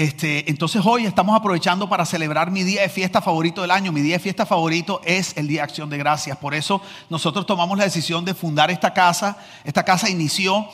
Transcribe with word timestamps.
Este, 0.00 0.48
entonces 0.50 0.80
hoy 0.86 1.04
estamos 1.04 1.36
aprovechando 1.36 1.86
para 1.86 2.06
celebrar 2.06 2.50
mi 2.50 2.62
día 2.62 2.80
de 2.80 2.88
fiesta 2.88 3.20
favorito 3.20 3.60
del 3.60 3.70
año. 3.70 3.92
Mi 3.92 4.00
día 4.00 4.14
de 4.14 4.18
fiesta 4.18 4.46
favorito 4.46 5.02
es 5.04 5.36
el 5.36 5.46
Día 5.46 5.60
de 5.60 5.64
Acción 5.64 5.90
de 5.90 5.98
Gracias. 5.98 6.38
Por 6.38 6.54
eso 6.54 6.80
nosotros 7.10 7.44
tomamos 7.44 7.76
la 7.76 7.84
decisión 7.84 8.24
de 8.24 8.32
fundar 8.32 8.70
esta 8.70 8.94
casa. 8.94 9.36
Esta 9.62 9.84
casa 9.84 10.08
inició 10.08 10.66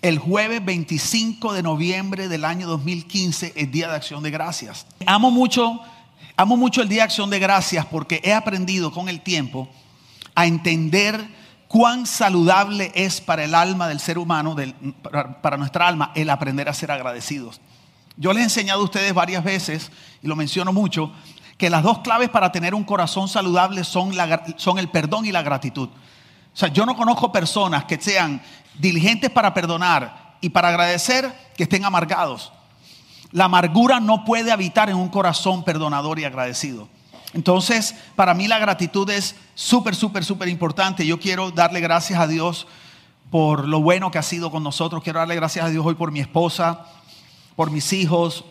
el 0.00 0.18
jueves 0.18 0.64
25 0.64 1.52
de 1.52 1.62
noviembre 1.62 2.26
del 2.26 2.46
año 2.46 2.66
2015, 2.66 3.52
el 3.54 3.70
Día 3.70 3.88
de 3.88 3.96
Acción 3.96 4.22
de 4.22 4.30
Gracias. 4.30 4.86
Amo 5.04 5.30
mucho, 5.30 5.80
amo 6.34 6.56
mucho 6.56 6.80
el 6.80 6.88
Día 6.88 7.02
de 7.02 7.08
Acción 7.08 7.28
de 7.28 7.40
Gracias 7.40 7.84
porque 7.84 8.22
he 8.24 8.32
aprendido 8.32 8.92
con 8.92 9.10
el 9.10 9.20
tiempo 9.20 9.68
a 10.34 10.46
entender 10.46 11.22
cuán 11.68 12.06
saludable 12.06 12.92
es 12.94 13.20
para 13.20 13.44
el 13.44 13.54
alma 13.54 13.88
del 13.88 14.00
ser 14.00 14.16
humano, 14.16 14.56
para 15.42 15.58
nuestra 15.58 15.86
alma, 15.86 16.12
el 16.14 16.30
aprender 16.30 16.70
a 16.70 16.72
ser 16.72 16.90
agradecidos. 16.90 17.60
Yo 18.16 18.32
les 18.32 18.42
he 18.42 18.44
enseñado 18.44 18.80
a 18.80 18.84
ustedes 18.84 19.12
varias 19.12 19.42
veces, 19.42 19.90
y 20.22 20.28
lo 20.28 20.36
menciono 20.36 20.72
mucho, 20.72 21.12
que 21.58 21.70
las 21.70 21.82
dos 21.82 21.98
claves 22.00 22.28
para 22.28 22.52
tener 22.52 22.74
un 22.74 22.84
corazón 22.84 23.28
saludable 23.28 23.84
son, 23.84 24.12
el 24.78 24.88
perdón 24.88 25.26
y 25.26 25.32
la 25.32 25.42
gratitud. 25.42 25.88
O 25.88 26.56
sea, 26.56 26.68
yo 26.68 26.86
no 26.86 26.96
conozco 26.96 27.32
personas 27.32 27.84
que 27.84 28.00
sean 28.00 28.40
diligentes 28.78 29.30
para 29.30 29.54
perdonar 29.54 30.36
y 30.40 30.50
para 30.50 30.68
agradecer 30.68 31.32
que 31.56 31.64
estén 31.64 31.84
amargados. 31.84 32.52
La 33.32 33.46
amargura 33.46 33.98
no 33.98 34.24
puede 34.24 34.52
habitar 34.52 34.88
en 34.90 34.96
un 34.96 35.08
corazón 35.08 35.64
perdonador 35.64 36.20
y 36.20 36.24
agradecido. 36.24 36.88
Entonces, 37.32 37.96
para 38.14 38.32
mí 38.32 38.46
la 38.46 38.60
gratitud 38.60 39.10
es 39.10 39.34
súper, 39.56 39.96
súper, 39.96 40.24
súper 40.24 40.48
importante. 40.48 41.04
Yo 41.04 41.18
quiero 41.18 41.50
darle 41.50 41.80
gracias 41.80 42.20
a 42.20 42.28
Dios 42.28 42.68
por 43.30 43.66
lo 43.66 43.80
bueno 43.80 44.12
que 44.12 44.18
ha 44.18 44.22
sido 44.22 44.52
con 44.52 44.62
nosotros. 44.62 45.02
Quiero 45.02 45.18
darle 45.18 45.34
gracias 45.34 45.64
a 45.64 45.68
Dios 45.68 45.84
hoy 45.84 45.96
por 45.96 46.12
mi 46.12 46.20
esposa, 46.20 46.86
por 47.56 47.70
mis 47.70 47.92
hijos, 47.92 48.44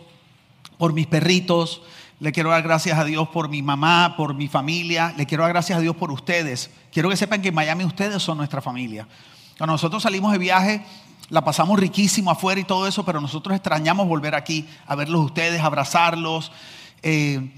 por 0.78 0.92
mis 0.92 1.06
perritos. 1.06 1.82
Le 2.20 2.32
quiero 2.32 2.50
dar 2.50 2.62
gracias 2.62 2.98
a 2.98 3.04
Dios 3.04 3.28
por 3.28 3.48
mi 3.48 3.62
mamá, 3.62 4.14
por 4.16 4.34
mi 4.34 4.48
familia. 4.48 5.14
Le 5.16 5.26
quiero 5.26 5.42
dar 5.44 5.52
gracias 5.52 5.78
a 5.78 5.80
Dios 5.80 5.96
por 5.96 6.10
ustedes. 6.10 6.70
Quiero 6.92 7.10
que 7.10 7.16
sepan 7.16 7.42
que 7.42 7.48
en 7.48 7.54
Miami 7.54 7.84
ustedes 7.84 8.22
son 8.22 8.38
nuestra 8.38 8.60
familia. 8.60 9.06
Cuando 9.58 9.72
nosotros 9.74 10.02
salimos 10.02 10.32
de 10.32 10.38
viaje, 10.38 10.84
la 11.28 11.44
pasamos 11.44 11.78
riquísimo 11.78 12.30
afuera 12.30 12.60
y 12.60 12.64
todo 12.64 12.86
eso, 12.86 13.04
pero 13.04 13.20
nosotros 13.20 13.54
extrañamos 13.54 14.06
volver 14.08 14.34
aquí 14.34 14.66
a 14.86 14.94
verlos 14.94 15.24
ustedes, 15.24 15.60
abrazarlos. 15.60 16.52
Eh, 17.02 17.50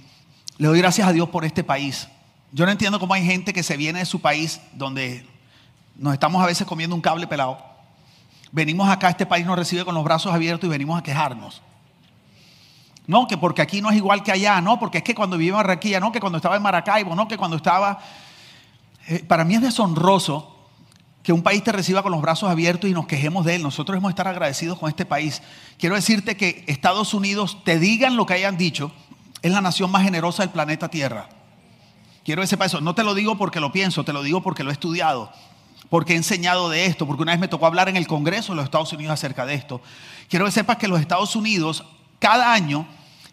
le 0.59 0.69
doy 0.69 0.79
gracias 0.79 1.07
a 1.07 1.13
Dios 1.13 1.29
por 1.29 1.45
este 1.45 1.63
país. 1.63 2.09
Yo 2.53 2.65
no 2.65 2.73
entiendo 2.73 2.99
cómo 2.99 3.15
hay 3.15 3.25
gente 3.25 3.53
que 3.53 3.63
se 3.63 3.77
viene 3.77 4.01
de 4.01 4.07
su 4.07 4.21
país 4.21 4.61
donde 4.73 5.27
nos 5.97 6.13
estamos 6.15 6.43
a 6.43 6.47
veces 6.47 6.67
comiendo 6.67 6.95
un 6.97 7.03
cable 7.03 7.27
pelado 7.27 7.76
venimos 8.53 8.89
acá, 8.89 9.09
este 9.09 9.27
país 9.27 9.45
nos 9.47 9.57
recibe 9.57 9.85
con 9.85 9.95
los 9.95 10.05
brazos 10.05 10.33
abiertos 10.33 10.67
y 10.67 10.71
venimos 10.71 10.99
a 10.99 11.03
quejarnos. 11.03 11.63
No, 13.07 13.27
que 13.27 13.37
porque 13.37 13.63
aquí 13.63 13.81
no 13.81 13.91
es 13.91 13.97
igual 13.97 14.23
que 14.23 14.33
allá, 14.33 14.61
no, 14.61 14.79
porque 14.79 14.99
es 14.99 15.05
que 15.05 15.15
cuando 15.15 15.37
vivía 15.37 15.53
en 15.53 15.59
Barranquilla, 15.59 16.01
no, 16.01 16.11
que 16.11 16.21
cuando 16.21 16.39
estaba 16.39 16.57
en 16.57 16.63
Maracaibo, 16.63 17.15
no, 17.15 17.29
que 17.29 17.37
cuando 17.37 17.57
estaba... 17.57 17.99
Eh, 19.09 19.23
para 19.23 19.45
mí 19.45 19.55
es 19.55 19.63
deshonroso 19.63 20.57
que 21.23 21.33
un 21.33 21.43
país 21.43 21.63
te 21.63 21.71
reciba 21.71 22.03
con 22.03 22.13
los 22.13 22.21
brazos 22.21 22.51
abiertos 22.51 22.91
y 22.91 22.93
nos 22.93 23.07
quejemos 23.07 23.45
de 23.45 23.57
él. 23.57 23.63
Nosotros 23.63 23.97
hemos 23.97 24.09
de 24.09 24.13
estar 24.13 24.29
agradecidos 24.29 24.79
con 24.79 24.89
este 24.89 25.05
país. 25.05 25.43
Quiero 25.79 25.95
decirte 25.95 26.37
que 26.37 26.65
Estados 26.67 27.15
Unidos, 27.15 27.59
te 27.65 27.79
digan 27.79 28.17
lo 28.17 28.27
que 28.27 28.35
hayan 28.35 28.57
dicho, 28.57 28.93
es 29.43 29.53
la 29.53 29.61
nación 29.61 29.91
más 29.91 30.03
generosa 30.03 30.43
del 30.43 30.51
planeta 30.51 30.89
Tierra. 30.89 31.29
Quiero 32.25 32.43
que 32.43 32.49
sepa 32.49 32.65
eso. 32.65 32.81
No 32.81 32.95
te 32.95 33.05
lo 33.05 33.15
digo 33.15 33.39
porque 33.39 33.61
lo 33.61 33.71
pienso, 33.71 34.05
te 34.05 34.13
lo 34.13 34.23
digo 34.23 34.43
porque 34.43 34.65
lo 34.65 34.71
he 34.71 34.73
estudiado 34.73 35.31
porque 35.89 36.15
he 36.15 36.17
enseñado 36.17 36.69
de 36.69 36.87
esto, 36.87 37.07
porque 37.07 37.23
una 37.23 37.33
vez 37.33 37.41
me 37.41 37.49
tocó 37.49 37.67
hablar 37.67 37.89
en 37.89 37.97
el 37.97 38.07
Congreso 38.07 38.53
de 38.53 38.57
los 38.57 38.65
Estados 38.65 38.93
Unidos 38.93 39.15
acerca 39.15 39.47
de 39.47 39.55
esto. 39.55 39.81
Quiero 40.29 40.45
que 40.45 40.51
sepas 40.51 40.77
que 40.77 40.89
los 40.89 41.01
Estados 41.01 41.37
Unidos 41.37 41.85
cada 42.19 42.53
año 42.53 42.87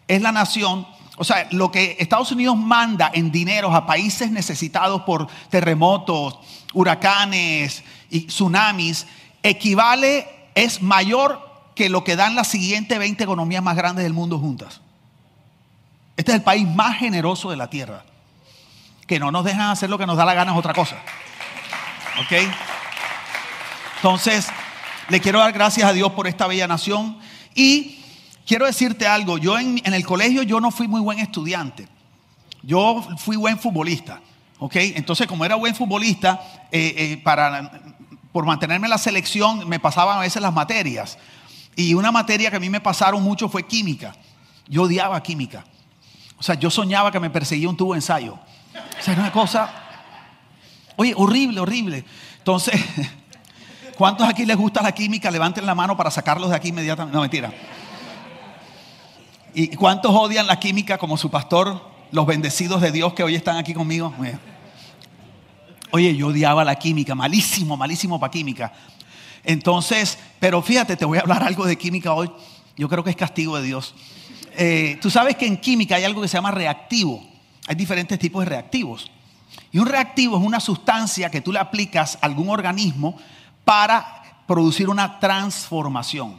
es 0.08 0.22
la 0.22 0.32
nación, 0.32 0.86
o 1.16 1.24
sea, 1.24 1.48
lo 1.50 1.70
que 1.70 1.96
Estados 1.98 2.32
Unidos 2.32 2.56
manda 2.56 3.10
en 3.14 3.30
dinero 3.30 3.72
a 3.74 3.86
países 3.86 4.30
necesitados 4.30 5.02
por 5.02 5.28
terremotos, 5.48 6.38
huracanes 6.72 7.82
y 8.10 8.26
tsunamis, 8.26 9.06
equivale, 9.42 10.28
es 10.54 10.82
mayor 10.82 11.40
que 11.74 11.88
lo 11.88 12.04
que 12.04 12.16
dan 12.16 12.34
las 12.34 12.48
siguientes 12.48 12.98
20 12.98 13.24
economías 13.24 13.62
más 13.62 13.76
grandes 13.76 14.04
del 14.04 14.12
mundo 14.12 14.38
juntas. 14.38 14.80
Este 16.16 16.30
es 16.32 16.36
el 16.36 16.42
país 16.42 16.66
más 16.68 16.96
generoso 16.98 17.50
de 17.50 17.56
la 17.56 17.68
tierra. 17.68 18.04
Que 19.06 19.18
no 19.18 19.30
nos 19.30 19.44
dejan 19.44 19.70
hacer 19.70 19.90
lo 19.90 19.98
que 19.98 20.06
nos 20.06 20.16
da 20.16 20.24
la 20.24 20.34
gana 20.34 20.52
es 20.52 20.58
otra 20.58 20.72
cosa. 20.72 20.96
¿Ok? 22.20 22.32
Entonces, 23.96 24.46
le 25.08 25.20
quiero 25.20 25.40
dar 25.40 25.52
gracias 25.52 25.88
a 25.88 25.92
Dios 25.92 26.12
por 26.12 26.26
esta 26.26 26.46
bella 26.46 26.68
nación. 26.68 27.18
Y 27.54 27.98
quiero 28.46 28.66
decirte 28.66 29.06
algo, 29.06 29.38
yo 29.38 29.58
en, 29.58 29.80
el 29.84 30.06
colegio 30.06 30.42
yo 30.42 30.60
no 30.60 30.70
fui 30.70 30.86
muy 30.86 31.00
buen 31.00 31.18
estudiante. 31.18 31.88
Yo 32.62 33.04
fui 33.18 33.36
buen 33.36 33.58
futbolista. 33.58 34.20
¿Ok? 34.58 34.76
Entonces, 34.76 35.26
como 35.26 35.44
era 35.44 35.56
buen 35.56 35.74
futbolista, 35.74 36.40
eh, 36.70 36.94
eh, 36.96 37.20
para, 37.22 37.70
por 38.32 38.46
mantenerme 38.46 38.86
en 38.86 38.90
la 38.90 38.98
selección 38.98 39.68
me 39.68 39.80
pasaban 39.80 40.18
a 40.18 40.20
veces 40.20 40.40
las 40.40 40.54
materias. 40.54 41.18
Y 41.76 41.94
una 41.94 42.12
materia 42.12 42.50
que 42.50 42.56
a 42.56 42.60
mí 42.60 42.70
me 42.70 42.80
pasaron 42.80 43.22
mucho 43.22 43.48
fue 43.48 43.66
química. 43.66 44.14
Yo 44.68 44.82
odiaba 44.82 45.20
química. 45.22 45.64
O 46.38 46.42
sea, 46.42 46.54
yo 46.54 46.70
soñaba 46.70 47.10
que 47.10 47.20
me 47.20 47.30
perseguía 47.30 47.68
un 47.68 47.76
tubo 47.76 47.94
de 47.94 47.98
ensayo. 47.98 48.34
O 48.34 49.02
sea, 49.02 49.12
era 49.12 49.22
una 49.22 49.32
cosa 49.32 49.83
Oye, 50.96 51.14
horrible, 51.16 51.60
horrible. 51.60 52.04
Entonces, 52.38 52.80
¿cuántos 53.96 54.28
aquí 54.28 54.44
les 54.44 54.56
gusta 54.56 54.82
la 54.82 54.92
química? 54.92 55.30
Levanten 55.30 55.66
la 55.66 55.74
mano 55.74 55.96
para 55.96 56.10
sacarlos 56.10 56.50
de 56.50 56.56
aquí 56.56 56.68
inmediatamente. 56.68 57.14
No, 57.14 57.20
mentira. 57.20 57.52
¿Y 59.54 59.68
cuántos 59.76 60.12
odian 60.12 60.46
la 60.46 60.58
química 60.58 60.98
como 60.98 61.16
su 61.16 61.30
pastor? 61.30 61.80
Los 62.10 62.26
bendecidos 62.26 62.80
de 62.80 62.92
Dios 62.92 63.14
que 63.14 63.22
hoy 63.22 63.34
están 63.34 63.56
aquí 63.56 63.72
conmigo. 63.72 64.12
Oye, 65.90 66.16
yo 66.16 66.28
odiaba 66.28 66.64
la 66.64 66.74
química, 66.74 67.14
malísimo, 67.14 67.76
malísimo 67.76 68.18
para 68.18 68.30
química. 68.30 68.72
Entonces, 69.44 70.18
pero 70.40 70.60
fíjate, 70.60 70.96
te 70.96 71.04
voy 71.04 71.18
a 71.18 71.20
hablar 71.20 71.42
algo 71.44 71.66
de 71.66 71.76
química 71.76 72.12
hoy. 72.14 72.30
Yo 72.76 72.88
creo 72.88 73.04
que 73.04 73.10
es 73.10 73.16
castigo 73.16 73.56
de 73.56 73.62
Dios. 73.62 73.94
Eh, 74.56 74.98
tú 75.00 75.10
sabes 75.10 75.36
que 75.36 75.46
en 75.46 75.56
química 75.56 75.96
hay 75.96 76.04
algo 76.04 76.20
que 76.22 76.28
se 76.28 76.36
llama 76.36 76.50
reactivo. 76.50 77.24
Hay 77.66 77.76
diferentes 77.76 78.18
tipos 78.18 78.44
de 78.44 78.50
reactivos. 78.50 79.10
Y 79.74 79.80
un 79.80 79.86
reactivo 79.86 80.38
es 80.38 80.44
una 80.44 80.60
sustancia 80.60 81.32
que 81.32 81.40
tú 81.40 81.50
le 81.50 81.58
aplicas 81.58 82.16
a 82.22 82.26
algún 82.26 82.48
organismo 82.48 83.16
para 83.64 84.22
producir 84.46 84.88
una 84.88 85.18
transformación. 85.18 86.36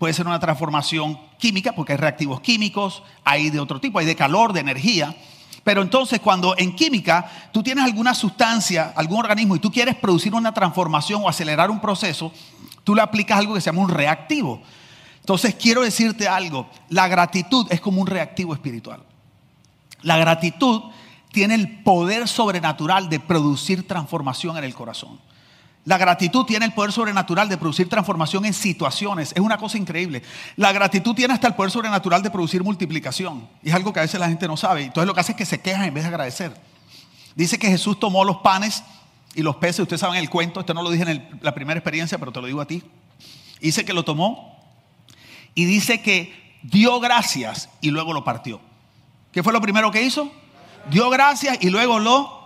Puede 0.00 0.12
ser 0.12 0.26
una 0.26 0.40
transformación 0.40 1.16
química, 1.38 1.76
porque 1.76 1.92
hay 1.92 1.98
reactivos 1.98 2.40
químicos, 2.40 3.04
hay 3.22 3.50
de 3.50 3.60
otro 3.60 3.80
tipo, 3.80 4.00
hay 4.00 4.06
de 4.06 4.16
calor, 4.16 4.52
de 4.52 4.58
energía. 4.58 5.14
Pero 5.62 5.80
entonces 5.80 6.18
cuando 6.18 6.58
en 6.58 6.74
química 6.74 7.30
tú 7.52 7.62
tienes 7.62 7.84
alguna 7.84 8.16
sustancia, 8.16 8.92
algún 8.96 9.20
organismo 9.20 9.54
y 9.54 9.60
tú 9.60 9.70
quieres 9.70 9.94
producir 9.94 10.34
una 10.34 10.52
transformación 10.52 11.22
o 11.22 11.28
acelerar 11.28 11.70
un 11.70 11.80
proceso, 11.80 12.32
tú 12.82 12.96
le 12.96 13.02
aplicas 13.02 13.38
algo 13.38 13.54
que 13.54 13.60
se 13.60 13.66
llama 13.66 13.82
un 13.82 13.90
reactivo. 13.90 14.60
Entonces 15.20 15.54
quiero 15.54 15.82
decirte 15.82 16.26
algo, 16.26 16.68
la 16.88 17.06
gratitud 17.06 17.64
es 17.70 17.80
como 17.80 18.00
un 18.00 18.08
reactivo 18.08 18.52
espiritual. 18.54 19.04
La 20.02 20.16
gratitud 20.16 20.82
tiene 21.32 21.54
el 21.54 21.82
poder 21.82 22.28
sobrenatural 22.28 23.08
de 23.08 23.18
producir 23.18 23.86
transformación 23.86 24.56
en 24.58 24.64
el 24.64 24.74
corazón. 24.74 25.18
La 25.84 25.98
gratitud 25.98 26.44
tiene 26.44 26.66
el 26.66 26.72
poder 26.74 26.92
sobrenatural 26.92 27.48
de 27.48 27.58
producir 27.58 27.88
transformación 27.88 28.44
en 28.44 28.54
situaciones. 28.54 29.32
Es 29.32 29.40
una 29.40 29.58
cosa 29.58 29.78
increíble. 29.78 30.22
La 30.56 30.70
gratitud 30.70 31.12
tiene 31.12 31.34
hasta 31.34 31.48
el 31.48 31.54
poder 31.54 31.72
sobrenatural 31.72 32.22
de 32.22 32.30
producir 32.30 32.62
multiplicación. 32.62 33.48
Y 33.64 33.70
es 33.70 33.74
algo 33.74 33.92
que 33.92 33.98
a 33.98 34.02
veces 34.02 34.20
la 34.20 34.28
gente 34.28 34.46
no 34.46 34.56
sabe. 34.56 34.84
Entonces 34.84 35.08
lo 35.08 35.14
que 35.14 35.20
hace 35.20 35.32
es 35.32 35.38
que 35.38 35.46
se 35.46 35.60
quejan 35.60 35.84
en 35.84 35.94
vez 35.94 36.04
de 36.04 36.10
agradecer. 36.10 36.54
Dice 37.34 37.58
que 37.58 37.66
Jesús 37.66 37.98
tomó 37.98 38.24
los 38.24 38.36
panes 38.38 38.84
y 39.34 39.42
los 39.42 39.56
peces. 39.56 39.80
Ustedes 39.80 40.00
saben 40.00 40.18
el 40.18 40.30
cuento. 40.30 40.60
Esto 40.60 40.72
no 40.72 40.82
lo 40.82 40.90
dije 40.90 41.10
en 41.10 41.38
la 41.40 41.52
primera 41.52 41.78
experiencia, 41.78 42.16
pero 42.16 42.30
te 42.30 42.40
lo 42.40 42.46
digo 42.46 42.60
a 42.60 42.66
ti. 42.66 42.84
Dice 43.60 43.84
que 43.84 43.92
lo 43.92 44.04
tomó 44.04 44.60
y 45.56 45.64
dice 45.64 46.00
que 46.00 46.60
dio 46.62 47.00
gracias 47.00 47.68
y 47.80 47.90
luego 47.90 48.12
lo 48.12 48.22
partió. 48.22 48.60
¿Qué 49.32 49.42
fue 49.42 49.52
lo 49.52 49.60
primero 49.60 49.90
que 49.90 50.02
hizo? 50.02 50.30
Dio 50.90 51.10
gracias 51.10 51.58
y 51.60 51.70
luego 51.70 51.98
lo... 51.98 52.42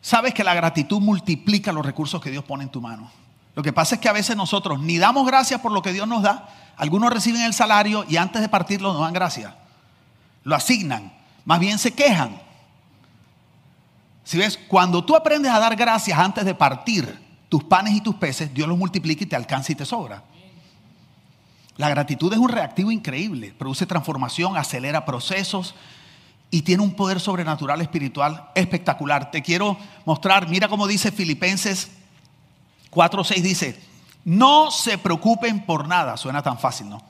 Sabes 0.00 0.34
que 0.34 0.42
la 0.42 0.54
gratitud 0.54 1.00
multiplica 1.00 1.72
los 1.72 1.86
recursos 1.86 2.20
que 2.20 2.30
Dios 2.30 2.44
pone 2.44 2.64
en 2.64 2.70
tu 2.70 2.80
mano. 2.80 3.10
Lo 3.54 3.62
que 3.62 3.72
pasa 3.72 3.94
es 3.96 4.00
que 4.00 4.08
a 4.08 4.12
veces 4.12 4.36
nosotros 4.36 4.80
ni 4.80 4.98
damos 4.98 5.26
gracias 5.26 5.60
por 5.60 5.72
lo 5.72 5.82
que 5.82 5.92
Dios 5.92 6.08
nos 6.08 6.22
da, 6.22 6.48
algunos 6.76 7.12
reciben 7.12 7.42
el 7.42 7.54
salario 7.54 8.04
y 8.08 8.16
antes 8.16 8.42
de 8.42 8.48
partirlo 8.48 8.92
no 8.92 9.00
dan 9.00 9.12
gracias. 9.12 9.52
Lo 10.42 10.56
asignan, 10.56 11.12
más 11.44 11.60
bien 11.60 11.78
se 11.78 11.92
quejan. 11.92 12.40
Si 14.24 14.38
ves, 14.38 14.58
cuando 14.68 15.04
tú 15.04 15.14
aprendes 15.14 15.52
a 15.52 15.58
dar 15.58 15.76
gracias 15.76 16.18
antes 16.18 16.44
de 16.44 16.54
partir 16.54 17.20
tus 17.48 17.62
panes 17.62 17.94
y 17.94 18.00
tus 18.00 18.14
peces, 18.14 18.52
Dios 18.54 18.66
los 18.66 18.78
multiplica 18.78 19.24
y 19.24 19.26
te 19.26 19.36
alcanza 19.36 19.72
y 19.72 19.74
te 19.74 19.84
sobra. 19.84 20.24
La 21.76 21.88
gratitud 21.88 22.32
es 22.32 22.38
un 22.38 22.48
reactivo 22.48 22.90
increíble, 22.90 23.54
produce 23.58 23.86
transformación, 23.86 24.56
acelera 24.56 25.04
procesos, 25.04 25.74
y 26.52 26.62
tiene 26.62 26.82
un 26.82 26.92
poder 26.92 27.18
sobrenatural 27.18 27.80
espiritual 27.80 28.50
espectacular. 28.54 29.30
Te 29.30 29.42
quiero 29.42 29.76
mostrar, 30.04 30.48
mira 30.48 30.68
cómo 30.68 30.86
dice 30.86 31.10
Filipenses 31.10 31.90
4:6 32.90 33.42
dice, 33.42 33.80
"No 34.24 34.70
se 34.70 34.98
preocupen 34.98 35.64
por 35.64 35.88
nada", 35.88 36.18
suena 36.18 36.42
tan 36.42 36.58
fácil, 36.58 36.90
¿no? 36.90 37.02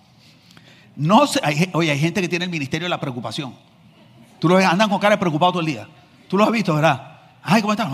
No 0.95 1.25
hay, 1.43 1.69
oye, 1.73 1.91
hay 1.91 1.99
gente 1.99 2.21
que 2.21 2.29
tiene 2.29 2.45
el 2.45 2.51
ministerio 2.53 2.87
de 2.87 2.91
la 2.91 3.01
preocupación. 3.01 3.53
Tú 4.39 4.49
los 4.49 4.59
ves, 4.59 4.67
andan 4.67 4.89
con 4.89 5.01
cara 5.01 5.17
de 5.17 5.19
preocupado 5.19 5.53
todo 5.53 5.61
el 5.61 5.67
día. 5.67 5.89
Tú 6.29 6.39
los 6.39 6.47
has 6.47 6.53
visto, 6.53 6.75
¿verdad? 6.75 7.19
Ay, 7.43 7.63
¿cómo 7.63 7.73
están? 7.73 7.93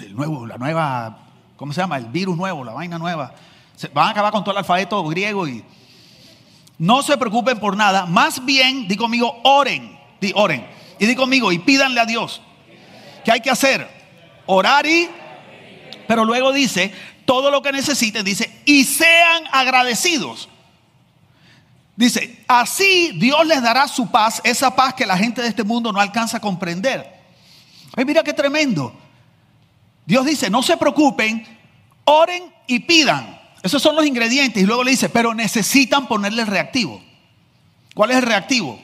El 0.00 0.14
nuevo, 0.14 0.46
la 0.46 0.56
nueva, 0.56 1.18
¿cómo 1.56 1.72
se 1.72 1.80
llama? 1.80 1.96
El 1.96 2.06
virus 2.06 2.36
nuevo, 2.36 2.62
la 2.62 2.72
vaina 2.72 2.96
nueva. 2.96 3.34
Se, 3.74 3.88
van 3.88 4.06
a 4.06 4.10
acabar 4.10 4.32
con 4.32 4.44
todo 4.44 4.52
el 4.52 4.58
alfabeto 4.58 5.02
griego 5.04 5.48
y 5.48 5.64
no 6.78 7.02
se 7.02 7.16
preocupen 7.16 7.58
por 7.58 7.76
nada. 7.76 8.06
Más 8.06 8.44
bien, 8.44 8.86
di 8.86 8.96
conmigo, 8.96 9.40
oren. 9.42 9.98
Di, 10.20 10.32
oren. 10.36 10.75
Y 10.98 11.06
di 11.06 11.14
conmigo, 11.14 11.52
y 11.52 11.58
pídanle 11.58 12.00
a 12.00 12.06
Dios. 12.06 12.40
¿Qué 13.24 13.32
hay 13.32 13.40
que 13.40 13.50
hacer? 13.50 13.88
Orar 14.46 14.86
y... 14.86 15.08
Pero 16.06 16.24
luego 16.24 16.52
dice, 16.52 16.92
todo 17.24 17.50
lo 17.50 17.60
que 17.62 17.72
necesiten, 17.72 18.24
dice, 18.24 18.62
y 18.64 18.84
sean 18.84 19.44
agradecidos. 19.50 20.48
Dice, 21.96 22.44
así 22.46 23.12
Dios 23.14 23.46
les 23.46 23.62
dará 23.62 23.88
su 23.88 24.10
paz, 24.10 24.40
esa 24.44 24.76
paz 24.76 24.94
que 24.94 25.06
la 25.06 25.16
gente 25.16 25.42
de 25.42 25.48
este 25.48 25.64
mundo 25.64 25.92
no 25.92 26.00
alcanza 26.00 26.36
a 26.36 26.40
comprender. 26.40 27.10
Ay, 27.96 28.04
mira 28.04 28.22
qué 28.22 28.32
tremendo. 28.32 28.94
Dios 30.04 30.24
dice, 30.26 30.50
no 30.50 30.62
se 30.62 30.76
preocupen, 30.76 31.44
oren 32.04 32.44
y 32.66 32.80
pidan. 32.80 33.40
Esos 33.62 33.82
son 33.82 33.96
los 33.96 34.06
ingredientes. 34.06 34.62
Y 34.62 34.66
luego 34.66 34.84
le 34.84 34.92
dice, 34.92 35.08
pero 35.08 35.34
necesitan 35.34 36.06
ponerle 36.06 36.42
el 36.42 36.48
reactivo. 36.48 37.02
¿Cuál 37.94 38.10
es 38.12 38.18
el 38.18 38.22
reactivo? 38.22 38.78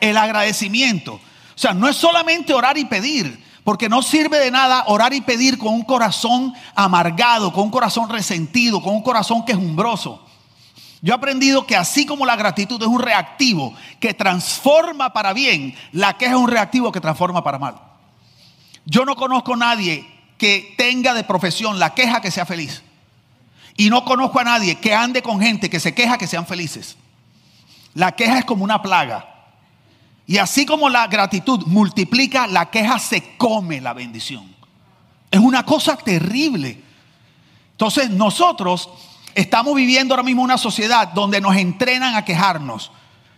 El 0.00 0.16
agradecimiento. 0.16 1.20
O 1.54 1.58
sea, 1.58 1.72
no 1.72 1.88
es 1.88 1.96
solamente 1.96 2.52
orar 2.52 2.76
y 2.78 2.84
pedir, 2.84 3.42
porque 3.62 3.88
no 3.88 4.02
sirve 4.02 4.38
de 4.38 4.50
nada 4.50 4.84
orar 4.88 5.14
y 5.14 5.20
pedir 5.20 5.56
con 5.58 5.72
un 5.72 5.82
corazón 5.82 6.52
amargado, 6.74 7.52
con 7.52 7.64
un 7.64 7.70
corazón 7.70 8.08
resentido, 8.08 8.82
con 8.82 8.94
un 8.94 9.02
corazón 9.02 9.44
quejumbroso. 9.44 10.24
Yo 11.00 11.12
he 11.12 11.16
aprendido 11.16 11.66
que 11.66 11.76
así 11.76 12.06
como 12.06 12.24
la 12.24 12.34
gratitud 12.34 12.80
es 12.80 12.88
un 12.88 13.00
reactivo 13.00 13.74
que 14.00 14.14
transforma 14.14 15.12
para 15.12 15.32
bien, 15.32 15.74
la 15.92 16.16
queja 16.16 16.32
es 16.32 16.38
un 16.38 16.48
reactivo 16.48 16.90
que 16.90 17.00
transforma 17.00 17.44
para 17.44 17.58
mal. 17.58 17.74
Yo 18.86 19.04
no 19.04 19.14
conozco 19.14 19.54
a 19.54 19.58
nadie 19.58 20.06
que 20.38 20.74
tenga 20.76 21.14
de 21.14 21.24
profesión 21.24 21.78
la 21.78 21.94
queja 21.94 22.20
que 22.20 22.30
sea 22.30 22.46
feliz. 22.46 22.82
Y 23.76 23.90
no 23.90 24.04
conozco 24.04 24.40
a 24.40 24.44
nadie 24.44 24.76
que 24.76 24.94
ande 24.94 25.22
con 25.22 25.40
gente 25.40 25.68
que 25.68 25.80
se 25.80 25.94
queja 25.94 26.18
que 26.18 26.26
sean 26.26 26.46
felices. 26.46 26.96
La 27.94 28.12
queja 28.12 28.38
es 28.38 28.44
como 28.44 28.64
una 28.64 28.82
plaga. 28.82 29.33
Y 30.26 30.38
así 30.38 30.64
como 30.64 30.88
la 30.88 31.06
gratitud 31.06 31.66
multiplica, 31.66 32.46
la 32.46 32.70
queja 32.70 32.98
se 32.98 33.36
come 33.36 33.80
la 33.80 33.92
bendición. 33.92 34.54
Es 35.30 35.40
una 35.40 35.64
cosa 35.64 35.96
terrible. 35.96 36.80
Entonces 37.72 38.08
nosotros 38.10 38.88
estamos 39.34 39.74
viviendo 39.74 40.14
ahora 40.14 40.22
mismo 40.22 40.42
una 40.42 40.56
sociedad 40.56 41.08
donde 41.08 41.40
nos 41.40 41.56
entrenan 41.56 42.14
a 42.14 42.24
quejarnos. 42.24 42.90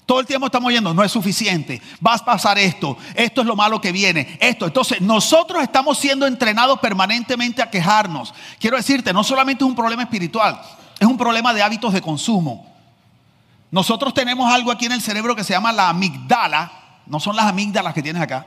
Todo 0.05 0.21
el 0.21 0.27
tiempo 0.27 0.47
estamos 0.47 0.69
oyendo, 0.69 0.95
no 0.95 1.03
es 1.03 1.11
suficiente, 1.11 1.83
vas 1.99 2.23
a 2.23 2.25
pasar 2.25 2.59
esto, 2.61 2.97
esto 3.17 3.41
es 3.41 3.47
lo 3.47 3.57
malo 3.57 3.81
que 3.81 3.91
viene, 3.91 4.39
esto. 4.41 4.67
Entonces 4.67 5.01
nosotros 5.01 5.61
estamos 5.65 5.99
siendo 5.99 6.29
entrenados 6.29 6.79
permanentemente 6.79 7.61
a 7.61 7.71
quejarnos. 7.71 8.33
Quiero 8.61 8.77
decirte, 8.77 9.13
no 9.13 9.25
solamente 9.25 9.65
es 9.65 9.69
un 9.69 9.75
problema 9.75 10.05
espiritual, 10.05 10.61
es 11.01 11.09
un 11.09 11.19
problema 11.19 11.53
de 11.53 11.63
hábitos 11.63 11.93
de 11.93 12.01
consumo. 12.01 12.76
Nosotros 13.71 14.15
tenemos 14.15 14.53
algo 14.53 14.71
aquí 14.71 14.87
en 14.87 14.93
el 14.93 15.03
cerebro 15.03 15.35
que 15.35 15.45
se 15.45 15.53
llama 15.53 15.73
la 15.73 15.89
amigdala, 15.89 16.71
no 17.07 17.21
son 17.21 17.37
las 17.37 17.47
amígdalas 17.47 17.95
que 17.95 18.03
tienes 18.03 18.23
acá. 18.23 18.47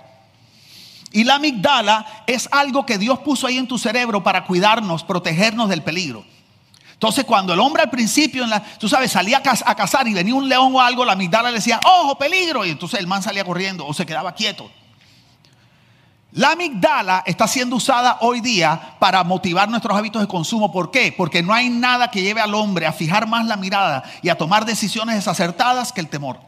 Y 1.11 1.23
la 1.23 1.35
amigdala 1.35 2.23
es 2.27 2.47
algo 2.51 2.85
que 2.85 2.97
Dios 2.97 3.19
puso 3.19 3.47
ahí 3.47 3.57
en 3.57 3.67
tu 3.67 3.77
cerebro 3.77 4.23
para 4.23 4.45
cuidarnos, 4.45 5.03
protegernos 5.03 5.69
del 5.69 5.81
peligro. 5.81 6.23
Entonces, 6.93 7.23
cuando 7.23 7.53
el 7.53 7.59
hombre 7.59 7.81
al 7.81 7.89
principio, 7.89 8.45
tú 8.77 8.89
sabes, 8.89 9.11
salía 9.11 9.41
a 9.41 9.75
cazar 9.75 10.07
y 10.07 10.13
venía 10.13 10.35
un 10.35 10.49
león 10.49 10.75
o 10.75 10.81
algo, 10.81 11.05
la 11.05 11.13
amigdala 11.13 11.49
le 11.49 11.55
decía, 11.55 11.79
ojo, 11.85 12.17
peligro. 12.17 12.65
Y 12.65 12.71
entonces 12.71 12.99
el 12.99 13.07
man 13.07 13.23
salía 13.23 13.43
corriendo 13.45 13.87
o 13.87 13.93
se 13.93 14.05
quedaba 14.05 14.33
quieto. 14.33 14.69
La 16.31 16.51
amigdala 16.51 17.23
está 17.25 17.47
siendo 17.47 17.75
usada 17.75 18.19
hoy 18.21 18.39
día 18.39 18.95
para 18.99 19.23
motivar 19.23 19.67
nuestros 19.67 19.97
hábitos 19.97 20.21
de 20.21 20.27
consumo. 20.27 20.71
¿Por 20.71 20.91
qué? 20.91 21.11
Porque 21.15 21.41
no 21.41 21.53
hay 21.53 21.69
nada 21.69 22.11
que 22.11 22.21
lleve 22.21 22.39
al 22.39 22.53
hombre 22.53 22.85
a 22.85 22.93
fijar 22.93 23.27
más 23.27 23.47
la 23.47 23.57
mirada 23.57 24.03
y 24.21 24.29
a 24.29 24.37
tomar 24.37 24.63
decisiones 24.63 25.15
desacertadas 25.15 25.91
que 25.91 26.01
el 26.01 26.07
temor. 26.07 26.39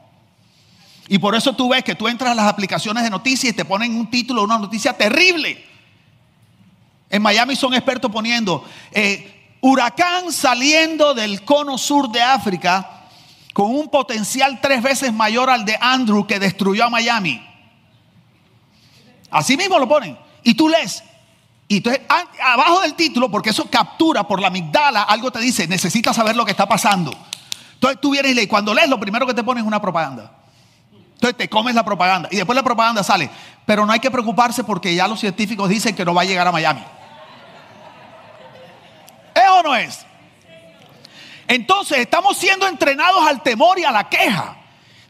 Y 1.08 1.18
por 1.18 1.34
eso 1.34 1.54
tú 1.54 1.70
ves 1.70 1.84
que 1.84 1.96
tú 1.96 2.08
entras 2.08 2.32
a 2.32 2.36
las 2.36 2.48
aplicaciones 2.48 3.04
de 3.04 3.10
noticias 3.10 3.54
y 3.54 3.56
te 3.56 3.66
ponen 3.66 3.96
un 3.96 4.10
título, 4.10 4.44
una 4.44 4.60
noticia 4.60 4.94
terrible. 4.94 5.66
En 7.10 7.22
Miami 7.22 7.56
son 7.56 7.74
expertos 7.74 8.12
poniendo 8.12 8.64
eh, 8.92 9.58
huracán 9.62 10.32
saliendo 10.32 11.16
del 11.16 11.44
cono 11.44 11.78
sur 11.78 12.10
de 12.12 12.22
África 12.22 13.08
con 13.52 13.76
un 13.76 13.90
potencial 13.90 14.60
tres 14.62 14.82
veces 14.82 15.12
mayor 15.12 15.50
al 15.50 15.66
de 15.66 15.78
Andrew 15.82 16.26
que 16.28 16.40
destruyó 16.40 16.86
a 16.86 16.90
Miami. 16.90 17.51
Así 19.32 19.58
mismo 19.58 19.80
lo 19.80 19.88
ponen. 19.88 20.18
Y 20.44 20.54
tú 20.54 20.68
lees. 20.68 21.04
Y 21.68 21.78
entonces, 21.78 22.02
abajo 22.44 22.82
del 22.82 22.96
título, 22.96 23.32
porque 23.32 23.52
eso 23.52 23.70
captura 23.70 24.28
por 24.28 24.42
la 24.42 24.48
amigdala, 24.48 25.04
algo 25.04 25.32
te 25.32 25.40
dice, 25.40 25.68
necesitas 25.68 26.16
saber 26.18 26.36
lo 26.36 26.44
que 26.44 26.52
está 26.52 26.68
pasando. 26.68 27.16
Entonces 27.76 28.02
tú 28.02 28.12
vienes 28.12 28.34
y 28.34 28.36
lees. 28.36 28.48
Cuando 28.48 28.74
lees, 28.74 28.90
lo 28.90 29.00
primero 29.00 29.26
que 29.26 29.34
te 29.34 29.44
pones 29.44 29.64
es 29.64 29.68
una 29.68 29.82
propaganda. 29.82 30.32
Entonces 31.14 31.38
te 31.38 31.48
comes 31.50 31.74
la 31.74 31.86
propaganda. 31.86 32.28
Y 32.32 32.36
después 32.36 32.56
la 32.56 32.64
propaganda 32.64 33.04
sale. 33.04 33.30
Pero 33.66 33.86
no 33.86 33.94
hay 33.94 34.00
que 34.00 34.12
preocuparse 34.12 34.64
porque 34.64 34.94
ya 34.94 35.08
los 35.08 35.20
científicos 35.20 35.70
dicen 35.70 35.96
que 35.96 36.04
no 36.04 36.14
va 36.14 36.24
a 36.24 36.26
llegar 36.26 36.48
a 36.48 36.52
Miami. 36.52 36.84
¿Es 39.34 39.50
o 39.50 39.64
no 39.64 39.76
es? 39.76 40.06
Entonces 41.48 42.00
estamos 42.00 42.38
siendo 42.38 42.68
entrenados 42.68 43.26
al 43.26 43.42
temor 43.44 43.80
y 43.80 43.84
a 43.84 43.92
la 43.92 44.10
queja. 44.10 44.58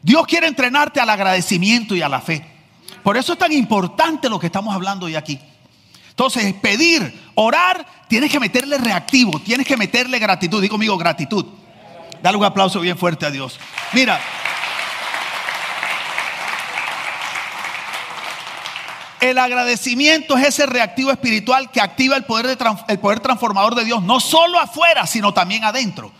Dios 0.02 0.26
quiere 0.26 0.46
entrenarte 0.46 1.00
al 1.00 1.10
agradecimiento 1.10 1.94
y 1.94 2.02
a 2.02 2.08
la 2.08 2.20
fe. 2.20 2.51
Por 3.02 3.16
eso 3.16 3.32
es 3.32 3.38
tan 3.38 3.52
importante 3.52 4.28
lo 4.28 4.38
que 4.38 4.46
estamos 4.46 4.74
hablando 4.74 5.06
hoy 5.06 5.16
aquí. 5.16 5.40
Entonces, 6.10 6.52
pedir, 6.54 7.30
orar, 7.34 7.86
tienes 8.06 8.30
que 8.30 8.38
meterle 8.38 8.78
reactivo, 8.78 9.40
tienes 9.40 9.66
que 9.66 9.76
meterle 9.76 10.18
gratitud. 10.18 10.60
Digo 10.60 10.74
conmigo, 10.74 10.96
gratitud. 10.98 11.46
Dale 12.22 12.36
un 12.36 12.44
aplauso 12.44 12.80
bien 12.80 12.96
fuerte 12.96 13.26
a 13.26 13.30
Dios. 13.30 13.58
Mira. 13.92 14.20
El 19.20 19.38
agradecimiento 19.38 20.36
es 20.36 20.48
ese 20.48 20.66
reactivo 20.66 21.12
espiritual 21.12 21.70
que 21.70 21.80
activa 21.80 22.16
el 22.16 22.24
poder, 22.24 22.46
de, 22.46 22.58
el 22.88 22.98
poder 22.98 23.20
transformador 23.20 23.76
de 23.76 23.84
Dios, 23.84 24.02
no 24.02 24.18
solo 24.20 24.58
afuera, 24.58 25.06
sino 25.06 25.32
también 25.32 25.64
adentro. 25.64 26.12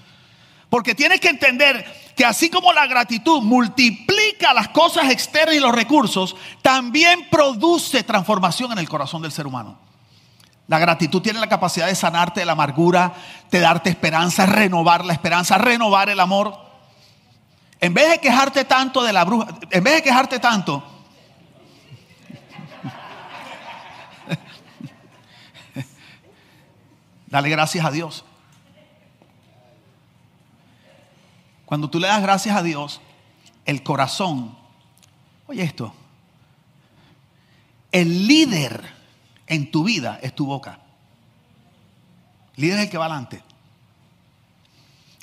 Porque 0.71 0.95
tienes 0.95 1.21
que 1.21 1.29
entender 1.29 1.85
que 2.17 2.25
así 2.25 2.51
como 2.51 2.73
la 2.73 2.87
gratitud 2.87 3.43
multiplica 3.43 4.53
las 4.53 4.69
cosas 4.69 5.11
externas 5.11 5.57
y 5.57 5.61
los 5.61 5.75
recursos, 5.75 6.37
también 6.61 7.29
produce 7.31 8.03
transformación 8.03 8.73
en 8.73 8.79
el 8.79 8.89
corazón 8.89 9.23
del 9.23 9.33
ser 9.33 9.47
humano. 9.47 9.79
La 10.69 10.79
gratitud 10.79 11.21
tiene 11.21 11.41
la 11.41 11.49
capacidad 11.49 11.87
de 11.87 11.95
sanarte 11.95 12.41
de 12.41 12.47
la 12.47 12.53
amargura, 12.53 13.13
de 13.51 13.61
darte 13.61 13.91
esperanza, 13.91 14.47
renovar 14.47 15.05
la 15.05 15.13
esperanza, 15.13 15.59
renovar 15.59 16.09
el 16.09 16.19
amor. 16.21 16.57
En 17.81 17.93
vez 17.95 18.09
de 18.11 18.19
quejarte 18.19 18.65
tanto 18.65 19.03
de 19.03 19.13
la 19.13 19.25
bruja, 19.25 19.49
en 19.71 19.85
vez 19.85 19.95
de 19.97 20.03
quejarte 20.03 20.39
tanto, 20.39 20.83
dale 27.27 27.51
gracias 27.51 27.85
a 27.85 27.91
Dios. 27.91 28.25
Cuando 31.73 31.89
tú 31.89 31.99
le 31.99 32.07
das 32.07 32.21
gracias 32.21 32.55
a 32.55 32.63
Dios, 32.63 33.01
el 33.65 33.83
corazón, 33.83 34.55
oye 35.47 35.63
esto, 35.63 35.95
el 37.91 38.29
líder 38.29 38.93
en 39.47 39.71
tu 39.71 39.83
vida 39.83 40.19
es 40.21 40.35
tu 40.35 40.45
boca. 40.45 40.81
Líder 42.57 42.77
es 42.77 42.85
el 42.85 42.91
que 42.91 42.99
va 42.99 43.07
adelante. 43.07 43.43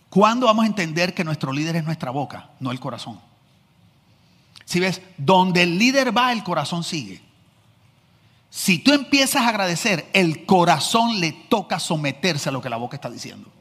¿Cuándo 0.09 0.47
vamos 0.47 0.63
a 0.63 0.67
entender 0.67 1.13
que 1.13 1.23
nuestro 1.23 1.53
líder 1.53 1.75
es 1.75 1.83
nuestra 1.83 2.09
boca, 2.09 2.49
no 2.59 2.71
el 2.71 2.79
corazón? 2.79 3.21
Si 4.65 4.79
ves, 4.79 5.03
donde 5.17 5.61
el 5.61 5.77
líder 5.77 6.17
va, 6.17 6.31
el 6.31 6.43
corazón 6.43 6.83
sigue. 6.83 7.21
Si 8.49 8.79
tú 8.79 8.91
empiezas 8.93 9.43
a 9.43 9.49
agradecer, 9.49 10.09
el 10.13 10.47
corazón 10.47 11.19
le 11.19 11.31
toca 11.31 11.79
someterse 11.79 12.49
a 12.49 12.51
lo 12.51 12.59
que 12.59 12.71
la 12.71 12.77
boca 12.77 12.95
está 12.95 13.11
diciendo. 13.11 13.51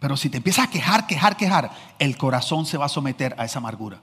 Pero 0.00 0.16
si 0.16 0.30
te 0.30 0.36
empiezas 0.36 0.66
a 0.66 0.70
quejar, 0.70 1.06
quejar, 1.06 1.36
quejar, 1.36 1.70
el 1.98 2.16
corazón 2.16 2.66
se 2.66 2.76
va 2.76 2.86
a 2.86 2.88
someter 2.88 3.34
a 3.38 3.44
esa 3.44 3.58
amargura. 3.58 4.00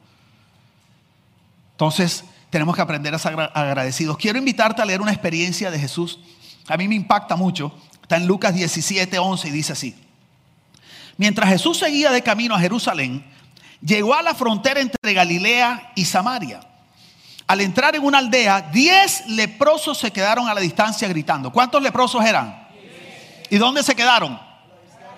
Entonces, 1.72 2.25
tenemos 2.50 2.75
que 2.75 2.82
aprender 2.82 3.14
a 3.14 3.20
ser 3.20 3.34
agradecidos. 3.54 4.18
Quiero 4.18 4.38
invitarte 4.38 4.82
a 4.82 4.86
leer 4.86 5.02
una 5.02 5.12
experiencia 5.12 5.72
de 5.72 5.80
Jesús. 5.80 6.20
A 6.68 6.78
mí 6.78 6.88
me 6.88 6.96
impacta 6.96 7.36
mucho. 7.36 7.74
Está 8.02 8.18
en 8.18 8.28
Lucas 8.28 8.54
17, 8.54 9.18
11 9.18 9.48
y 9.48 9.52
dice 9.52 9.74
así. 9.74 9.96
Mientras 11.18 11.50
Jesús 11.50 11.78
seguía 11.78 12.12
de 12.12 12.22
camino 12.22 12.56
a 12.56 12.60
Jerusalén, 12.60 13.25
llegó 13.82 14.14
a 14.14 14.22
la 14.22 14.36
frontera 14.36 14.82
entre 14.82 15.14
Galilea 15.14 15.92
y 15.96 16.06
Samaria. 16.06 16.60
Al 17.48 17.62
entrar 17.62 17.96
en 17.96 18.04
una 18.04 18.18
aldea, 18.18 18.70
diez 18.74 19.28
leprosos 19.28 19.98
se 19.98 20.12
quedaron 20.12 20.50
a 20.50 20.54
la 20.54 20.62
distancia 20.62 21.08
gritando. 21.08 21.52
¿Cuántos 21.52 21.82
leprosos 21.82 22.24
eran? 22.25 22.68
¿Y 23.50 23.58
dónde 23.58 23.84
se 23.84 23.96
quedaron? 23.96 24.40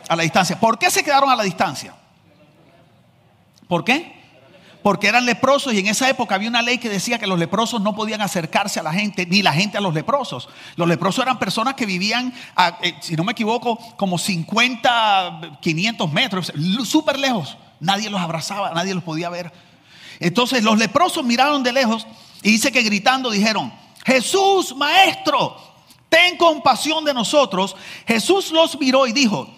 A 0.07 0.15
la 0.15 0.23
distancia. 0.23 0.59
¿Por 0.59 0.77
qué 0.77 0.89
se 0.89 1.03
quedaron 1.03 1.29
a 1.29 1.35
la 1.35 1.43
distancia? 1.43 1.93
¿Por 3.67 3.83
qué? 3.83 4.15
Porque 4.81 5.07
eran 5.07 5.25
leprosos 5.25 5.73
y 5.73 5.79
en 5.79 5.87
esa 5.87 6.09
época 6.09 6.35
había 6.35 6.47
una 6.47 6.61
ley 6.61 6.77
que 6.77 6.87
decía 6.87 7.19
que 7.19 7.27
los 7.27 7.37
leprosos 7.37 7.81
no 7.81 7.93
podían 7.93 8.21
acercarse 8.21 8.79
a 8.79 8.83
la 8.83 8.93
gente, 8.93 9.25
ni 9.25 9.41
la 9.41 9.51
gente 9.51 9.77
a 9.77 9.81
los 9.81 9.93
leprosos. 9.93 10.47
Los 10.75 10.87
leprosos 10.87 11.23
eran 11.23 11.39
personas 11.39 11.73
que 11.73 11.85
vivían, 11.85 12.33
eh, 12.81 12.93
si 13.01 13.15
no 13.15 13.23
me 13.23 13.33
equivoco, 13.33 13.77
como 13.97 14.17
50, 14.17 15.57
500 15.59 16.13
metros, 16.13 16.53
súper 16.85 17.19
lejos. 17.19 17.57
Nadie 17.79 18.09
los 18.09 18.21
abrazaba, 18.21 18.71
nadie 18.73 18.93
los 18.93 19.03
podía 19.03 19.29
ver. 19.29 19.51
Entonces 20.19 20.63
los 20.63 20.77
leprosos 20.77 21.23
miraron 21.25 21.63
de 21.63 21.73
lejos 21.73 22.07
y 22.41 22.51
dice 22.51 22.71
que 22.71 22.81
gritando 22.81 23.29
dijeron, 23.29 23.73
Jesús, 24.05 24.73
maestro, 24.73 25.57
ten 26.07 26.37
compasión 26.37 27.03
de 27.03 27.13
nosotros. 27.13 27.75
Jesús 28.07 28.51
los 28.51 28.79
miró 28.79 29.05
y 29.05 29.11
dijo, 29.11 29.53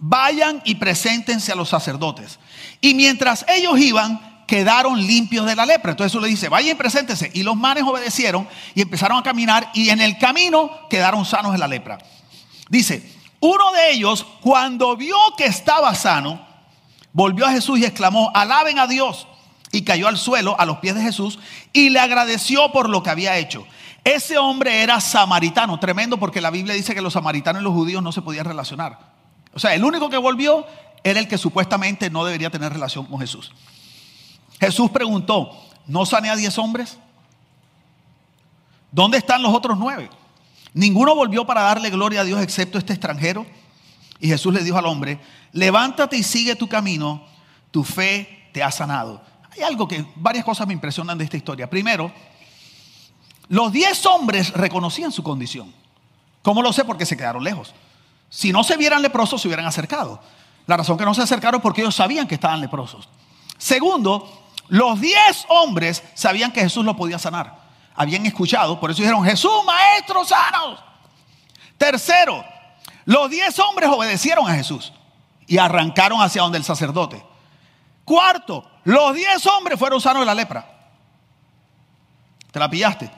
vayan 0.00 0.62
y 0.64 0.76
preséntense 0.76 1.52
a 1.52 1.54
los 1.54 1.68
sacerdotes. 1.68 2.40
Y 2.80 2.94
mientras 2.94 3.44
ellos 3.48 3.78
iban, 3.78 4.44
quedaron 4.46 5.06
limpios 5.06 5.46
de 5.46 5.54
la 5.54 5.66
lepra. 5.66 5.92
Entonces 5.92 6.10
Jesús 6.10 6.22
le 6.22 6.28
dice, 6.28 6.48
vayan 6.48 6.72
y 6.72 6.74
preséntense. 6.74 7.30
Y 7.34 7.44
los 7.44 7.56
manes 7.56 7.84
obedecieron 7.84 8.48
y 8.74 8.82
empezaron 8.82 9.18
a 9.18 9.22
caminar 9.22 9.70
y 9.74 9.90
en 9.90 10.00
el 10.00 10.18
camino 10.18 10.88
quedaron 10.88 11.24
sanos 11.24 11.52
de 11.52 11.58
la 11.58 11.68
lepra. 11.68 11.98
Dice, 12.68 13.12
uno 13.38 13.70
de 13.72 13.92
ellos, 13.92 14.26
cuando 14.40 14.96
vio 14.96 15.16
que 15.36 15.44
estaba 15.44 15.94
sano, 15.94 16.44
volvió 17.12 17.46
a 17.46 17.52
Jesús 17.52 17.78
y 17.78 17.84
exclamó, 17.84 18.32
alaben 18.34 18.78
a 18.78 18.86
Dios. 18.86 19.28
Y 19.72 19.82
cayó 19.82 20.08
al 20.08 20.18
suelo 20.18 20.58
a 20.58 20.66
los 20.66 20.78
pies 20.78 20.96
de 20.96 21.02
Jesús 21.02 21.38
y 21.72 21.90
le 21.90 22.00
agradeció 22.00 22.72
por 22.72 22.88
lo 22.88 23.04
que 23.04 23.10
había 23.10 23.36
hecho. 23.36 23.64
Ese 24.02 24.36
hombre 24.36 24.82
era 24.82 25.00
samaritano, 25.00 25.78
tremendo 25.78 26.18
porque 26.18 26.40
la 26.40 26.50
Biblia 26.50 26.74
dice 26.74 26.94
que 26.94 27.02
los 27.02 27.12
samaritanos 27.12 27.60
y 27.60 27.64
los 27.64 27.74
judíos 27.74 28.02
no 28.02 28.10
se 28.10 28.22
podían 28.22 28.46
relacionar. 28.46 29.09
O 29.52 29.58
sea, 29.58 29.74
el 29.74 29.84
único 29.84 30.08
que 30.08 30.16
volvió 30.16 30.66
era 31.02 31.18
el 31.18 31.28
que 31.28 31.38
supuestamente 31.38 32.10
no 32.10 32.24
debería 32.24 32.50
tener 32.50 32.72
relación 32.72 33.06
con 33.06 33.20
Jesús. 33.20 33.52
Jesús 34.58 34.90
preguntó, 34.90 35.50
¿no 35.86 36.04
sané 36.04 36.30
a 36.30 36.36
diez 36.36 36.58
hombres? 36.58 36.98
¿Dónde 38.92 39.18
están 39.18 39.42
los 39.42 39.54
otros 39.54 39.78
nueve? 39.78 40.10
Ninguno 40.74 41.14
volvió 41.14 41.46
para 41.46 41.62
darle 41.62 41.90
gloria 41.90 42.20
a 42.20 42.24
Dios 42.24 42.40
excepto 42.42 42.78
este 42.78 42.92
extranjero. 42.92 43.46
Y 44.20 44.28
Jesús 44.28 44.52
le 44.52 44.62
dijo 44.62 44.76
al 44.76 44.86
hombre, 44.86 45.18
levántate 45.52 46.16
y 46.16 46.22
sigue 46.22 46.54
tu 46.54 46.68
camino, 46.68 47.24
tu 47.70 47.82
fe 47.84 48.50
te 48.52 48.62
ha 48.62 48.70
sanado. 48.70 49.22
Hay 49.50 49.62
algo 49.62 49.88
que, 49.88 50.04
varias 50.16 50.44
cosas 50.44 50.66
me 50.66 50.74
impresionan 50.74 51.16
de 51.16 51.24
esta 51.24 51.36
historia. 51.36 51.68
Primero, 51.68 52.12
los 53.48 53.72
diez 53.72 54.04
hombres 54.06 54.52
reconocían 54.52 55.10
su 55.10 55.22
condición. 55.22 55.72
¿Cómo 56.42 56.62
lo 56.62 56.72
sé? 56.72 56.84
Porque 56.84 57.06
se 57.06 57.16
quedaron 57.16 57.42
lejos. 57.42 57.74
Si 58.30 58.52
no 58.52 58.64
se 58.64 58.76
vieran 58.76 59.02
leprosos, 59.02 59.42
se 59.42 59.48
hubieran 59.48 59.66
acercado. 59.66 60.20
La 60.66 60.76
razón 60.76 60.96
que 60.96 61.04
no 61.04 61.12
se 61.12 61.22
acercaron 61.22 61.58
es 61.58 61.62
porque 61.62 61.82
ellos 61.82 61.96
sabían 61.96 62.28
que 62.28 62.36
estaban 62.36 62.60
leprosos. 62.60 63.08
Segundo, 63.58 64.44
los 64.68 65.00
diez 65.00 65.44
hombres 65.48 66.02
sabían 66.14 66.52
que 66.52 66.60
Jesús 66.60 66.84
lo 66.84 66.96
podía 66.96 67.18
sanar. 67.18 67.60
Habían 67.94 68.24
escuchado, 68.24 68.78
por 68.78 68.90
eso 68.90 69.02
dijeron, 69.02 69.24
Jesús, 69.24 69.50
maestro, 69.66 70.24
sanos. 70.24 70.80
Tercero, 71.76 72.44
los 73.04 73.28
diez 73.28 73.58
hombres 73.58 73.90
obedecieron 73.90 74.48
a 74.48 74.54
Jesús 74.54 74.92
y 75.46 75.58
arrancaron 75.58 76.22
hacia 76.22 76.42
donde 76.42 76.58
el 76.58 76.64
sacerdote. 76.64 77.24
Cuarto, 78.04 78.64
los 78.84 79.14
diez 79.14 79.44
hombres 79.46 79.78
fueron 79.78 80.00
sanos 80.00 80.22
de 80.22 80.26
la 80.26 80.34
lepra. 80.34 80.66
¿Te 82.52 82.60
la 82.60 82.70
pillaste? 82.70 83.10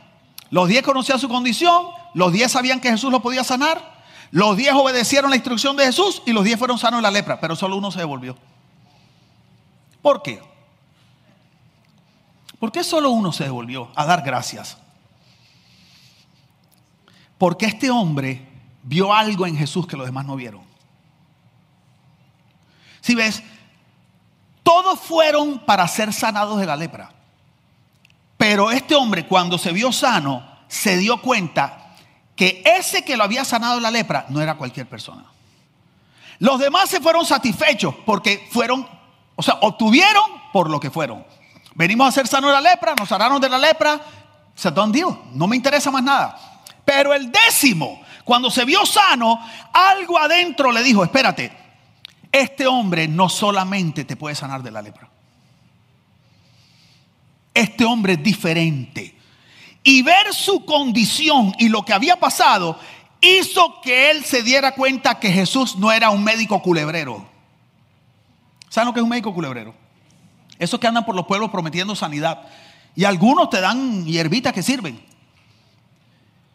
Los 0.50 0.68
diez 0.68 0.82
conocían 0.82 1.18
su 1.18 1.28
condición, 1.28 1.86
los 2.14 2.32
diez 2.32 2.50
sabían 2.50 2.80
que 2.80 2.90
Jesús 2.90 3.12
lo 3.12 3.20
podía 3.20 3.44
sanar, 3.44 3.91
los 4.32 4.56
diez 4.56 4.72
obedecieron 4.72 5.28
la 5.28 5.36
instrucción 5.36 5.76
de 5.76 5.84
Jesús 5.84 6.22
y 6.24 6.32
los 6.32 6.42
diez 6.42 6.58
fueron 6.58 6.78
sanos 6.78 6.98
de 6.98 7.02
la 7.02 7.10
lepra, 7.10 7.38
pero 7.38 7.54
solo 7.54 7.76
uno 7.76 7.90
se 7.90 7.98
devolvió. 7.98 8.34
¿Por 10.00 10.22
qué? 10.22 10.42
¿Por 12.58 12.72
qué 12.72 12.82
solo 12.82 13.10
uno 13.10 13.30
se 13.30 13.44
devolvió 13.44 13.92
a 13.94 14.06
dar 14.06 14.22
gracias? 14.22 14.78
Porque 17.36 17.66
este 17.66 17.90
hombre 17.90 18.48
vio 18.82 19.12
algo 19.12 19.46
en 19.46 19.54
Jesús 19.54 19.86
que 19.86 19.98
los 19.98 20.06
demás 20.06 20.24
no 20.24 20.34
vieron. 20.34 20.62
Si 23.02 23.14
ves, 23.14 23.42
todos 24.62 24.98
fueron 24.98 25.58
para 25.58 25.86
ser 25.88 26.10
sanados 26.10 26.58
de 26.58 26.64
la 26.64 26.76
lepra. 26.76 27.12
Pero 28.38 28.70
este 28.70 28.94
hombre 28.94 29.26
cuando 29.26 29.58
se 29.58 29.72
vio 29.72 29.92
sano, 29.92 30.42
se 30.68 30.96
dio 30.96 31.20
cuenta 31.20 31.81
que 32.42 32.60
ese 32.64 33.04
que 33.04 33.16
lo 33.16 33.22
había 33.22 33.44
sanado 33.44 33.78
la 33.78 33.88
lepra 33.88 34.26
no 34.28 34.40
era 34.40 34.56
cualquier 34.56 34.88
persona. 34.88 35.26
Los 36.40 36.58
demás 36.58 36.90
se 36.90 37.00
fueron 37.00 37.24
satisfechos 37.24 37.94
porque 38.04 38.48
fueron, 38.50 38.84
o 39.36 39.42
sea, 39.44 39.58
obtuvieron 39.60 40.24
por 40.52 40.68
lo 40.68 40.80
que 40.80 40.90
fueron. 40.90 41.24
Venimos 41.76 42.08
a 42.08 42.10
ser 42.10 42.26
sanos 42.26 42.50
de 42.50 42.60
la 42.60 42.70
lepra, 42.72 42.96
nos 42.98 43.08
sanaron 43.08 43.40
de 43.40 43.48
la 43.48 43.58
lepra, 43.58 44.00
se 44.56 44.72
don 44.72 44.92
no 45.34 45.46
me 45.46 45.54
interesa 45.54 45.92
más 45.92 46.02
nada. 46.02 46.36
Pero 46.84 47.14
el 47.14 47.30
décimo, 47.30 48.02
cuando 48.24 48.50
se 48.50 48.64
vio 48.64 48.84
sano, 48.84 49.38
algo 49.72 50.18
adentro 50.18 50.72
le 50.72 50.82
dijo, 50.82 51.04
espérate, 51.04 51.52
este 52.32 52.66
hombre 52.66 53.06
no 53.06 53.28
solamente 53.28 54.04
te 54.04 54.16
puede 54.16 54.34
sanar 54.34 54.64
de 54.64 54.72
la 54.72 54.82
lepra 54.82 55.12
este 57.54 57.84
hombre 57.84 58.14
es 58.14 58.22
diferente. 58.22 59.14
Y 59.84 60.02
ver 60.02 60.32
su 60.32 60.64
condición 60.64 61.54
y 61.58 61.68
lo 61.68 61.84
que 61.84 61.92
había 61.92 62.18
pasado 62.18 62.78
hizo 63.20 63.80
que 63.80 64.10
él 64.10 64.24
se 64.24 64.42
diera 64.42 64.72
cuenta 64.72 65.18
que 65.18 65.30
Jesús 65.30 65.76
no 65.76 65.90
era 65.90 66.10
un 66.10 66.22
médico 66.22 66.60
culebrero. 66.62 67.26
¿Saben 68.68 68.86
lo 68.86 68.94
que 68.94 69.00
es 69.00 69.04
un 69.04 69.10
médico 69.10 69.34
culebrero? 69.34 69.74
Esos 70.58 70.78
que 70.78 70.86
andan 70.86 71.04
por 71.04 71.14
los 71.14 71.26
pueblos 71.26 71.50
prometiendo 71.50 71.94
sanidad. 71.94 72.42
Y 72.94 73.04
algunos 73.04 73.50
te 73.50 73.60
dan 73.60 74.04
hierbitas 74.04 74.52
que 74.52 74.62
sirven. 74.62 75.02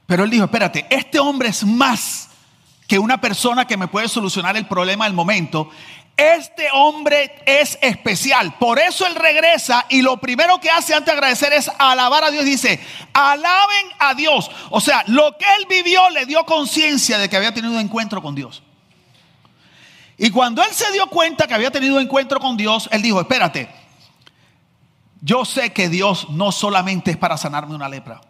Pero 0.05 0.23
él 0.23 0.29
dijo, 0.29 0.45
espérate, 0.45 0.85
este 0.89 1.19
hombre 1.19 1.49
es 1.49 1.65
más 1.65 2.29
que 2.87 2.97
una 2.97 3.19
persona 3.19 3.67
que 3.67 3.75
me 3.75 3.87
puede 3.87 4.07
solucionar 4.07 4.55
el 4.55 4.65
problema 4.65 5.05
del 5.05 5.13
momento. 5.13 5.69
Este 6.17 6.67
hombre 6.73 7.31
es 7.45 7.77
especial. 7.79 8.55
Por 8.57 8.79
eso 8.79 9.05
él 9.05 9.13
regresa 9.13 9.85
y 9.87 10.01
lo 10.01 10.17
primero 10.17 10.59
que 10.59 10.71
hace 10.71 10.95
antes 10.95 11.05
de 11.05 11.11
agradecer 11.11 11.53
es 11.53 11.69
alabar 11.77 12.23
a 12.23 12.31
Dios. 12.31 12.43
Dice, 12.43 12.79
alaben 13.13 13.85
a 13.99 14.15
Dios. 14.15 14.49
O 14.71 14.81
sea, 14.81 15.03
lo 15.05 15.37
que 15.37 15.45
él 15.59 15.67
vivió 15.69 16.09
le 16.09 16.25
dio 16.25 16.43
conciencia 16.43 17.19
de 17.19 17.29
que 17.29 17.37
había 17.37 17.53
tenido 17.53 17.71
un 17.71 17.79
encuentro 17.79 18.19
con 18.23 18.33
Dios. 18.33 18.63
Y 20.17 20.31
cuando 20.31 20.63
él 20.63 20.71
se 20.71 20.91
dio 20.91 21.05
cuenta 21.05 21.45
que 21.45 21.53
había 21.53 21.69
tenido 21.69 21.97
un 21.97 22.01
encuentro 22.01 22.39
con 22.39 22.57
Dios, 22.57 22.89
él 22.91 23.03
dijo, 23.03 23.21
espérate, 23.21 23.69
yo 25.21 25.45
sé 25.45 25.71
que 25.71 25.87
Dios 25.87 26.31
no 26.31 26.51
solamente 26.51 27.11
es 27.11 27.17
para 27.17 27.37
sanarme 27.37 27.75
una 27.75 27.87
lepra. 27.87 28.21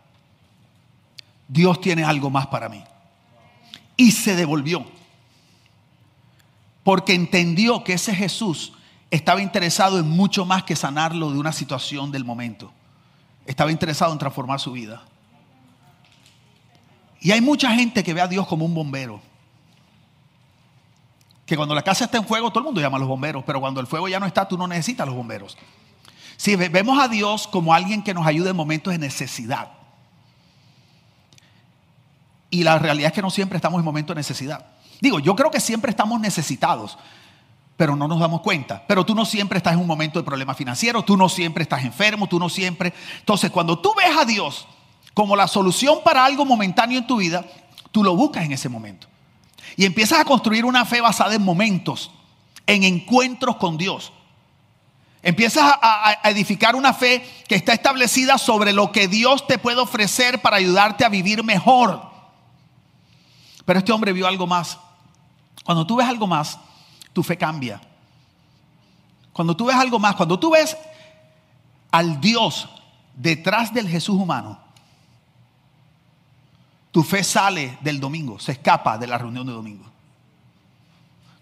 Dios 1.48 1.80
tiene 1.80 2.04
algo 2.04 2.30
más 2.30 2.48
para 2.48 2.68
mí. 2.68 2.84
Y 3.96 4.12
se 4.12 4.36
devolvió 4.36 4.97
porque 6.88 7.14
entendió 7.14 7.84
que 7.84 7.92
ese 7.92 8.16
Jesús 8.16 8.72
estaba 9.12 9.42
interesado 9.42 10.00
en 10.00 10.08
mucho 10.08 10.46
más 10.46 10.64
que 10.64 10.74
sanarlo 10.74 11.34
de 11.34 11.38
una 11.38 11.52
situación 11.52 12.14
del 12.14 12.24
momento. 12.24 12.72
Estaba 13.46 13.74
interesado 13.74 14.14
en 14.14 14.20
transformar 14.20 14.62
su 14.62 14.72
vida. 14.72 15.02
Y 17.20 17.32
hay 17.32 17.42
mucha 17.42 17.72
gente 17.72 18.06
que 18.06 18.14
ve 18.14 18.22
a 18.22 18.28
Dios 18.30 18.48
como 18.48 18.64
un 18.64 18.74
bombero. 18.74 19.20
Que 21.46 21.58
cuando 21.58 21.76
la 21.76 21.82
casa 21.82 22.06
está 22.06 22.20
en 22.20 22.26
fuego, 22.26 22.52
todo 22.52 22.60
el 22.60 22.66
mundo 22.68 22.80
llama 22.80 22.96
a 22.96 23.00
los 23.02 23.10
bomberos, 23.10 23.44
pero 23.46 23.60
cuando 23.60 23.82
el 23.82 23.88
fuego 23.88 24.08
ya 24.08 24.22
no 24.22 24.26
está, 24.26 24.48
tú 24.48 24.58
no 24.58 24.66
necesitas 24.66 25.04
a 25.04 25.08
los 25.08 25.16
bomberos. 25.16 25.58
Si 26.38 26.56
vemos 26.56 26.98
a 27.04 27.10
Dios 27.10 27.50
como 27.50 27.74
alguien 27.74 28.02
que 28.02 28.14
nos 28.14 28.26
ayuda 28.26 28.52
en 28.52 28.56
momentos 28.56 28.94
de 28.94 29.00
necesidad. 29.00 29.74
Y 32.50 32.64
la 32.64 32.80
realidad 32.80 33.08
es 33.08 33.14
que 33.14 33.22
no 33.22 33.30
siempre 33.30 33.58
estamos 33.58 33.78
en 33.78 33.84
momentos 33.84 34.16
de 34.16 34.20
necesidad. 34.20 34.77
Digo, 35.00 35.20
yo 35.20 35.36
creo 35.36 35.52
que 35.52 35.60
siempre 35.60 35.92
estamos 35.92 36.20
necesitados, 36.20 36.98
pero 37.76 37.96
no 37.96 38.08
nos 38.08 38.20
damos 38.20 38.42
cuenta. 38.42 38.84
Pero 38.88 39.06
tú 39.06 39.14
no 39.14 39.26
siempre 39.26 39.58
estás 39.58 39.74
en 39.74 39.80
un 39.80 39.88
momento 39.88 40.20
de 40.20 40.26
problema 40.26 40.56
financiero, 40.56 41.04
tú 41.04 41.16
no 41.16 41.30
siempre 41.30 41.64
estás 41.64 41.84
enfermo, 41.84 42.28
tú 42.28 42.40
no 42.40 42.50
siempre. 42.50 42.94
Entonces, 43.20 43.52
cuando 43.52 43.80
tú 43.80 43.94
ves 43.96 44.18
a 44.18 44.26
Dios 44.26 44.68
como 45.14 45.36
la 45.36 45.48
solución 45.48 46.00
para 46.04 46.26
algo 46.26 46.46
momentáneo 46.46 47.00
en 47.00 47.08
tu 47.08 47.18
vida, 47.18 47.46
tú 47.92 48.04
lo 48.04 48.16
buscas 48.16 48.46
en 48.46 48.52
ese 48.52 48.70
momento. 48.70 49.08
Y 49.76 49.86
empiezas 49.86 50.20
a 50.20 50.26
construir 50.26 50.66
una 50.66 50.86
fe 50.86 51.02
basada 51.02 51.36
en 51.36 51.44
momentos, 51.44 52.12
en 52.66 52.84
encuentros 52.84 53.58
con 53.58 53.78
Dios. 53.78 54.12
Empiezas 55.22 55.64
a, 55.82 56.10
a, 56.24 56.30
edificar 56.30 56.76
una 56.76 56.94
fe 56.94 57.28
que 57.48 57.56
está 57.56 57.74
establecida 57.74 58.38
sobre 58.38 58.74
lo 58.74 58.92
que 58.92 59.08
Dios 59.08 59.46
te 59.46 59.58
puede 59.58 59.80
ofrecer 59.80 60.42
para 60.42 60.58
ayudarte 60.58 61.06
a 61.06 61.10
vivir 61.10 61.44
mejor. 61.44 62.02
Pero 63.66 63.80
este 63.80 63.92
hombre 63.92 64.14
vio 64.14 64.26
algo 64.26 64.48
más. 64.48 64.80
Cuando 65.64 65.86
tú 65.86 65.98
ves 65.98 66.08
algo 66.08 66.28
más, 66.28 66.60
tu 67.14 67.24
fe 67.24 67.38
cambia. 67.38 67.82
Cuando 69.34 69.56
tú 69.56 69.66
ves 69.66 69.76
algo 69.76 70.00
más, 70.00 70.16
cuando 70.16 70.40
tú 70.40 70.52
ves 70.52 70.78
al 71.92 72.20
Dios 72.20 72.70
detrás 73.16 73.74
del 73.74 73.88
Jesús 73.88 74.16
humano, 74.20 74.60
tu 76.92 77.04
fe 77.04 77.24
sale 77.24 77.78
del 77.82 78.00
domingo, 78.00 78.40
se 78.40 78.54
escapa 78.54 78.98
de 78.98 79.08
la 79.08 79.18
reunión 79.18 79.46
de 79.46 79.54
domingo. 79.54 79.86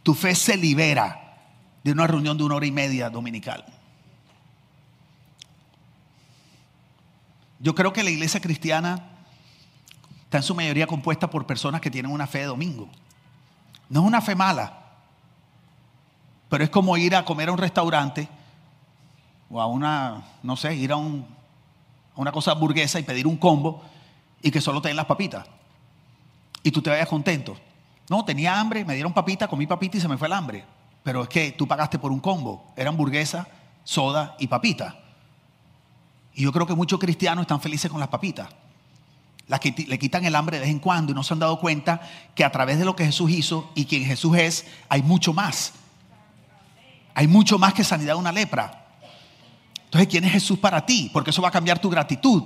Tu 0.04 0.14
fe 0.14 0.36
se 0.36 0.58
libera 0.58 1.38
de 1.84 1.92
una 1.92 2.08
reunión 2.08 2.38
de 2.38 2.44
una 2.44 2.56
hora 2.56 2.66
y 2.66 2.72
media 2.72 3.10
dominical. 3.10 3.64
Yo 7.60 7.74
creo 7.74 7.94
que 7.94 8.04
la 8.04 8.10
iglesia 8.10 8.42
cristiana 8.42 9.02
está 10.26 10.38
en 10.38 10.44
su 10.44 10.54
mayoría 10.54 10.88
compuesta 10.88 11.30
por 11.30 11.46
personas 11.46 11.82
que 11.82 11.90
tienen 11.90 12.12
una 12.12 12.28
fe 12.28 12.40
de 12.40 12.46
domingo. 12.46 12.90
No 13.90 14.02
es 14.02 14.08
una 14.08 14.22
fe 14.22 14.36
mala, 14.36 14.74
pero 16.50 16.64
es 16.64 16.70
como 16.70 16.98
ir 16.98 17.16
a 17.16 17.26
comer 17.26 17.50
a 17.50 17.52
un 17.52 17.58
restaurante 17.58 18.28
o 19.50 19.62
a 19.62 19.68
una, 19.68 20.24
no 20.44 20.56
sé, 20.56 20.76
ir 20.76 20.92
a, 20.92 20.96
un, 20.96 21.26
una 22.16 22.32
cosa 22.32 22.54
burguesa 22.54 23.00
y 23.00 23.04
pedir 23.04 23.28
un 23.28 23.38
combo 23.38 23.84
y 24.42 24.52
que 24.52 24.62
solo 24.62 24.82
te 24.82 24.90
den 24.90 24.98
las 24.98 25.06
papitas. 25.06 25.46
Y 26.64 26.72
tú 26.72 26.82
te 26.82 26.90
vayas 26.90 27.08
contento. 27.08 27.58
No, 28.10 28.26
tenía 28.26 28.60
hambre, 28.60 28.86
me 28.86 28.94
dieron 28.94 29.14
papita, 29.14 29.48
comí 29.48 29.68
papita 29.68 29.98
y 29.98 30.02
se 30.02 30.08
me 30.08 30.18
fue 30.18 30.28
el 30.28 30.34
hambre. 30.34 30.66
Pero 31.04 31.24
es 31.24 31.30
que 31.30 31.52
tú 31.52 31.68
pagaste 31.68 32.00
por 32.00 32.12
un 32.12 32.20
combo. 32.20 32.72
Era 32.76 32.90
hamburguesa, 32.90 33.48
soda 33.84 34.36
y 34.40 34.48
papita. 34.48 34.98
Y 36.34 36.44
yo 36.44 36.52
creo 36.52 36.66
que 36.66 36.76
muchos 36.76 37.00
cristianos 37.00 37.44
están 37.44 37.62
felices 37.62 37.90
con 37.90 38.00
las 38.00 38.10
papitas. 38.10 38.50
Le 39.48 40.00
quitan 40.00 40.26
el 40.26 40.36
hambre 40.36 40.58
de 40.58 40.62
vez 40.62 40.72
en 40.72 40.80
cuando 40.80 41.12
y 41.12 41.16
no 41.16 41.24
se 41.24 41.34
han 41.34 41.40
dado 41.40 41.60
cuenta 41.60 42.02
que 42.34 42.44
a 42.44 42.52
través 42.52 42.80
de 42.80 42.86
lo 42.86 42.96
que 42.96 43.06
Jesús 43.06 43.30
hizo 43.30 43.72
y 43.76 43.86
quien 43.86 44.04
Jesús 44.04 44.36
es, 44.38 44.66
hay 44.90 45.04
mucho 45.04 45.34
más. 45.34 45.74
Hay 47.14 47.28
mucho 47.28 47.60
más 47.60 47.74
que 47.74 47.84
sanidad 47.84 48.14
de 48.16 48.20
una 48.20 48.32
lepra. 48.32 48.86
Entonces, 49.86 50.08
¿quién 50.10 50.26
es 50.26 50.32
Jesús 50.32 50.58
para 50.58 50.86
ti? 50.86 51.10
Porque 51.14 51.30
eso 51.30 51.42
va 51.42 51.50
a 51.50 51.52
cambiar 51.52 51.80
tu 51.80 51.90
gratitud. 51.90 52.44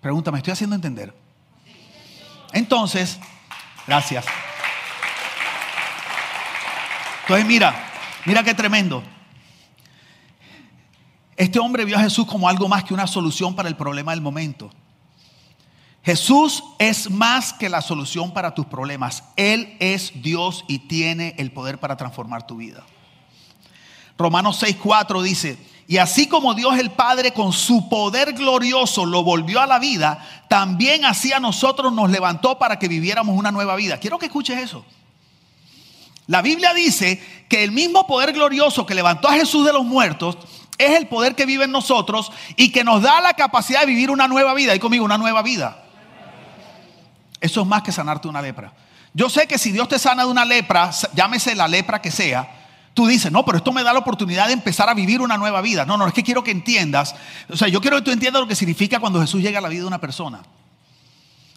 Pregúntame, 0.00 0.38
¿estoy 0.38 0.52
haciendo 0.52 0.76
entender? 0.76 1.12
Entonces, 2.52 3.18
gracias. 3.86 4.26
Entonces, 7.22 7.46
mira, 7.46 7.74
mira 8.24 8.42
qué 8.42 8.54
tremendo. 8.54 9.02
Este 11.38 11.60
hombre 11.60 11.84
vio 11.84 11.96
a 11.96 12.00
Jesús 12.00 12.26
como 12.26 12.48
algo 12.48 12.68
más 12.68 12.82
que 12.82 12.92
una 12.92 13.06
solución 13.06 13.54
para 13.54 13.68
el 13.68 13.76
problema 13.76 14.10
del 14.10 14.20
momento. 14.20 14.72
Jesús 16.02 16.64
es 16.80 17.08
más 17.10 17.52
que 17.52 17.68
la 17.68 17.80
solución 17.80 18.32
para 18.32 18.54
tus 18.54 18.66
problemas. 18.66 19.22
Él 19.36 19.76
es 19.78 20.20
Dios 20.20 20.64
y 20.66 20.80
tiene 20.80 21.36
el 21.38 21.52
poder 21.52 21.78
para 21.78 21.96
transformar 21.96 22.44
tu 22.44 22.56
vida. 22.56 22.84
Romanos 24.18 24.60
6:4 24.60 25.22
dice, 25.22 25.58
y 25.86 25.98
así 25.98 26.26
como 26.26 26.54
Dios 26.54 26.76
el 26.76 26.90
Padre 26.90 27.32
con 27.32 27.52
su 27.52 27.88
poder 27.88 28.32
glorioso 28.32 29.06
lo 29.06 29.22
volvió 29.22 29.60
a 29.60 29.66
la 29.68 29.78
vida, 29.78 30.18
también 30.48 31.04
así 31.04 31.32
a 31.32 31.38
nosotros 31.38 31.92
nos 31.92 32.10
levantó 32.10 32.58
para 32.58 32.80
que 32.80 32.88
viviéramos 32.88 33.38
una 33.38 33.52
nueva 33.52 33.76
vida. 33.76 33.98
Quiero 33.98 34.18
que 34.18 34.26
escuches 34.26 34.58
eso. 34.58 34.84
La 36.26 36.42
Biblia 36.42 36.74
dice 36.74 37.22
que 37.48 37.62
el 37.62 37.70
mismo 37.70 38.08
poder 38.08 38.32
glorioso 38.32 38.84
que 38.84 38.96
levantó 38.96 39.28
a 39.28 39.34
Jesús 39.34 39.64
de 39.64 39.72
los 39.72 39.84
muertos 39.84 40.36
es 40.78 40.96
el 40.96 41.08
poder 41.08 41.34
que 41.34 41.44
vive 41.44 41.64
en 41.64 41.72
nosotros 41.72 42.32
y 42.56 42.70
que 42.70 42.84
nos 42.84 43.02
da 43.02 43.20
la 43.20 43.34
capacidad 43.34 43.80
de 43.80 43.86
vivir 43.86 44.10
una 44.10 44.28
nueva 44.28 44.54
vida. 44.54 44.74
Y 44.74 44.78
conmigo, 44.78 45.04
una 45.04 45.18
nueva 45.18 45.42
vida. 45.42 45.84
Eso 47.40 47.60
es 47.60 47.66
más 47.66 47.82
que 47.82 47.92
sanarte 47.92 48.28
una 48.28 48.40
lepra. 48.40 48.72
Yo 49.12 49.28
sé 49.28 49.46
que 49.46 49.58
si 49.58 49.72
Dios 49.72 49.88
te 49.88 49.98
sana 49.98 50.24
de 50.24 50.30
una 50.30 50.44
lepra, 50.44 50.90
llámese 51.14 51.54
la 51.54 51.66
lepra 51.66 52.00
que 52.00 52.10
sea, 52.10 52.48
tú 52.94 53.06
dices, 53.06 53.30
no, 53.32 53.44
pero 53.44 53.58
esto 53.58 53.72
me 53.72 53.82
da 53.82 53.92
la 53.92 53.98
oportunidad 53.98 54.46
de 54.46 54.52
empezar 54.52 54.88
a 54.88 54.94
vivir 54.94 55.20
una 55.20 55.36
nueva 55.36 55.60
vida. 55.60 55.84
No, 55.84 55.96
no, 55.96 56.06
es 56.06 56.12
que 56.12 56.22
quiero 56.22 56.44
que 56.44 56.50
entiendas. 56.50 57.14
O 57.48 57.56
sea, 57.56 57.68
yo 57.68 57.80
quiero 57.80 57.96
que 57.96 58.02
tú 58.02 58.10
entiendas 58.10 58.40
lo 58.40 58.48
que 58.48 58.54
significa 58.54 59.00
cuando 59.00 59.20
Jesús 59.20 59.42
llega 59.42 59.58
a 59.58 59.62
la 59.62 59.68
vida 59.68 59.82
de 59.82 59.88
una 59.88 60.00
persona. 60.00 60.42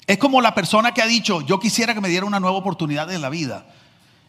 Es 0.08 0.18
como 0.18 0.42
la 0.42 0.54
persona 0.56 0.94
que 0.94 1.02
ha 1.02 1.06
dicho, 1.06 1.42
yo 1.42 1.60
quisiera 1.60 1.94
que 1.94 2.02
me 2.02 2.10
diera 2.10 2.26
una 2.26 2.40
nueva 2.40 2.58
oportunidad 2.58 3.12
en 3.12 3.22
la 3.22 3.30
vida. 3.30 3.66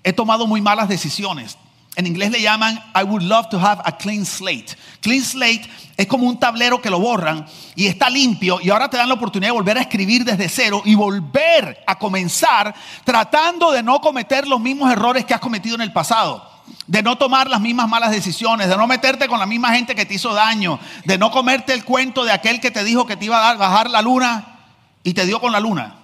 He 0.04 0.12
tomado 0.12 0.46
muy 0.46 0.60
malas 0.60 0.88
decisiones. 0.88 1.56
En 1.94 2.06
inglés 2.06 2.30
le 2.30 2.40
llaman 2.40 2.78
I 2.94 3.02
would 3.02 3.22
love 3.22 3.48
to 3.50 3.58
have 3.58 3.82
a 3.84 3.96
clean 3.96 4.24
slate. 4.24 4.76
Clean 5.00 5.22
slate 5.22 5.68
es 5.96 6.06
como 6.06 6.26
un 6.26 6.38
tablero 6.38 6.80
que 6.80 6.88
lo 6.88 6.98
borran 6.98 7.44
y 7.74 7.86
está 7.86 8.08
limpio 8.08 8.60
y 8.62 8.70
ahora 8.70 8.88
te 8.88 8.96
dan 8.96 9.08
la 9.08 9.14
oportunidad 9.14 9.48
de 9.48 9.58
volver 9.58 9.76
a 9.76 9.82
escribir 9.82 10.24
desde 10.24 10.48
cero 10.48 10.80
y 10.86 10.94
volver 10.94 11.84
a 11.86 11.98
comenzar 11.98 12.74
tratando 13.04 13.70
de 13.72 13.82
no 13.82 14.00
cometer 14.00 14.48
los 14.48 14.58
mismos 14.58 14.90
errores 14.90 15.26
que 15.26 15.34
has 15.34 15.40
cometido 15.40 15.74
en 15.74 15.82
el 15.82 15.92
pasado. 15.92 16.50
De 16.86 17.02
no 17.02 17.18
tomar 17.18 17.50
las 17.50 17.60
mismas 17.60 17.88
malas 17.88 18.10
decisiones, 18.10 18.68
de 18.68 18.76
no 18.76 18.86
meterte 18.86 19.28
con 19.28 19.38
la 19.38 19.46
misma 19.46 19.74
gente 19.74 19.94
que 19.94 20.06
te 20.06 20.14
hizo 20.14 20.32
daño, 20.32 20.78
de 21.04 21.18
no 21.18 21.30
comerte 21.30 21.74
el 21.74 21.84
cuento 21.84 22.24
de 22.24 22.32
aquel 22.32 22.60
que 22.60 22.70
te 22.70 22.84
dijo 22.84 23.04
que 23.04 23.16
te 23.16 23.26
iba 23.26 23.50
a 23.50 23.54
bajar 23.54 23.90
la 23.90 24.00
luna 24.00 24.60
y 25.02 25.12
te 25.12 25.26
dio 25.26 25.40
con 25.40 25.52
la 25.52 25.60
luna. 25.60 26.01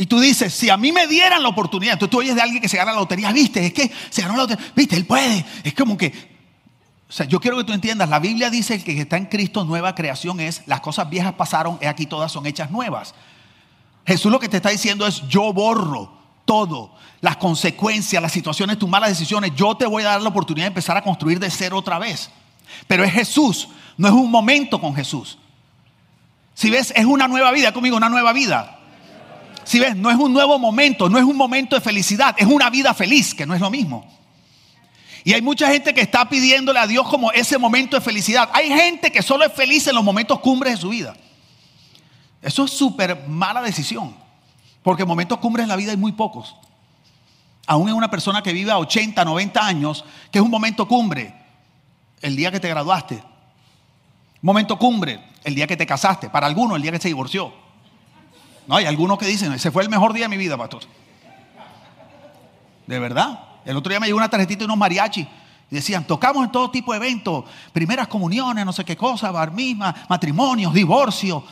Y 0.00 0.06
tú 0.06 0.18
dices, 0.18 0.54
si 0.54 0.70
a 0.70 0.78
mí 0.78 0.92
me 0.92 1.06
dieran 1.06 1.42
la 1.42 1.50
oportunidad, 1.50 1.92
entonces 1.92 2.10
tú 2.10 2.20
oyes 2.20 2.34
de 2.34 2.40
alguien 2.40 2.62
que 2.62 2.70
se 2.70 2.78
gana 2.78 2.92
la 2.92 3.00
lotería, 3.00 3.30
viste, 3.32 3.66
es 3.66 3.74
que 3.74 3.92
se 4.08 4.22
ganó 4.22 4.32
la 4.34 4.44
lotería, 4.44 4.72
viste, 4.74 4.96
él 4.96 5.04
puede. 5.04 5.44
Es 5.62 5.74
como 5.74 5.98
que, 5.98 6.06
o 7.06 7.12
sea, 7.12 7.26
yo 7.26 7.38
quiero 7.38 7.58
que 7.58 7.64
tú 7.64 7.74
entiendas, 7.74 8.08
la 8.08 8.18
Biblia 8.18 8.48
dice 8.48 8.82
que 8.82 8.92
el 8.92 8.96
que 8.96 9.02
está 9.02 9.18
en 9.18 9.26
Cristo 9.26 9.62
nueva 9.62 9.94
creación 9.94 10.40
es, 10.40 10.62
las 10.64 10.80
cosas 10.80 11.10
viejas 11.10 11.34
pasaron, 11.34 11.78
y 11.82 11.84
aquí 11.84 12.06
todas 12.06 12.32
son 12.32 12.46
hechas 12.46 12.70
nuevas. 12.70 13.14
Jesús 14.06 14.32
lo 14.32 14.40
que 14.40 14.48
te 14.48 14.56
está 14.56 14.70
diciendo 14.70 15.06
es, 15.06 15.20
yo 15.28 15.52
borro 15.52 16.10
todo, 16.46 16.94
las 17.20 17.36
consecuencias, 17.36 18.22
las 18.22 18.32
situaciones, 18.32 18.78
tus 18.78 18.88
malas 18.88 19.10
decisiones, 19.10 19.52
yo 19.54 19.76
te 19.76 19.84
voy 19.84 20.02
a 20.04 20.12
dar 20.12 20.22
la 20.22 20.30
oportunidad 20.30 20.64
de 20.64 20.68
empezar 20.68 20.96
a 20.96 21.02
construir 21.02 21.38
de 21.38 21.50
cero 21.50 21.76
otra 21.76 21.98
vez. 21.98 22.30
Pero 22.86 23.04
es 23.04 23.12
Jesús, 23.12 23.68
no 23.98 24.08
es 24.08 24.14
un 24.14 24.30
momento 24.30 24.80
con 24.80 24.94
Jesús. 24.94 25.36
Si 26.54 26.70
ves, 26.70 26.90
es 26.96 27.04
una 27.04 27.28
nueva 27.28 27.52
vida 27.52 27.74
conmigo, 27.74 27.98
una 27.98 28.08
nueva 28.08 28.32
vida. 28.32 28.79
Si 29.70 29.78
ves, 29.78 29.94
no 29.94 30.10
es 30.10 30.16
un 30.16 30.32
nuevo 30.32 30.58
momento, 30.58 31.08
no 31.08 31.16
es 31.16 31.22
un 31.22 31.36
momento 31.36 31.76
de 31.76 31.80
felicidad, 31.80 32.34
es 32.36 32.48
una 32.48 32.68
vida 32.70 32.92
feliz, 32.92 33.32
que 33.32 33.46
no 33.46 33.54
es 33.54 33.60
lo 33.60 33.70
mismo. 33.70 34.04
Y 35.22 35.32
hay 35.32 35.42
mucha 35.42 35.68
gente 35.68 35.94
que 35.94 36.00
está 36.00 36.28
pidiéndole 36.28 36.80
a 36.80 36.88
Dios 36.88 37.06
como 37.06 37.30
ese 37.30 37.56
momento 37.56 37.94
de 37.94 38.00
felicidad. 38.02 38.50
Hay 38.52 38.66
gente 38.66 39.12
que 39.12 39.22
solo 39.22 39.44
es 39.44 39.52
feliz 39.52 39.86
en 39.86 39.94
los 39.94 40.02
momentos 40.02 40.40
cumbres 40.40 40.74
de 40.74 40.80
su 40.80 40.88
vida. 40.88 41.14
Eso 42.42 42.64
es 42.64 42.72
súper 42.72 43.28
mala 43.28 43.62
decisión. 43.62 44.12
Porque 44.82 45.04
momentos 45.04 45.38
cumbres 45.38 45.62
en 45.62 45.68
la 45.68 45.76
vida 45.76 45.92
hay 45.92 45.96
muy 45.96 46.10
pocos. 46.10 46.56
Aún 47.64 47.88
en 47.90 47.94
una 47.94 48.10
persona 48.10 48.42
que 48.42 48.52
vive 48.52 48.72
a 48.72 48.78
80, 48.78 49.24
90 49.24 49.64
años, 49.64 50.04
que 50.32 50.40
es 50.40 50.44
un 50.44 50.50
momento 50.50 50.88
cumbre, 50.88 51.32
el 52.22 52.34
día 52.34 52.50
que 52.50 52.58
te 52.58 52.68
graduaste. 52.68 53.22
Momento 54.42 54.76
cumbre, 54.76 55.24
el 55.44 55.54
día 55.54 55.68
que 55.68 55.76
te 55.76 55.86
casaste. 55.86 56.28
Para 56.28 56.48
algunos, 56.48 56.74
el 56.74 56.82
día 56.82 56.90
que 56.90 56.98
se 56.98 57.06
divorció. 57.06 57.69
No, 58.66 58.76
hay 58.76 58.86
algunos 58.86 59.18
que 59.18 59.26
dicen, 59.26 59.52
ese 59.52 59.70
fue 59.70 59.82
el 59.82 59.88
mejor 59.88 60.12
día 60.12 60.24
de 60.24 60.28
mi 60.28 60.36
vida, 60.36 60.56
pastor. 60.56 60.82
De 62.86 62.98
verdad. 62.98 63.40
El 63.64 63.76
otro 63.76 63.90
día 63.90 64.00
me 64.00 64.06
llegó 64.06 64.18
una 64.18 64.28
tarjetita 64.28 64.60
de 64.60 64.64
unos 64.66 64.76
mariachi. 64.76 65.28
Y 65.70 65.74
decían, 65.74 66.04
tocamos 66.04 66.44
en 66.44 66.50
todo 66.50 66.70
tipo 66.70 66.92
de 66.92 66.98
eventos, 66.98 67.44
primeras 67.72 68.08
comuniones, 68.08 68.66
no 68.66 68.72
sé 68.72 68.84
qué 68.84 68.96
cosa, 68.96 69.30
bar 69.30 69.52
misma, 69.52 69.94
matrimonios, 70.08 70.74
divorcio. 70.74 71.44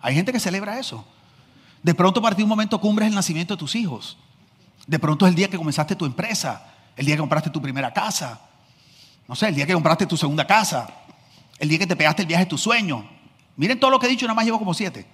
Hay 0.00 0.14
gente 0.14 0.32
que 0.32 0.40
celebra 0.40 0.78
eso. 0.78 1.04
De 1.82 1.94
pronto 1.94 2.20
para 2.20 2.34
ti 2.34 2.42
un 2.42 2.48
momento 2.48 2.80
cumbre 2.80 3.06
es 3.06 3.10
el 3.10 3.14
nacimiento 3.14 3.54
de 3.54 3.58
tus 3.58 3.74
hijos. 3.76 4.18
De 4.86 4.98
pronto 4.98 5.26
es 5.26 5.30
el 5.30 5.36
día 5.36 5.48
que 5.48 5.56
comenzaste 5.56 5.94
tu 5.94 6.04
empresa, 6.04 6.74
el 6.96 7.06
día 7.06 7.14
que 7.14 7.20
compraste 7.20 7.50
tu 7.50 7.62
primera 7.62 7.92
casa. 7.92 8.40
No 9.28 9.36
sé, 9.36 9.48
el 9.48 9.54
día 9.54 9.66
que 9.66 9.74
compraste 9.74 10.06
tu 10.06 10.16
segunda 10.16 10.44
casa, 10.44 10.88
el 11.58 11.68
día 11.68 11.78
que 11.78 11.86
te 11.86 11.94
pegaste 11.94 12.22
el 12.22 12.28
viaje 12.28 12.44
de 12.44 12.50
tu 12.50 12.58
sueño. 12.58 13.08
Miren 13.56 13.78
todo 13.78 13.92
lo 13.92 14.00
que 14.00 14.06
he 14.06 14.10
dicho, 14.10 14.26
nada 14.26 14.34
más 14.34 14.44
llevo 14.44 14.58
como 14.58 14.74
siete. 14.74 15.06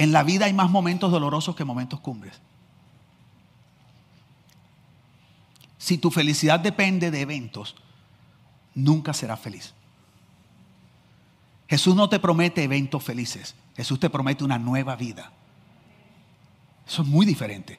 En 0.00 0.12
la 0.12 0.22
vida 0.22 0.46
hay 0.46 0.54
más 0.54 0.70
momentos 0.70 1.12
dolorosos 1.12 1.54
que 1.54 1.62
momentos 1.62 2.00
cumbres. 2.00 2.40
Si 5.76 5.98
tu 5.98 6.10
felicidad 6.10 6.58
depende 6.58 7.10
de 7.10 7.20
eventos, 7.20 7.76
nunca 8.74 9.12
serás 9.12 9.40
feliz. 9.40 9.74
Jesús 11.68 11.94
no 11.94 12.08
te 12.08 12.18
promete 12.18 12.64
eventos 12.64 13.04
felices, 13.04 13.54
Jesús 13.76 14.00
te 14.00 14.08
promete 14.08 14.42
una 14.42 14.58
nueva 14.58 14.96
vida. 14.96 15.32
Eso 16.88 17.02
es 17.02 17.08
muy 17.08 17.26
diferente. 17.26 17.78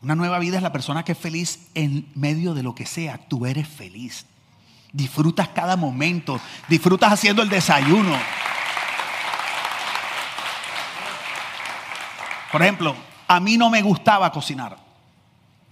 Una 0.00 0.14
nueva 0.14 0.38
vida 0.38 0.56
es 0.56 0.62
la 0.62 0.72
persona 0.72 1.04
que 1.04 1.12
es 1.12 1.18
feliz 1.18 1.68
en 1.74 2.08
medio 2.14 2.54
de 2.54 2.62
lo 2.62 2.74
que 2.74 2.86
sea. 2.86 3.18
Tú 3.28 3.44
eres 3.44 3.68
feliz. 3.68 4.24
Disfrutas 4.94 5.48
cada 5.48 5.76
momento. 5.76 6.40
Disfrutas 6.66 7.12
haciendo 7.12 7.42
el 7.42 7.50
desayuno. 7.50 8.16
Por 12.56 12.62
ejemplo, 12.62 12.96
a 13.28 13.38
mí 13.38 13.58
no 13.58 13.68
me 13.68 13.82
gustaba 13.82 14.32
cocinar. 14.32 14.78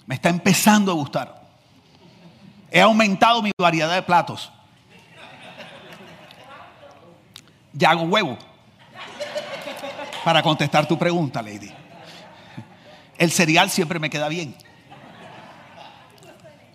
Me 0.04 0.16
está 0.16 0.28
empezando 0.28 0.92
a 0.92 0.94
gustar. 0.94 1.42
He 2.70 2.78
aumentado 2.78 3.40
mi 3.40 3.52
variedad 3.58 3.94
de 3.94 4.02
platos. 4.02 4.52
Ya 7.72 7.88
hago 7.88 8.02
huevo. 8.02 8.36
Para 10.26 10.42
contestar 10.42 10.86
tu 10.86 10.98
pregunta, 10.98 11.40
Lady. 11.40 11.72
El 13.16 13.32
cereal 13.32 13.70
siempre 13.70 13.98
me 13.98 14.10
queda 14.10 14.28
bien. 14.28 14.54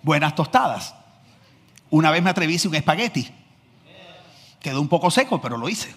Buenas 0.02 0.34
tostadas. 0.34 0.96
Una 1.92 2.10
vez 2.10 2.24
me 2.24 2.32
atreví 2.32 2.58
a 2.58 2.68
un 2.68 2.74
espagueti. 2.74 3.32
Quedó 4.60 4.82
un 4.82 4.88
poco 4.88 5.12
seco, 5.12 5.40
pero 5.40 5.56
lo 5.56 5.70
hice. 5.70 5.94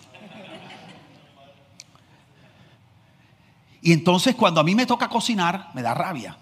Y 3.83 3.93
entonces 3.93 4.37
cuando 4.37 4.61
a 4.61 4.65
mí 4.65 4.75
me 4.75 4.87
toca 4.87 5.09
cocinar, 5.09 5.71
me 5.75 5.83
da 5.83 5.93
rabia. 5.93 6.37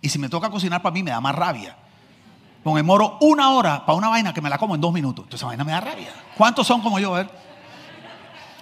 Y 0.00 0.08
si 0.08 0.18
me 0.18 0.28
toca 0.28 0.48
cocinar 0.48 0.80
para 0.80 0.94
mí, 0.94 1.02
me 1.02 1.10
da 1.10 1.20
más 1.20 1.34
rabia. 1.34 1.76
Porque 2.62 2.76
me 2.76 2.82
moro 2.82 3.18
una 3.20 3.50
hora 3.50 3.84
para 3.84 3.98
una 3.98 4.08
vaina 4.08 4.32
que 4.32 4.40
me 4.40 4.48
la 4.48 4.56
como 4.56 4.74
en 4.74 4.80
dos 4.80 4.92
minutos. 4.92 5.24
Entonces 5.24 5.40
esa 5.40 5.46
vaina 5.48 5.64
me 5.64 5.72
da 5.72 5.80
rabia. 5.80 6.12
¿Cuántos 6.36 6.66
son 6.66 6.80
como 6.80 6.98
yo? 6.98 7.14
A 7.14 7.18
ver. 7.18 7.30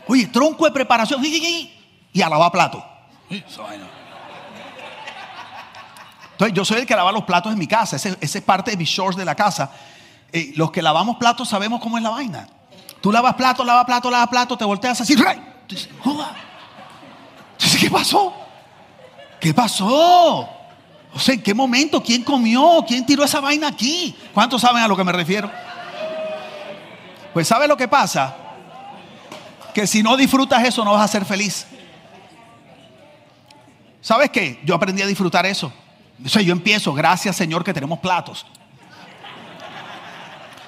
Oye, 0.06 0.26
tronco 0.28 0.64
de 0.64 0.70
preparación. 0.70 1.22
Y 1.24 2.22
a 2.22 2.28
lavar 2.28 2.50
plato. 2.50 2.82
Esa 3.28 3.62
vaina. 3.62 3.84
Entonces 6.32 6.54
yo 6.54 6.64
soy 6.64 6.78
el 6.78 6.86
que 6.86 6.94
lava 6.94 7.12
los 7.12 7.24
platos 7.24 7.52
en 7.52 7.58
mi 7.58 7.66
casa. 7.66 7.96
Ese, 7.96 8.16
es 8.20 8.40
parte 8.42 8.70
de 8.70 8.76
mis 8.76 8.88
shorts 8.88 9.16
de 9.16 9.24
la 9.24 9.34
casa. 9.34 9.70
Eh, 10.32 10.52
los 10.56 10.70
que 10.70 10.80
lavamos 10.80 11.16
platos 11.16 11.48
sabemos 11.48 11.80
cómo 11.80 11.98
es 11.98 12.04
la 12.04 12.10
vaina. 12.10 12.48
Tú 13.00 13.12
lavas 13.12 13.34
plato, 13.34 13.64
lavas 13.64 13.84
plato, 13.84 14.10
lavas 14.10 14.28
plato, 14.28 14.56
te 14.56 14.64
volteas 14.64 15.00
así. 15.00 15.14
Entonces, 15.14 15.88
¿qué 17.88 17.94
pasó? 17.94 18.34
¿Qué 19.40 19.54
pasó? 19.54 20.40
O 21.14 21.18
sea, 21.18 21.34
¿en 21.34 21.42
qué 21.42 21.54
momento? 21.54 22.02
¿Quién 22.02 22.22
comió? 22.22 22.84
¿Quién 22.86 23.06
tiró 23.06 23.24
esa 23.24 23.40
vaina 23.40 23.68
aquí? 23.68 24.14
¿Cuántos 24.34 24.60
saben 24.60 24.82
a 24.82 24.88
lo 24.88 24.94
que 24.94 25.04
me 25.04 25.12
refiero? 25.12 25.50
Pues 27.32 27.48
¿sabe 27.48 27.66
lo 27.66 27.78
que 27.78 27.88
pasa? 27.88 28.36
Que 29.72 29.86
si 29.86 30.02
no 30.02 30.18
disfrutas 30.18 30.62
eso 30.64 30.84
no 30.84 30.92
vas 30.92 31.02
a 31.02 31.08
ser 31.08 31.24
feliz. 31.24 31.66
¿Sabes 34.02 34.28
qué? 34.30 34.60
Yo 34.64 34.74
aprendí 34.74 35.00
a 35.00 35.06
disfrutar 35.06 35.46
eso. 35.46 35.72
O 36.22 36.28
sea, 36.28 36.42
yo 36.42 36.52
empiezo, 36.52 36.92
gracias 36.92 37.36
Señor 37.36 37.64
que 37.64 37.72
tenemos 37.72 38.00
platos. 38.00 38.44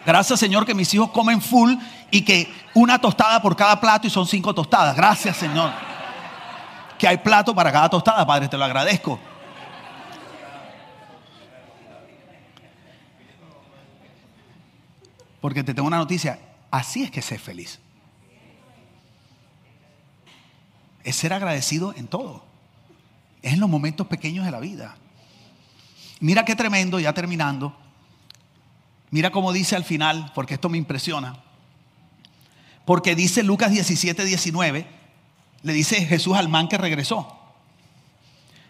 Gracias 0.06 0.40
Señor 0.40 0.64
que 0.64 0.74
mis 0.74 0.94
hijos 0.94 1.10
comen 1.10 1.42
full 1.42 1.74
y 2.10 2.22
que 2.22 2.50
una 2.72 2.98
tostada 2.98 3.42
por 3.42 3.56
cada 3.56 3.78
plato 3.78 4.06
y 4.06 4.10
son 4.10 4.26
cinco 4.26 4.54
tostadas. 4.54 4.96
Gracias 4.96 5.36
Señor. 5.36 5.89
Que 7.00 7.08
hay 7.08 7.16
plato 7.16 7.54
para 7.54 7.72
cada 7.72 7.88
tostada, 7.88 8.26
Padre, 8.26 8.46
te 8.46 8.58
lo 8.58 8.64
agradezco. 8.66 9.18
Porque 15.40 15.64
te 15.64 15.72
tengo 15.72 15.88
una 15.88 15.96
noticia, 15.96 16.38
así 16.70 17.02
es 17.02 17.10
que 17.10 17.22
sé 17.22 17.38
feliz. 17.38 17.78
Es 21.02 21.16
ser 21.16 21.32
agradecido 21.32 21.94
en 21.96 22.06
todo. 22.06 22.44
Es 23.40 23.54
en 23.54 23.60
los 23.60 23.70
momentos 23.70 24.06
pequeños 24.06 24.44
de 24.44 24.50
la 24.50 24.60
vida. 24.60 24.98
Mira 26.20 26.44
qué 26.44 26.54
tremendo, 26.54 27.00
ya 27.00 27.14
terminando. 27.14 27.74
Mira 29.10 29.30
cómo 29.30 29.54
dice 29.54 29.74
al 29.74 29.84
final, 29.84 30.30
porque 30.34 30.52
esto 30.52 30.68
me 30.68 30.76
impresiona. 30.76 31.42
Porque 32.84 33.14
dice 33.14 33.42
Lucas 33.42 33.70
17, 33.70 34.22
19, 34.22 34.99
le 35.62 35.72
dice 35.72 36.04
Jesús 36.06 36.36
al 36.36 36.48
man 36.48 36.68
que 36.68 36.78
regresó. 36.78 37.36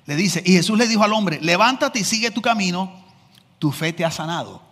Le 0.06 0.16
dice, 0.16 0.42
y 0.44 0.52
Jesús 0.52 0.76
le 0.78 0.88
dijo 0.88 1.04
al 1.04 1.12
hombre, 1.12 1.38
levántate 1.40 2.00
y 2.00 2.04
sigue 2.04 2.30
tu 2.30 2.42
camino, 2.42 2.92
tu 3.58 3.70
fe 3.70 3.92
te 3.92 4.04
ha 4.04 4.10
sanado 4.10 4.70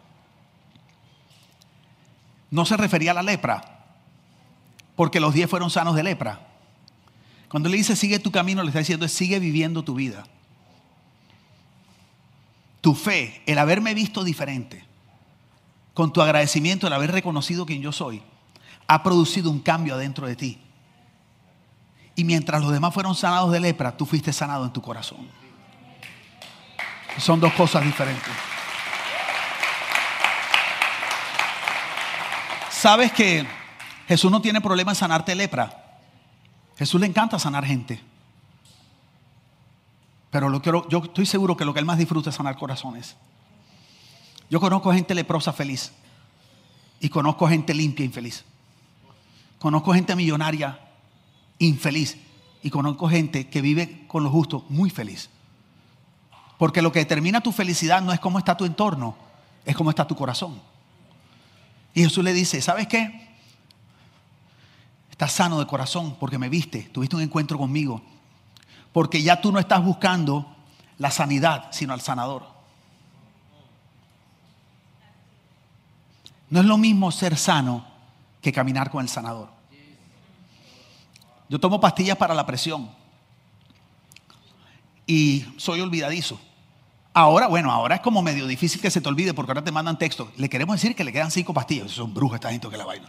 no 2.51 2.65
se 2.65 2.77
refería 2.77 3.11
a 3.11 3.15
la 3.15 3.23
lepra, 3.23 3.63
porque 4.97 5.21
los 5.21 5.35
diez 5.35 5.49
fueron 5.49 5.71
sanos 5.71 5.95
de 5.95 6.03
lepra. 6.03 6.47
Cuando 7.49 7.69
le 7.69 7.77
dice 7.77 7.97
sigue 7.97 8.19
tu 8.19 8.31
camino, 8.31 8.63
le 8.63 8.69
está 8.69 8.81
diciendo 8.81 9.07
sigue 9.09 9.39
viviendo 9.39 9.83
tu 9.83 9.95
vida. 9.95 10.25
Tu 12.81 12.95
fe, 12.95 13.43
el 13.47 13.59
haberme 13.59 13.95
visto 13.95 14.25
diferente, 14.25 14.85
con 15.95 16.13
tu 16.13 16.23
agradecimiento, 16.23 16.87
el 16.87 16.93
haber 16.93 17.13
reconocido 17.13 17.67
quién 17.67 17.83
yo 17.83 17.93
soy, 17.93 18.23
ha 18.87 19.03
producido 19.03 19.51
un 19.51 19.61
cambio 19.61 19.95
adentro 19.95 20.27
de 20.27 20.37
ti. 20.37 20.59
Y 22.19 22.25
mientras 22.25 22.61
los 22.61 22.73
demás 22.73 22.93
fueron 22.93 23.15
sanados 23.15 23.53
de 23.53 23.61
lepra, 23.61 23.97
tú 23.97 24.05
fuiste 24.05 24.33
sanado 24.33 24.65
en 24.65 24.73
tu 24.73 24.83
corazón. 24.83 25.29
Son 27.17 27.39
dos 27.39 27.53
cosas 27.53 27.85
diferentes. 27.85 28.33
¿Sabes 32.71 33.13
que 33.13 33.47
Jesús 34.09 34.33
no 34.33 34.43
tiene 34.43 34.61
problema 34.61 34.91
en 34.91 34.97
sanarte 34.97 35.33
lepra? 35.37 36.01
Jesús 36.77 37.01
le 37.01 37.07
encanta 37.07 37.39
sanar 37.39 37.65
gente. 37.65 38.01
Pero 40.33 40.49
lo 40.49 40.61
quiero, 40.61 40.89
yo 40.89 40.99
estoy 41.05 41.25
seguro 41.25 41.57
que 41.57 41.65
lo 41.65 41.73
que 41.73 41.79
él 41.79 41.87
más 41.87 41.99
disfruta 41.99 42.31
es 42.31 42.37
sanar 42.37 42.57
corazones. 42.57 43.15
Yo 44.51 44.59
conozco 44.59 44.93
gente 44.93 45.15
leprosa 45.15 45.53
feliz. 45.53 45.93
Y 46.99 47.11
conozco 47.11 47.47
gente 47.47 47.73
limpia 47.75 48.05
infeliz. 48.05 48.45
Conozco 49.61 49.95
gente 49.95 50.17
millonaria 50.17 50.81
infeliz. 51.59 52.17
Y 52.63 52.71
conozco 52.71 53.09
gente 53.09 53.49
que 53.49 53.61
vive 53.61 54.05
con 54.09 54.25
lo 54.25 54.31
justo 54.31 54.65
muy 54.69 54.91
feliz. 54.91 55.31
Porque 56.59 56.83
lo 56.83 56.91
que 56.91 56.99
determina 56.99 57.41
tu 57.41 57.53
felicidad 57.53 58.03
no 58.03 58.13
es 58.13 58.21
cómo 58.21 58.39
está 58.39 58.57
tu 58.57 58.65
entorno, 58.65 59.17
es 59.65 59.77
cómo 59.77 59.91
está 59.91 60.07
tu 60.07 60.17
corazón. 60.17 60.61
Y 61.95 62.03
Jesús 62.03 62.25
le 62.25 62.33
dice, 62.33 62.61
¿sabes 62.61 62.89
qué? 62.89 63.29
Estás 65.11 65.33
sano 65.33 65.59
de 65.59 65.67
corazón 65.67 66.17
porque 66.19 66.39
me 66.39 66.49
viste, 66.49 66.83
tuviste 66.93 67.17
un 67.17 67.23
encuentro 67.23 67.59
conmigo. 67.59 68.03
Porque 68.93 69.23
ya 69.23 69.41
tú 69.41 69.53
no 69.53 69.59
estás 69.59 69.85
buscando 69.85 70.55
la 70.99 71.11
sanidad, 71.11 71.69
sino 71.71 71.93
al 71.93 72.01
sanador. 72.01 72.45
No 76.51 76.61
es 76.61 76.67
lo 76.67 76.79
mismo 76.79 77.11
ser 77.13 77.37
sano 77.37 77.85
que 78.41 78.53
caminar 78.53 78.91
con 78.91 79.03
el 79.03 79.09
sanador. 79.09 79.58
Yo 81.49 81.59
tomo 81.59 81.81
pastillas 81.81 82.17
para 82.17 82.35
la 82.35 82.45
presión 82.45 82.91
y 85.07 85.45
soy 85.57 85.81
olvidadizo. 85.81 86.39
Ahora, 87.15 87.49
bueno, 87.49 87.73
ahora 87.73 87.97
es 87.97 88.01
como 88.01 88.23
medio 88.23 88.47
difícil 88.47 88.81
que 88.81 88.91
se 88.91 89.01
te 89.01 89.09
olvide 89.09 89.35
porque 89.35 89.51
ahora 89.51 89.65
te 89.65 89.73
mandan 89.73 89.99
texto. 89.99 90.31
Le 90.37 90.49
queremos 90.49 90.77
decir 90.77 90.95
que 90.95 91.03
le 91.03 91.13
quedan 91.13 91.31
cinco 91.31 91.55
pastillas. 91.55 91.91
Son 91.91 92.13
brujos 92.13 92.37
esta 92.37 92.51
gente 92.51 92.69
que 92.69 92.77
la 92.77 92.85
vaina. 92.85 93.09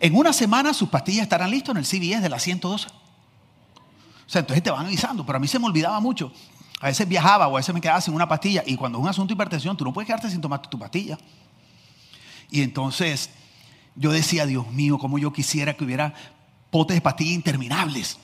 En 0.00 0.14
una 0.14 0.32
semana 0.32 0.74
sus 0.74 0.88
pastillas 0.88 1.22
estarán 1.22 1.50
listas 1.50 1.70
en 1.70 1.78
el 1.78 1.86
CBS 1.86 2.20
de 2.20 2.28
la 2.28 2.38
112. 2.38 2.88
O 2.88 2.92
sea, 4.26 4.40
entonces 4.40 4.62
te 4.62 4.70
van 4.70 4.86
avisando, 4.86 5.24
pero 5.24 5.36
a 5.36 5.40
mí 5.40 5.46
se 5.46 5.58
me 5.58 5.66
olvidaba 5.66 6.00
mucho. 6.00 6.32
A 6.80 6.88
veces 6.88 7.08
viajaba 7.08 7.46
o 7.46 7.54
a 7.54 7.60
veces 7.60 7.74
me 7.74 7.80
quedaba 7.80 8.00
sin 8.00 8.12
una 8.12 8.28
pastilla. 8.28 8.62
Y 8.66 8.76
cuando 8.76 8.98
es 8.98 9.02
un 9.04 9.08
asunto 9.08 9.28
de 9.28 9.34
hipertensión, 9.34 9.76
tú 9.76 9.84
no 9.84 9.92
puedes 9.92 10.06
quedarte 10.06 10.28
sin 10.28 10.40
tomar 10.40 10.60
tu 10.62 10.78
pastilla. 10.78 11.16
Y 12.50 12.62
entonces 12.62 13.30
yo 13.94 14.12
decía, 14.12 14.44
Dios 14.44 14.70
mío, 14.70 14.98
cómo 14.98 15.18
yo 15.18 15.32
quisiera 15.32 15.74
que 15.74 15.84
hubiera 15.84 16.12
potes 16.74 16.96
de 16.96 17.00
pastillas 17.00 17.34
interminables. 17.34 18.18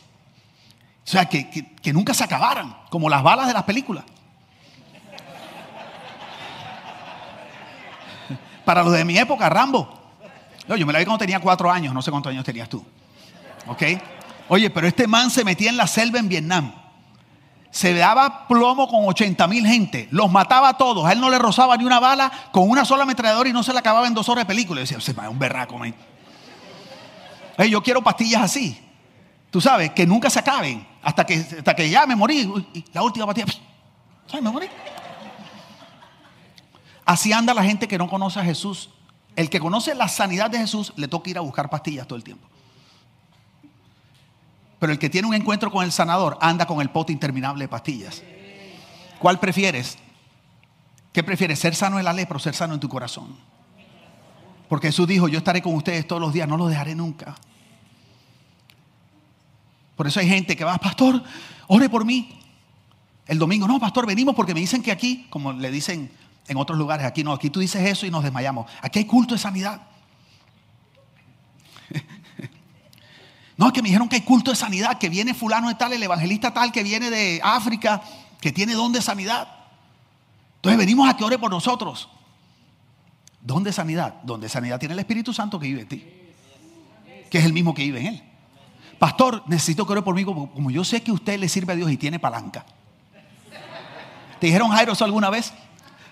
O 1.06 1.08
sea, 1.08 1.26
que, 1.26 1.92
nunca 1.92 2.12
se 2.12 2.24
acabaran, 2.24 2.76
como 2.90 3.08
las 3.08 3.22
balas 3.22 3.46
de 3.46 3.52
las 3.52 3.62
películas. 3.62 4.02
Para 8.64 8.82
los 8.82 8.92
de 8.92 9.04
mi 9.04 9.16
época, 9.16 9.48
Rambo. 9.48 9.96
yo 10.66 10.84
me 10.84 10.92
la 10.92 10.98
vi 10.98 11.04
cuando 11.04 11.20
tenía 11.20 11.38
cuatro 11.38 11.70
años, 11.70 11.94
no 11.94 12.02
sé 12.02 12.10
cuántos 12.10 12.32
años 12.32 12.44
tenías 12.44 12.68
tú. 12.68 12.84
¿Ok? 13.68 13.84
Oye, 14.48 14.68
pero 14.68 14.88
este 14.88 15.06
man 15.06 15.30
se 15.30 15.44
metía 15.44 15.70
en 15.70 15.76
la 15.76 15.86
selva 15.86 16.18
en 16.18 16.28
Vietnam. 16.28 16.74
Se 17.70 17.94
daba 17.94 18.48
plomo 18.48 18.88
con 18.88 19.06
80 19.06 19.46
mil 19.46 19.64
gente. 19.64 20.08
Los 20.10 20.28
mataba 20.28 20.70
a 20.70 20.76
todos. 20.76 21.06
A 21.06 21.12
él 21.12 21.20
no 21.20 21.30
le 21.30 21.38
rozaba 21.38 21.76
ni 21.76 21.84
una 21.84 22.00
bala 22.00 22.32
con 22.50 22.68
una 22.68 22.84
sola 22.84 23.04
ametralladora 23.04 23.48
y 23.48 23.52
no 23.52 23.62
se 23.62 23.72
la 23.72 23.78
acababa 23.78 24.08
en 24.08 24.14
dos 24.14 24.28
horas 24.28 24.42
de 24.42 24.46
película. 24.46 24.80
Y 24.80 24.82
decía, 24.82 25.00
se 25.00 25.12
es 25.12 25.18
un 25.18 25.38
berraco, 25.38 25.78
man. 25.78 25.94
Yo 27.68 27.83
quiero 27.83 28.03
pastillas 28.03 28.42
así. 28.42 28.81
Tú 29.51 29.61
sabes, 29.61 29.90
que 29.90 30.07
nunca 30.07 30.31
se 30.31 30.38
acaben. 30.38 30.87
Hasta 31.03 31.27
que, 31.27 31.35
hasta 31.35 31.75
que 31.75 31.90
ya 31.90 32.07
me 32.07 32.16
morí. 32.16 32.49
La 32.92 33.03
última 33.03 33.27
batida. 33.27 33.46
¿Sabes? 34.27 34.42
Me 34.42 34.51
morí. 34.51 34.66
Así 37.05 37.33
anda 37.33 37.53
la 37.53 37.64
gente 37.64 37.88
que 37.88 37.99
no 37.99 38.09
conoce 38.09 38.38
a 38.38 38.44
Jesús. 38.44 38.90
El 39.35 39.51
que 39.51 39.59
conoce 39.59 39.94
la 39.94 40.09
sanidad 40.09 40.51
de 40.51 40.59
Jesús 40.59 40.92
le 40.96 41.09
toca 41.09 41.31
ir 41.31 41.38
a 41.38 41.40
buscar 41.40 41.68
pastillas 41.68 42.07
todo 42.07 42.16
el 42.16 42.25
tiempo. 42.25 42.46
Pero 44.79 44.92
el 44.92 44.99
que 44.99 45.11
tiene 45.11 45.29
un 45.29 45.35
encuentro 45.35 45.70
con 45.70 45.85
el 45.85 45.92
sanador 45.92 46.38
anda 46.40 46.66
con 46.66 46.81
el 46.81 46.90
pote 46.90 47.12
interminable 47.12 47.64
de 47.64 47.68
pastillas. 47.68 48.23
¿Cuál 49.18 49.38
prefieres? 49.38 49.99
¿Qué 51.12 51.23
prefieres? 51.23 51.59
¿Ser 51.59 51.75
sano 51.75 51.99
en 51.99 52.05
la 52.05 52.12
lepra 52.12 52.37
o 52.37 52.40
ser 52.40 52.55
sano 52.55 52.75
en 52.75 52.81
tu 52.81 52.88
corazón? 52.88 53.37
Porque 54.68 54.88
Jesús 54.88 55.09
dijo, 55.09 55.27
yo 55.27 55.38
estaré 55.38 55.61
con 55.61 55.75
ustedes 55.75 56.07
todos 56.07 56.23
los 56.23 56.33
días, 56.33 56.49
no 56.49 56.57
los 56.57 56.70
dejaré 56.70 56.94
nunca. 56.94 57.35
Por 60.00 60.06
eso 60.06 60.18
hay 60.18 60.28
gente 60.28 60.56
que 60.56 60.64
va, 60.64 60.78
pastor, 60.78 61.22
ore 61.66 61.90
por 61.90 62.06
mí. 62.06 62.30
El 63.26 63.38
domingo, 63.38 63.68
no, 63.68 63.78
pastor, 63.78 64.06
venimos 64.06 64.34
porque 64.34 64.54
me 64.54 64.60
dicen 64.60 64.82
que 64.82 64.90
aquí, 64.90 65.26
como 65.28 65.52
le 65.52 65.70
dicen 65.70 66.10
en 66.48 66.56
otros 66.56 66.78
lugares, 66.78 67.04
aquí 67.04 67.22
no, 67.22 67.34
aquí 67.34 67.50
tú 67.50 67.60
dices 67.60 67.86
eso 67.86 68.06
y 68.06 68.10
nos 68.10 68.22
desmayamos. 68.22 68.64
Aquí 68.80 69.00
hay 69.00 69.04
culto 69.04 69.34
de 69.34 69.38
sanidad. 69.38 69.82
No, 73.58 73.66
es 73.66 73.74
que 73.74 73.82
me 73.82 73.88
dijeron 73.88 74.08
que 74.08 74.16
hay 74.16 74.22
culto 74.22 74.52
de 74.52 74.56
sanidad, 74.56 74.96
que 74.96 75.10
viene 75.10 75.34
fulano 75.34 75.68
de 75.68 75.74
tal, 75.74 75.92
el 75.92 76.02
evangelista 76.02 76.50
tal, 76.50 76.72
que 76.72 76.82
viene 76.82 77.10
de 77.10 77.38
África, 77.44 78.00
que 78.40 78.52
tiene 78.52 78.72
don 78.72 78.92
de 78.92 79.02
sanidad. 79.02 79.48
Entonces 80.56 80.78
venimos 80.78 81.10
a 81.10 81.14
que 81.14 81.24
ore 81.24 81.38
por 81.38 81.50
nosotros. 81.50 82.08
¿Don 83.42 83.62
de 83.62 83.70
sanidad? 83.74 84.14
Donde 84.22 84.48
sanidad 84.48 84.78
tiene 84.78 84.94
el 84.94 85.00
Espíritu 85.00 85.34
Santo 85.34 85.60
que 85.60 85.66
vive 85.66 85.82
en 85.82 85.88
ti. 85.88 86.06
Que 87.30 87.36
es 87.36 87.44
el 87.44 87.52
mismo 87.52 87.74
que 87.74 87.82
vive 87.82 88.00
en 88.00 88.06
él. 88.06 88.29
Pastor, 89.00 89.42
necesito 89.46 89.86
que 89.86 89.92
ore 89.92 90.02
por 90.02 90.14
mí 90.14 90.24
como, 90.24 90.70
yo 90.70 90.84
sé 90.84 91.02
que 91.02 91.10
usted 91.10 91.40
le 91.40 91.48
sirve 91.48 91.72
a 91.72 91.76
Dios 91.76 91.90
y 91.90 91.96
tiene 91.96 92.18
palanca. 92.18 92.66
¿Te 94.38 94.46
dijeron 94.46 94.70
Jairo 94.70 94.92
eso 94.92 95.04
alguna 95.04 95.30
vez? 95.30 95.52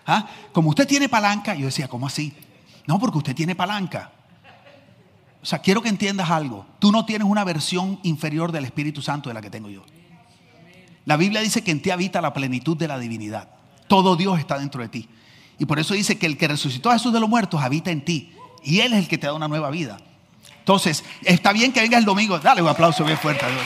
¿Ah? 0.07 0.27
Como 0.53 0.71
usted 0.71 0.89
tiene 0.89 1.07
palanca, 1.09 1.55
yo 1.55 1.67
decía, 1.67 1.87
¿cómo 1.87 2.07
así? 2.07 2.33
No, 2.87 2.99
porque 2.99 3.19
usted 3.19 3.35
tiene 3.35 3.55
palanca. 3.55 4.11
O 5.43 5.47
sea, 5.47 5.59
quiero 5.59 5.83
que 5.83 5.91
entiendas 5.91 6.31
algo. 6.31 6.65
Tú 6.79 6.91
no 6.91 7.05
tienes 7.05 7.29
una 7.29 7.45
versión 7.45 8.01
inferior 8.05 8.53
del 8.53 8.65
Espíritu 8.65 9.03
Santo 9.03 9.29
de 9.29 9.35
la 9.35 9.43
que 9.43 9.51
tengo 9.51 9.69
yo. 9.69 9.85
La 11.05 11.19
Biblia 11.19 11.43
dice 11.43 11.63
que 11.63 11.71
en 11.71 11.83
ti 11.83 11.91
habita 11.91 12.23
la 12.23 12.33
plenitud 12.33 12.77
de 12.77 12.89
la 12.89 12.99
divinidad. 12.99 13.51
Todo 13.87 14.17
Dios 14.17 14.39
está 14.39 14.59
dentro 14.59 14.81
de 14.81 14.89
ti. 14.89 15.09
Y 15.59 15.67
por 15.67 15.79
eso 15.79 15.93
dice 15.93 16.19
que 16.19 16.25
el 16.25 16.39
que 16.39 16.49
resucitó 16.49 16.91
a 16.91 16.95
Jesús 16.95 17.13
de 17.13 17.21
los 17.21 17.29
muertos 17.29 17.61
habita 17.61 17.91
en 17.91 18.03
ti. 18.03 18.33
Y 18.65 18.81
Él 18.81 18.95
es 18.95 19.01
el 19.01 19.09
que 19.09 19.19
te 19.19 19.27
da 19.27 19.35
una 19.35 19.49
nueva 19.49 19.71
vida. 19.71 19.99
Entonces, 20.69 21.03
está 21.25 21.55
bien 21.55 21.73
que 21.73 21.81
venga 21.81 21.97
el 21.97 22.05
domingo. 22.05 22.39
Dale 22.39 22.61
un 22.61 22.69
aplauso 22.69 23.03
bien 23.03 23.17
fuerte 23.17 23.43
a 23.43 23.49
Dios. 23.49 23.63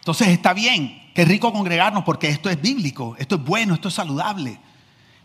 Entonces 0.00 0.28
está 0.28 0.52
bien, 0.52 1.10
que 1.14 1.24
rico 1.24 1.50
congregarnos 1.50 2.04
porque 2.04 2.28
esto 2.28 2.50
es 2.50 2.60
bíblico, 2.60 3.16
esto 3.18 3.36
es 3.36 3.44
bueno, 3.44 3.72
esto 3.72 3.88
es 3.88 3.94
saludable. 3.94 4.60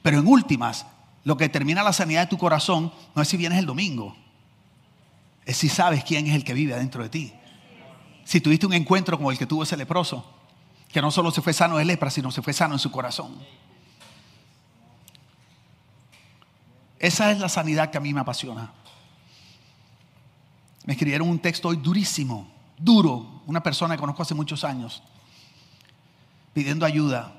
Pero 0.02 0.20
en 0.20 0.28
últimas, 0.28 0.86
lo 1.26 1.36
que 1.36 1.44
determina 1.44 1.84
la 1.84 1.92
sanidad 1.92 2.22
de 2.22 2.28
tu 2.28 2.38
corazón 2.38 2.94
no 3.14 3.22
es 3.22 3.28
si 3.28 3.36
vienes 3.36 3.60
el 3.60 3.66
domingo, 3.66 4.16
es 5.46 5.58
si 5.58 5.68
sabes 5.68 6.06
quién 6.06 6.26
es 6.28 6.36
el 6.36 6.46
que 6.46 6.54
vive 6.54 6.74
adentro 6.74 7.04
de 7.04 7.10
ti. 7.10 7.34
Si 8.24 8.40
tuviste 8.40 8.66
un 8.66 8.74
encuentro 8.74 9.18
como 9.18 9.30
el 9.30 9.38
que 9.38 9.46
tuvo 9.46 9.64
ese 9.64 9.76
leproso, 9.76 10.26
que 10.88 11.02
no 11.02 11.12
solo 11.12 11.32
se 11.32 11.42
fue 11.42 11.52
sano 11.52 11.76
de 11.76 11.84
lepra, 11.84 12.10
sino 12.10 12.32
se 12.32 12.42
fue 12.42 12.54
sano 12.54 12.76
en 12.76 12.80
su 12.80 12.92
corazón. 12.92 13.36
Esa 17.06 17.30
es 17.30 17.38
la 17.38 17.50
sanidad 17.50 17.92
que 17.92 18.00
a 18.00 18.02
mí 18.02 18.16
me 18.16 18.22
apasiona. 18.22 18.74
Me 20.86 20.94
escribieron 20.94 21.30
un 21.30 21.38
texto 21.38 21.68
hoy 21.68 21.76
durísimo, 21.76 22.48
duro, 22.80 23.44
una 23.46 23.62
persona 23.62 23.94
que 23.94 24.00
conozco 24.00 24.24
hace 24.24 24.34
muchos 24.34 24.64
años, 24.64 25.04
pidiendo 26.52 26.84
ayuda. 26.84 27.32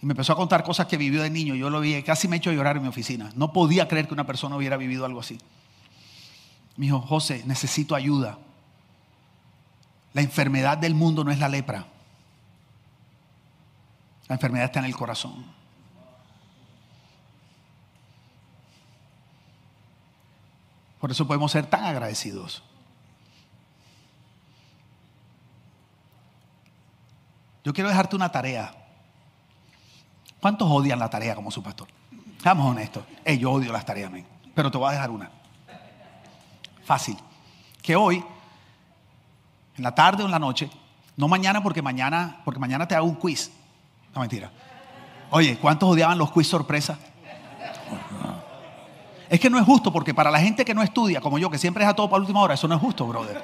Y 0.00 0.06
me 0.06 0.12
empezó 0.12 0.32
a 0.32 0.36
contar 0.36 0.62
cosas 0.62 0.86
que 0.86 0.96
vivió 0.96 1.22
de 1.22 1.30
niño. 1.30 1.56
Yo 1.56 1.70
lo 1.70 1.80
vi, 1.80 2.00
casi 2.04 2.28
me 2.28 2.36
echó 2.36 2.50
a 2.50 2.52
llorar 2.52 2.76
en 2.76 2.84
mi 2.84 2.88
oficina. 2.88 3.32
No 3.34 3.52
podía 3.52 3.88
creer 3.88 4.06
que 4.06 4.14
una 4.14 4.26
persona 4.26 4.54
hubiera 4.54 4.76
vivido 4.76 5.04
algo 5.04 5.18
así. 5.18 5.40
Me 6.76 6.86
dijo, 6.86 7.00
José, 7.00 7.42
necesito 7.46 7.96
ayuda. 7.96 8.38
La 10.12 10.22
enfermedad 10.22 10.78
del 10.78 10.94
mundo 10.94 11.24
no 11.24 11.32
es 11.32 11.40
la 11.40 11.48
lepra. 11.48 11.84
La 14.28 14.36
enfermedad 14.36 14.66
está 14.66 14.78
en 14.78 14.84
el 14.84 14.94
corazón. 14.94 15.59
Por 21.00 21.10
eso 21.10 21.26
podemos 21.26 21.50
ser 21.50 21.66
tan 21.66 21.84
agradecidos. 21.84 22.62
Yo 27.64 27.72
quiero 27.72 27.88
dejarte 27.88 28.16
una 28.16 28.30
tarea. 28.30 28.74
¿Cuántos 30.40 30.68
odian 30.70 30.98
la 30.98 31.10
tarea 31.10 31.34
como 31.34 31.50
su 31.50 31.62
pastor? 31.62 31.88
Seamos 32.42 32.70
honestos. 32.70 33.04
yo 33.38 33.52
odio 33.52 33.72
las 33.72 33.84
tareas, 33.84 34.10
pero 34.54 34.70
te 34.70 34.78
voy 34.78 34.88
a 34.88 34.92
dejar 34.92 35.10
una. 35.10 35.30
Fácil. 36.84 37.16
Que 37.82 37.96
hoy, 37.96 38.24
en 39.76 39.82
la 39.82 39.94
tarde 39.94 40.22
o 40.22 40.26
en 40.26 40.32
la 40.32 40.38
noche, 40.38 40.70
no 41.16 41.28
mañana 41.28 41.62
porque 41.62 41.82
mañana, 41.82 42.40
porque 42.44 42.60
mañana 42.60 42.88
te 42.88 42.94
hago 42.94 43.06
un 43.06 43.16
quiz. 43.16 43.50
No 44.14 44.20
mentira. 44.20 44.50
Oye, 45.30 45.58
¿cuántos 45.58 45.88
odiaban 45.88 46.18
los 46.18 46.30
quiz 46.30 46.46
sorpresa? 46.46 46.98
Es 49.30 49.38
que 49.38 49.48
no 49.48 49.60
es 49.60 49.64
justo 49.64 49.92
porque 49.92 50.12
para 50.12 50.28
la 50.28 50.40
gente 50.40 50.64
que 50.64 50.74
no 50.74 50.82
estudia, 50.82 51.20
como 51.20 51.38
yo, 51.38 51.48
que 51.48 51.56
siempre 51.56 51.84
es 51.84 51.90
a 51.90 51.94
todo 51.94 52.10
para 52.10 52.20
última 52.20 52.40
hora, 52.40 52.54
eso 52.54 52.66
no 52.66 52.74
es 52.74 52.80
justo, 52.80 53.06
brother. 53.06 53.40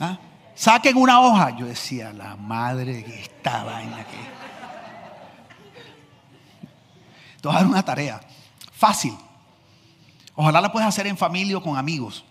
¿Ah? 0.00 0.18
Saquen 0.56 0.96
una 0.96 1.20
hoja. 1.20 1.56
Yo 1.56 1.66
decía, 1.66 2.12
la 2.12 2.34
madre 2.34 3.04
que 3.04 3.20
estaba 3.20 3.80
en 3.80 3.92
la 3.92 4.04
que. 4.04 4.16
Te 7.40 7.48
a 7.48 7.52
dar 7.52 7.66
una 7.66 7.84
tarea. 7.84 8.20
Fácil. 8.72 9.16
Ojalá 10.34 10.60
la 10.60 10.72
puedas 10.72 10.88
hacer 10.88 11.06
en 11.06 11.16
familia 11.16 11.58
o 11.58 11.62
con 11.62 11.78
amigos. 11.78 12.24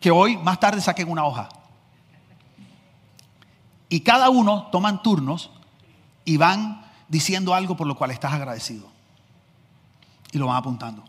Que 0.00 0.10
hoy, 0.10 0.36
más 0.38 0.58
tarde, 0.58 0.80
saquen 0.80 1.08
una 1.08 1.24
hoja. 1.24 1.48
Y 3.88 4.00
cada 4.00 4.28
uno 4.28 4.66
toman 4.72 5.04
turnos 5.04 5.52
y 6.24 6.36
van 6.36 6.84
diciendo 7.06 7.54
algo 7.54 7.76
por 7.76 7.86
lo 7.86 7.94
cual 7.94 8.10
estás 8.10 8.32
agradecido. 8.32 8.93
Y 10.34 10.38
lo 10.38 10.48
van 10.48 10.56
apuntando. 10.56 11.02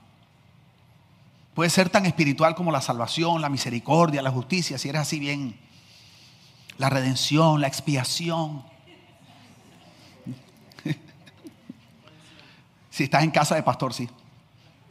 Puede 1.53 1.69
ser 1.69 1.89
tan 1.89 2.05
espiritual 2.05 2.55
como 2.55 2.71
la 2.71 2.79
salvación, 2.81 3.41
la 3.41 3.49
misericordia, 3.49 4.21
la 4.21 4.31
justicia, 4.31 4.77
si 4.77 4.87
eres 4.87 5.01
así 5.01 5.19
bien 5.19 5.59
la 6.77 6.89
redención, 6.89 7.61
la 7.61 7.67
expiación. 7.67 8.63
si 12.89 13.05
estás 13.05 13.23
en 13.23 13.31
casa 13.31 13.55
de 13.55 13.63
pastor, 13.63 13.93
sí. 13.93 14.09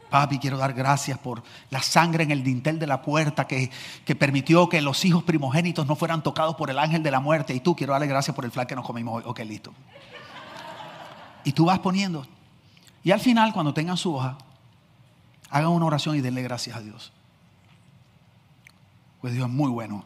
Papi, 0.09 0.39
quiero 0.39 0.57
dar 0.57 0.73
gracias 0.73 1.17
por 1.17 1.43
la 1.69 1.81
sangre 1.81 2.23
en 2.23 2.31
el 2.31 2.43
dintel 2.43 2.79
de 2.79 2.87
la 2.87 3.01
puerta 3.01 3.47
que, 3.47 3.69
que, 4.05 4.15
permitió 4.15 4.69
que 4.69 4.81
los 4.81 5.03
hijos 5.03 5.23
primogénitos 5.23 5.87
no 5.87 5.95
fueran 5.95 6.23
tocados 6.23 6.55
por 6.55 6.69
el 6.69 6.79
ángel 6.79 7.03
de 7.03 7.11
la 7.11 7.19
muerte. 7.19 7.53
Y 7.53 7.59
tú 7.59 7.75
quiero 7.75 7.93
darle 7.93 8.07
gracias 8.07 8.35
por 8.35 8.45
el 8.45 8.51
flan 8.51 8.67
que 8.67 8.75
nos 8.75 8.85
comimos 8.85 9.15
hoy. 9.15 9.23
Ok, 9.25 9.39
listo. 9.39 9.73
Y 11.43 11.51
tú 11.51 11.65
vas 11.65 11.79
poniendo. 11.79 12.25
Y 13.05 13.11
al 13.11 13.19
final, 13.19 13.53
cuando 13.53 13.71
tengan 13.71 13.97
su 13.97 14.15
hoja, 14.15 14.35
hagan 15.51 15.69
una 15.69 15.85
oración 15.85 16.15
y 16.15 16.21
denle 16.21 16.41
gracias 16.41 16.75
a 16.75 16.81
Dios. 16.81 17.13
Pues 19.21 19.31
Dios 19.33 19.47
es 19.47 19.53
muy 19.53 19.69
bueno. 19.69 20.03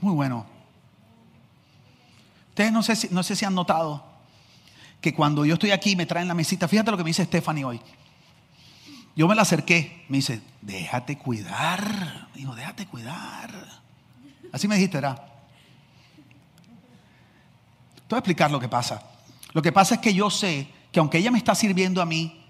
Muy 0.00 0.14
bueno. 0.14 0.46
Ustedes 2.48 2.72
no 2.72 2.82
sé, 2.82 2.96
si, 2.96 3.08
no 3.10 3.22
sé 3.22 3.36
si 3.36 3.44
han 3.44 3.54
notado 3.54 4.02
que 5.02 5.12
cuando 5.12 5.44
yo 5.44 5.54
estoy 5.54 5.72
aquí 5.72 5.94
me 5.94 6.06
traen 6.06 6.26
la 6.26 6.32
mesita, 6.32 6.68
fíjate 6.68 6.90
lo 6.90 6.96
que 6.96 7.04
me 7.04 7.10
dice 7.10 7.26
Stephanie 7.26 7.66
hoy. 7.66 7.80
Yo 9.14 9.28
me 9.28 9.34
la 9.34 9.42
acerqué, 9.42 10.06
me 10.08 10.16
dice, 10.16 10.40
déjate 10.62 11.18
cuidar. 11.18 12.28
Me 12.32 12.40
dijo, 12.40 12.54
déjate 12.54 12.86
cuidar. 12.86 13.50
Así 14.52 14.66
me 14.68 14.76
dijiste, 14.76 14.96
¿verdad? 14.96 15.16
Te 17.96 18.08
voy 18.08 18.16
a 18.16 18.20
explicar 18.20 18.50
lo 18.50 18.58
que 18.58 18.70
pasa. 18.70 19.02
Lo 19.52 19.60
que 19.60 19.70
pasa 19.70 19.96
es 19.96 20.00
que 20.00 20.14
yo 20.14 20.30
sé 20.30 20.66
que 20.94 21.00
aunque 21.00 21.18
ella 21.18 21.32
me 21.32 21.38
está 21.38 21.56
sirviendo 21.56 22.00
a 22.00 22.06
mí, 22.06 22.40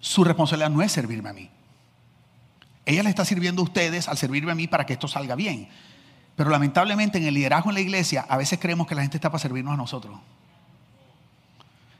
su 0.00 0.24
responsabilidad 0.24 0.70
no 0.70 0.80
es 0.80 0.90
servirme 0.90 1.28
a 1.28 1.32
mí. 1.34 1.50
Ella 2.86 3.02
le 3.02 3.10
está 3.10 3.26
sirviendo 3.26 3.60
a 3.60 3.64
ustedes 3.66 4.08
al 4.08 4.16
servirme 4.16 4.52
a 4.52 4.54
mí 4.54 4.66
para 4.66 4.86
que 4.86 4.94
esto 4.94 5.06
salga 5.06 5.34
bien. 5.34 5.68
Pero 6.34 6.48
lamentablemente 6.48 7.18
en 7.18 7.26
el 7.26 7.34
liderazgo 7.34 7.68
en 7.68 7.74
la 7.74 7.82
iglesia 7.82 8.24
a 8.26 8.38
veces 8.38 8.58
creemos 8.58 8.86
que 8.86 8.94
la 8.94 9.02
gente 9.02 9.18
está 9.18 9.28
para 9.30 9.38
servirnos 9.38 9.74
a 9.74 9.76
nosotros. 9.76 10.18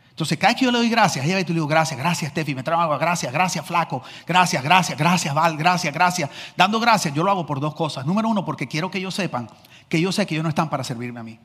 Entonces, 0.09 0.39
cada 0.39 0.55
vez 0.55 0.61
que 0.61 0.65
yo 0.65 0.73
le 0.73 0.79
doy 0.79 0.89
gracias, 0.89 1.23
ella 1.23 1.35
ve 1.35 1.43
y 1.43 1.45
le 1.45 1.53
digo, 1.53 1.67
gracias, 1.67 1.99
gracias, 1.99 2.31
Steffi, 2.31 2.55
me 2.55 2.63
trae 2.63 2.81
agua, 2.81 2.97
gracias, 2.97 3.31
gracias, 3.31 3.67
flaco, 3.67 4.03
gracias, 4.27 4.63
gracias, 4.63 4.97
gracias, 4.97 5.35
Val, 5.35 5.59
gracias, 5.59 5.93
gracias. 5.93 6.31
Dando 6.57 6.81
gracias, 6.81 7.13
yo 7.13 7.23
lo 7.23 7.31
hago 7.31 7.45
por 7.45 7.61
dos 7.61 7.75
cosas. 7.75 8.07
Número 8.07 8.27
uno, 8.27 8.43
porque 8.43 8.67
quiero 8.67 8.91
que 8.91 8.97
ellos 8.97 9.15
sepan 9.15 9.51
que 9.87 10.01
yo 10.01 10.13
sé 10.13 10.27
que 10.27 10.35
ellos 10.35 10.45
no 10.45 10.49
están 10.49 10.71
para 10.71 10.83
servirme 10.83 11.21
a 11.21 11.25
mí. 11.25 11.39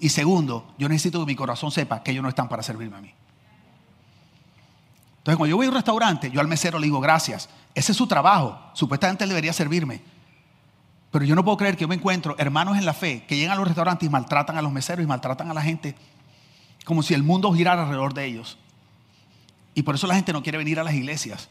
Y 0.00 0.10
segundo, 0.10 0.74
yo 0.78 0.88
necesito 0.88 1.20
que 1.20 1.26
mi 1.26 1.36
corazón 1.36 1.70
sepa 1.70 2.02
que 2.02 2.12
ellos 2.12 2.22
no 2.22 2.28
están 2.28 2.48
para 2.48 2.62
servirme 2.62 2.96
a 2.96 3.00
mí. 3.00 3.12
Entonces, 5.18 5.36
cuando 5.36 5.50
yo 5.50 5.56
voy 5.56 5.66
a 5.66 5.68
un 5.70 5.74
restaurante, 5.74 6.30
yo 6.30 6.40
al 6.40 6.48
mesero 6.48 6.78
le 6.78 6.86
digo, 6.86 7.00
gracias. 7.00 7.48
Ese 7.74 7.92
es 7.92 7.98
su 7.98 8.06
trabajo. 8.06 8.58
Supuestamente 8.72 9.24
él 9.24 9.30
debería 9.30 9.52
servirme. 9.52 10.00
Pero 11.10 11.24
yo 11.24 11.34
no 11.34 11.44
puedo 11.44 11.56
creer 11.56 11.76
que 11.76 11.82
yo 11.82 11.88
me 11.88 11.94
encuentro 11.94 12.34
hermanos 12.38 12.76
en 12.76 12.86
la 12.86 12.92
fe 12.92 13.24
que 13.26 13.36
llegan 13.36 13.52
a 13.52 13.56
los 13.56 13.66
restaurantes 13.66 14.06
y 14.06 14.10
maltratan 14.10 14.56
a 14.58 14.62
los 14.62 14.72
meseros 14.72 15.02
y 15.04 15.06
maltratan 15.06 15.50
a 15.50 15.54
la 15.54 15.62
gente 15.62 15.94
como 16.84 17.02
si 17.02 17.12
el 17.12 17.22
mundo 17.22 17.52
girara 17.52 17.82
alrededor 17.82 18.14
de 18.14 18.24
ellos. 18.24 18.58
Y 19.74 19.82
por 19.82 19.94
eso 19.94 20.06
la 20.06 20.14
gente 20.14 20.32
no 20.32 20.42
quiere 20.42 20.58
venir 20.58 20.80
a 20.80 20.84
las 20.84 20.94
iglesias. 20.94 21.48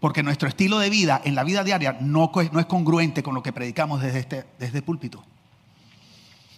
Porque 0.00 0.22
nuestro 0.22 0.48
estilo 0.48 0.78
de 0.78 0.88
vida 0.90 1.20
en 1.24 1.34
la 1.34 1.44
vida 1.44 1.64
diaria 1.64 1.98
no, 2.00 2.32
es 2.40 2.66
congruente 2.66 3.22
con 3.22 3.34
lo 3.34 3.42
que 3.42 3.52
predicamos 3.52 4.00
desde 4.00 4.20
este, 4.20 4.46
desde 4.58 4.80
púlpito. 4.80 5.24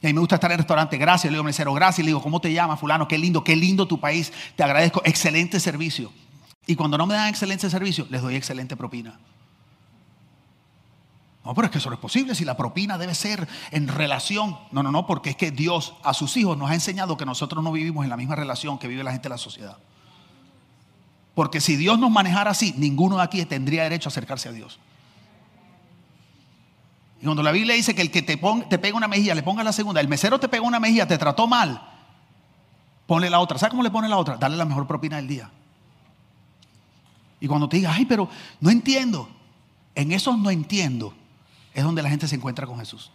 Y 0.03 0.07
a 0.07 0.09
mí 0.09 0.15
me 0.15 0.21
gusta 0.21 0.37
estar 0.37 0.51
en 0.51 0.55
el 0.55 0.59
restaurante. 0.59 0.97
Gracias, 0.97 1.31
le 1.31 1.37
digo 1.37 1.45
mesero, 1.45 1.75
gracias. 1.75 2.05
Le 2.05 2.11
digo, 2.11 2.23
¿cómo 2.23 2.41
te 2.41 2.53
llamas, 2.53 2.81
fulano? 2.81 3.07
Qué 3.07 3.19
lindo, 3.19 3.45
qué 3.45 3.55
lindo 3.55 3.87
tu 3.87 4.01
país. 4.01 4.33
Te 4.57 4.63
agradezco. 4.63 5.03
Excelente 5.05 5.61
servicio. 5.61 6.11
Y 6.67 6.75
cuando 6.75 6.97
no 6.97 7.07
me 7.07 7.15
dan 7.15 7.29
excelente 7.29 7.69
servicio, 7.69 8.07
les 8.11 8.23
doy 8.23 8.37
excelente 8.37 8.77
propina. 8.77 9.19
No, 11.45 11.55
pero 11.55 11.67
es 11.67 11.73
que 11.73 11.79
eso 11.79 11.89
no 11.89 11.95
es 11.95 12.01
posible 12.01 12.35
si 12.35 12.45
la 12.45 12.57
propina 12.57 12.97
debe 12.97 13.15
ser 13.15 13.49
en 13.71 13.89
relación. 13.89 14.57
No, 14.73 14.83
no, 14.83 14.91
no, 14.91 15.07
porque 15.07 15.31
es 15.31 15.37
que 15.37 15.51
Dios 15.51 15.95
a 16.03 16.15
sus 16.15 16.37
hijos 16.37 16.57
nos 16.57 16.71
ha 16.71 16.75
enseñado 16.75 17.17
que 17.17 17.27
nosotros 17.27 17.65
no 17.65 17.73
vivimos 17.73 18.05
en 18.05 18.11
la 18.11 18.17
misma 18.17 18.37
relación 18.37 18.79
que 18.79 18.89
vive 18.89 19.03
la 19.03 19.13
gente 19.13 19.25
de 19.25 19.35
la 19.35 19.39
sociedad. 19.39 19.79
Porque 21.35 21.61
si 21.61 21.77
Dios 21.77 21.99
nos 21.99 22.11
manejara 22.11 22.51
así, 22.51 22.75
ninguno 22.77 23.17
de 23.17 23.23
aquí 23.23 23.45
tendría 23.47 23.85
derecho 23.85 24.09
a 24.09 24.11
acercarse 24.11 24.49
a 24.49 24.53
Dios. 24.53 24.79
Y 27.21 27.25
cuando 27.25 27.43
la 27.43 27.53
Biblia 27.53 27.75
dice 27.75 27.95
que 27.95 28.01
el 28.01 28.11
que 28.11 28.23
te, 28.23 28.39
pega 28.39 28.97
una 28.97 29.09
mejilla, 29.09 29.35
le 29.35 29.43
ponga 29.43 29.63
la 29.63 29.73
segunda, 29.73 30.01
el 30.01 30.09
mesero 30.09 30.41
te 30.41 30.49
pega 30.49 30.63
una 30.63 30.81
mejilla, 30.81 31.07
te 31.07 31.19
trató 31.19 31.47
mal, 31.47 31.83
ponle 33.07 33.29
la 33.29 33.41
otra. 33.41 33.59
¿Sabes 33.59 33.71
cómo 33.71 33.83
le 33.83 33.91
pone 33.91 34.09
la 34.09 34.17
otra? 34.17 34.37
Dale 34.39 34.57
la 34.57 34.65
mejor 34.65 34.87
propina 34.87 35.17
del 35.17 35.29
día. 35.29 35.51
Y 37.41 37.47
cuando 37.47 37.69
te 37.69 37.77
diga, 37.77 37.93
ay, 37.93 38.07
pero 38.07 38.29
no 38.61 38.71
entiendo, 38.71 39.29
en 39.95 40.13
esos 40.13 40.39
no 40.39 40.51
entiendo, 40.51 41.13
es 41.75 41.85
donde 41.85 42.03
la 42.03 42.09
gente 42.09 42.27
se 42.27 42.37
encuentra 42.37 42.67
con 42.67 42.79
Jesús. 42.79 43.11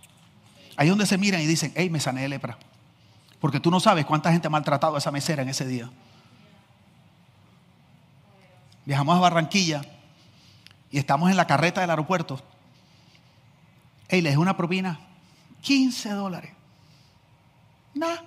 Ahí 0.77 0.87
es 0.87 0.91
donde 0.91 1.07
se 1.07 1.17
miran 1.17 1.41
y 1.41 1.45
dicen, 1.47 1.71
hey, 1.75 1.89
me 1.89 1.99
sané 1.99 2.21
de 2.21 2.29
lepra. 2.29 2.57
Porque 3.39 3.59
tú 3.59 3.71
no 3.71 3.79
sabes 3.79 4.05
cuánta 4.05 4.31
gente 4.31 4.47
ha 4.47 4.51
maltratado 4.51 4.95
a 4.95 4.97
esa 4.99 5.11
mesera 5.11 5.41
en 5.41 5.49
ese 5.49 5.65
día. 5.65 5.89
Viajamos 8.85 9.17
a 9.17 9.19
Barranquilla 9.19 9.81
y 10.91 10.99
estamos 10.99 11.31
en 11.31 11.37
la 11.37 11.47
carreta 11.47 11.81
del 11.81 11.89
aeropuerto. 11.89 12.41
Hey, 14.07 14.21
le 14.21 14.29
dejé 14.29 14.39
una 14.39 14.55
propina, 14.55 14.99
15 15.61 16.09
dólares. 16.11 16.51
Nada. 17.93 18.23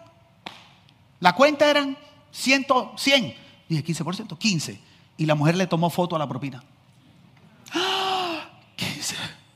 La 1.21 1.35
cuenta 1.35 1.71
eran 1.71 1.97
100, 2.33 2.67
100. 2.97 3.35
Dije 3.69 3.85
15%, 3.85 4.39
15. 4.39 4.81
Y 5.17 5.27
la 5.27 5.35
mujer 5.35 5.57
le 5.57 5.67
tomó 5.67 5.91
foto 5.91 6.17
a 6.17 6.19
la 6.19 6.29
propina. 6.29 6.63
¡Ah! 7.73 8.49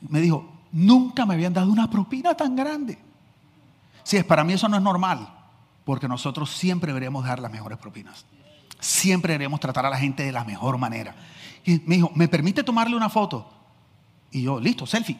Me 0.01 0.21
dijo, 0.21 0.49
nunca 0.71 1.25
me 1.25 1.33
habían 1.33 1.53
dado 1.53 1.71
una 1.71 1.89
propina 1.89 2.35
tan 2.35 2.55
grande. 2.55 2.99
Si 4.03 4.17
es 4.17 4.25
para 4.25 4.43
mí 4.43 4.53
eso 4.53 4.67
no 4.67 4.77
es 4.77 4.83
normal, 4.83 5.29
porque 5.85 6.07
nosotros 6.07 6.51
siempre 6.51 6.87
deberíamos 6.87 7.25
dar 7.25 7.39
las 7.39 7.51
mejores 7.51 7.77
propinas. 7.77 8.25
Siempre 8.79 9.33
deberíamos 9.33 9.61
tratar 9.61 9.85
a 9.85 9.89
la 9.89 9.97
gente 9.97 10.23
de 10.23 10.31
la 10.31 10.43
mejor 10.43 10.77
manera. 10.77 11.15
Y 11.65 11.81
me 11.85 11.95
dijo, 11.95 12.11
¿me 12.15 12.27
permite 12.27 12.63
tomarle 12.63 12.97
una 12.97 13.09
foto? 13.09 13.49
Y 14.31 14.41
yo, 14.43 14.59
listo, 14.59 14.85
selfie. 14.85 15.17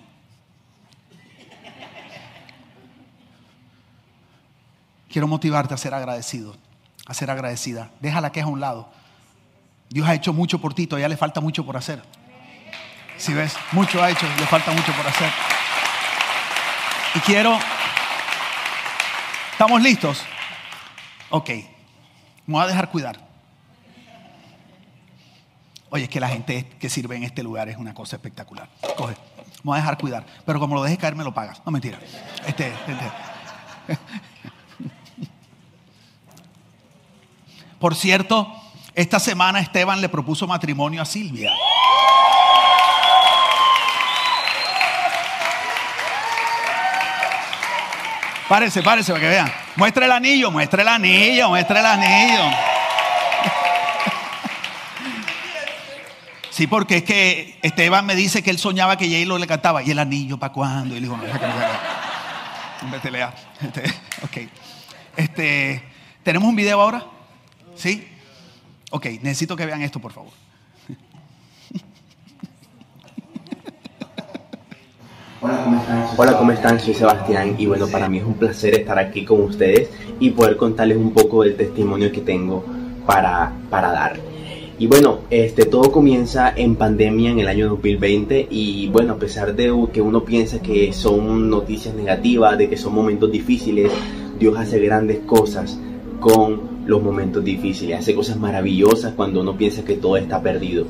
Quiero 5.13 5.27
motivarte 5.27 5.75
a 5.75 5.77
ser 5.77 5.93
agradecido, 5.93 6.57
a 7.05 7.13
ser 7.13 7.29
agradecida. 7.29 7.91
Deja 7.99 8.19
la 8.19 8.31
queja 8.31 8.47
a 8.47 8.49
un 8.49 8.59
lado. 8.59 8.89
Dios 9.87 10.09
ha 10.09 10.15
hecho 10.15 10.33
mucho 10.33 10.59
por 10.59 10.73
ti, 10.73 10.87
todavía 10.87 11.07
le 11.07 11.17
falta 11.17 11.39
mucho 11.39 11.63
por 11.63 11.77
hacer. 11.77 12.01
Si 13.17 13.31
ves, 13.31 13.55
mucho 13.73 14.01
ha 14.01 14.09
hecho, 14.09 14.25
le 14.39 14.47
falta 14.47 14.71
mucho 14.71 14.91
por 14.91 15.05
hacer. 15.05 15.29
Y 17.13 17.19
quiero, 17.19 17.59
¿estamos 19.51 19.83
listos? 19.83 20.23
Ok, 21.29 21.49
me 22.47 22.55
voy 22.55 22.63
a 22.63 22.67
dejar 22.67 22.89
cuidar. 22.89 23.19
Oye, 25.91 26.05
es 26.05 26.09
que 26.09 26.19
la 26.19 26.29
gente 26.29 26.67
que 26.79 26.89
sirve 26.89 27.17
en 27.17 27.23
este 27.23 27.43
lugar 27.43 27.69
es 27.69 27.77
una 27.77 27.93
cosa 27.93 28.15
espectacular. 28.15 28.67
Coge, 28.97 29.13
me 29.13 29.61
voy 29.61 29.77
a 29.77 29.81
dejar 29.81 29.99
cuidar. 29.99 30.25
Pero 30.43 30.59
como 30.59 30.73
lo 30.73 30.81
dejes 30.81 30.97
caer, 30.97 31.15
me 31.15 31.23
lo 31.23 31.35
pagas. 31.35 31.61
No 31.63 31.71
mentira. 31.71 31.99
Este, 32.47 32.69
este. 32.69 33.11
Por 37.83 37.95
cierto, 37.95 38.47
esta 38.95 39.19
semana 39.19 39.59
Esteban 39.59 39.99
le 39.99 40.07
propuso 40.07 40.47
matrimonio 40.47 41.01
a 41.01 41.05
Silvia. 41.05 41.51
Párese, 48.47 48.81
párese 48.81 49.11
para 49.11 49.21
que 49.21 49.27
vean. 49.27 49.53
Muestre 49.75 50.05
el 50.05 50.13
anillo, 50.13 50.49
muestre 50.49 50.81
el 50.83 50.87
anillo, 50.87 51.49
muestre 51.49 51.79
el 51.81 51.85
anillo. 51.85 52.43
Sí, 56.51 56.67
porque 56.67 56.95
es 56.99 57.03
que 57.03 57.59
Esteban 57.63 58.05
me 58.05 58.15
dice 58.15 58.41
que 58.41 58.49
él 58.49 58.59
soñaba 58.59 58.95
que 58.95 59.09
J-Lo 59.09 59.37
le 59.37 59.45
cantaba. 59.45 59.83
¿Y 59.83 59.91
el 59.91 59.99
anillo 59.99 60.37
para 60.37 60.53
cuándo? 60.53 60.95
Y 60.95 61.01
le 61.01 61.07
dijo, 61.07 61.17
no, 61.17 61.23
que 63.01 63.27
Este, 63.61 63.83
ok. 64.23 64.49
Este, 65.17 65.83
¿Tenemos 66.23 66.47
un 66.47 66.55
video 66.55 66.79
ahora? 66.79 67.07
¿Sí? 67.75 68.03
Ok, 68.91 69.05
necesito 69.21 69.55
que 69.55 69.65
vean 69.65 69.81
esto, 69.81 69.99
por 69.99 70.11
favor. 70.11 70.31
Hola, 75.41 75.63
¿cómo 75.63 75.77
están? 75.81 76.05
Hola, 76.15 76.37
¿cómo 76.37 76.51
están? 76.51 76.79
Soy 76.79 76.93
Sebastián 76.93 77.55
y 77.57 77.65
bueno, 77.65 77.87
para 77.87 78.07
mí 78.07 78.19
es 78.19 78.23
un 78.23 78.35
placer 78.35 78.75
estar 78.75 78.97
aquí 78.97 79.25
con 79.25 79.41
ustedes 79.41 79.89
y 80.19 80.29
poder 80.29 80.55
contarles 80.55 80.97
un 80.97 81.11
poco 81.11 81.43
del 81.43 81.57
testimonio 81.57 82.11
que 82.11 82.21
tengo 82.21 82.63
para, 83.05 83.51
para 83.69 83.91
dar. 83.91 84.15
Y 84.79 84.87
bueno, 84.87 85.19
este, 85.29 85.65
todo 85.65 85.91
comienza 85.91 86.53
en 86.55 86.75
pandemia 86.75 87.31
en 87.31 87.39
el 87.39 87.47
año 87.47 87.69
2020 87.69 88.47
y 88.49 88.87
bueno, 88.87 89.13
a 89.13 89.17
pesar 89.17 89.53
de 89.55 89.71
que 89.91 90.01
uno 90.01 90.23
piensa 90.23 90.61
que 90.61 90.93
son 90.93 91.49
noticias 91.49 91.93
negativas, 91.93 92.57
de 92.57 92.69
que 92.69 92.77
son 92.77 92.93
momentos 92.93 93.31
difíciles, 93.31 93.91
Dios 94.39 94.57
hace 94.57 94.79
grandes 94.79 95.19
cosas 95.25 95.77
con 96.19 96.72
los 96.85 97.01
momentos 97.01 97.43
difíciles, 97.43 97.99
hace 97.99 98.13
cosas 98.13 98.37
maravillosas 98.37 99.13
cuando 99.13 99.41
uno 99.41 99.55
piensa 99.55 99.83
que 99.83 99.95
todo 99.95 100.17
está 100.17 100.41
perdido. 100.41 100.85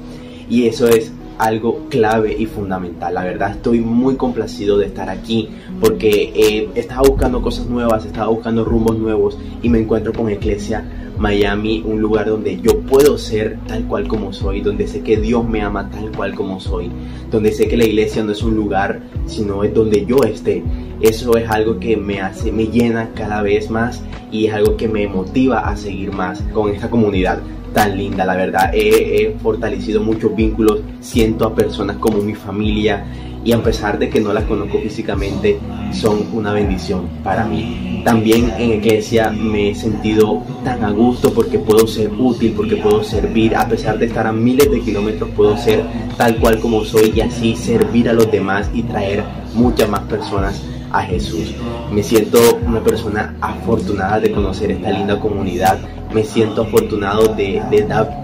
Y 0.50 0.68
eso 0.68 0.88
es 0.88 1.12
algo 1.38 1.88
clave 1.90 2.36
y 2.38 2.46
fundamental. 2.46 3.14
La 3.14 3.24
verdad 3.24 3.52
estoy 3.52 3.80
muy 3.80 4.16
complacido 4.16 4.78
de 4.78 4.88
estar 4.88 5.10
aquí 5.10 5.50
porque 5.80 6.32
eh, 6.36 6.70
estaba 6.76 7.08
buscando 7.08 7.42
cosas 7.42 7.66
nuevas, 7.66 8.06
estaba 8.06 8.28
buscando 8.28 8.64
rumbos 8.64 8.98
nuevos 8.98 9.38
y 9.62 9.70
me 9.70 9.80
encuentro 9.80 10.14
con 10.14 10.30
Iglesia 10.30 11.03
Miami, 11.24 11.82
un 11.86 12.02
lugar 12.02 12.26
donde 12.26 12.60
yo 12.60 12.82
puedo 12.82 13.18
ser 13.18 13.58
tal 13.66 13.86
cual 13.86 14.10
como 14.10 14.34
soy, 14.34 14.60
donde 14.60 14.90
sé 14.90 15.04
que 15.04 15.16
Dios 15.16 15.48
me 15.48 15.62
ama 15.62 15.90
tal 15.90 16.12
cual 16.12 16.36
como 16.36 16.60
soy, 16.60 16.92
donde 17.32 17.54
sé 17.54 17.70
que 17.70 17.78
la 17.78 17.86
iglesia 17.86 18.26
no 18.26 18.34
es 18.34 18.44
un 18.44 18.56
lugar, 18.56 19.00
sino 19.26 19.64
es 19.64 19.74
donde 19.74 20.06
yo 20.06 20.18
esté. 20.26 20.62
Eso 21.00 21.38
es 21.38 21.50
algo 21.50 21.80
que 21.80 21.96
me 21.96 22.20
hace, 22.20 22.52
me 22.52 22.68
llena 22.68 23.12
cada 23.16 23.42
vez 23.42 23.70
más 23.70 24.04
y 24.34 24.48
es 24.48 24.54
algo 24.54 24.76
que 24.76 24.90
me 24.90 25.08
motiva 25.08 25.60
a 25.60 25.78
seguir 25.78 26.12
más 26.12 26.44
con 26.54 26.70
esta 26.70 26.90
comunidad 26.90 27.40
tan 27.74 27.98
linda, 27.98 28.26
la 28.26 28.36
verdad. 28.36 28.72
He, 28.74 29.34
fortalecido 29.42 30.02
muchos 30.02 30.36
vínculos, 30.36 30.82
siento 31.00 31.46
a 31.46 31.56
personas 31.56 31.96
como 32.02 32.18
mi 32.18 32.36
familia 32.36 33.06
y 33.44 33.52
a 33.52 33.62
pesar 33.62 34.00
de 34.00 34.10
que 34.10 34.20
no 34.20 34.34
las 34.34 34.46
conozco 34.46 34.80
físicamente, 34.80 35.60
son 35.92 36.28
una 36.34 36.54
bendición 36.54 37.08
para 37.24 37.46
mí. 37.46 38.02
También 38.06 38.52
en 38.58 38.74
iglesia 38.74 39.32
me 39.32 39.70
he 39.70 39.76
sentido 39.76 40.44
tan 40.64 40.84
a 40.84 40.92
gusto 40.92 41.34
porque 41.34 41.60
puedo 41.60 41.88
ser 41.88 42.12
útil, 42.12 42.54
porque 42.56 42.78
puedo 42.78 43.04
servir, 43.04 43.56
a 43.56 43.68
pesar 43.68 43.98
de 43.98 44.08
estar 44.08 44.28
a 44.28 44.32
miles 44.32 44.70
de 44.70 44.82
kilómetros, 44.82 45.30
puedo 45.36 45.58
ser 45.58 45.84
tal 46.18 46.38
cual 46.38 46.60
como 46.60 46.84
soy 46.84 47.14
y 47.16 47.22
así 47.22 47.56
servir 47.56 48.10
a 48.10 48.14
los 48.14 48.32
demás 48.32 48.70
y 48.74 48.84
traer 48.84 49.24
muchas 49.54 49.90
más 49.90 50.02
personas 50.02 50.62
a 50.92 51.02
Jesús. 51.02 51.54
Me 51.92 52.04
siento 52.04 52.40
una 52.66 52.82
persona 52.84 53.36
afortunada 53.42 54.20
de 54.20 54.32
conocer 54.32 54.72
esta 54.72 54.92
linda 54.92 55.20
comunidad 55.20 55.80
me 56.14 56.24
siento 56.24 56.64
afortunado 56.64 57.34
de, 57.36 57.62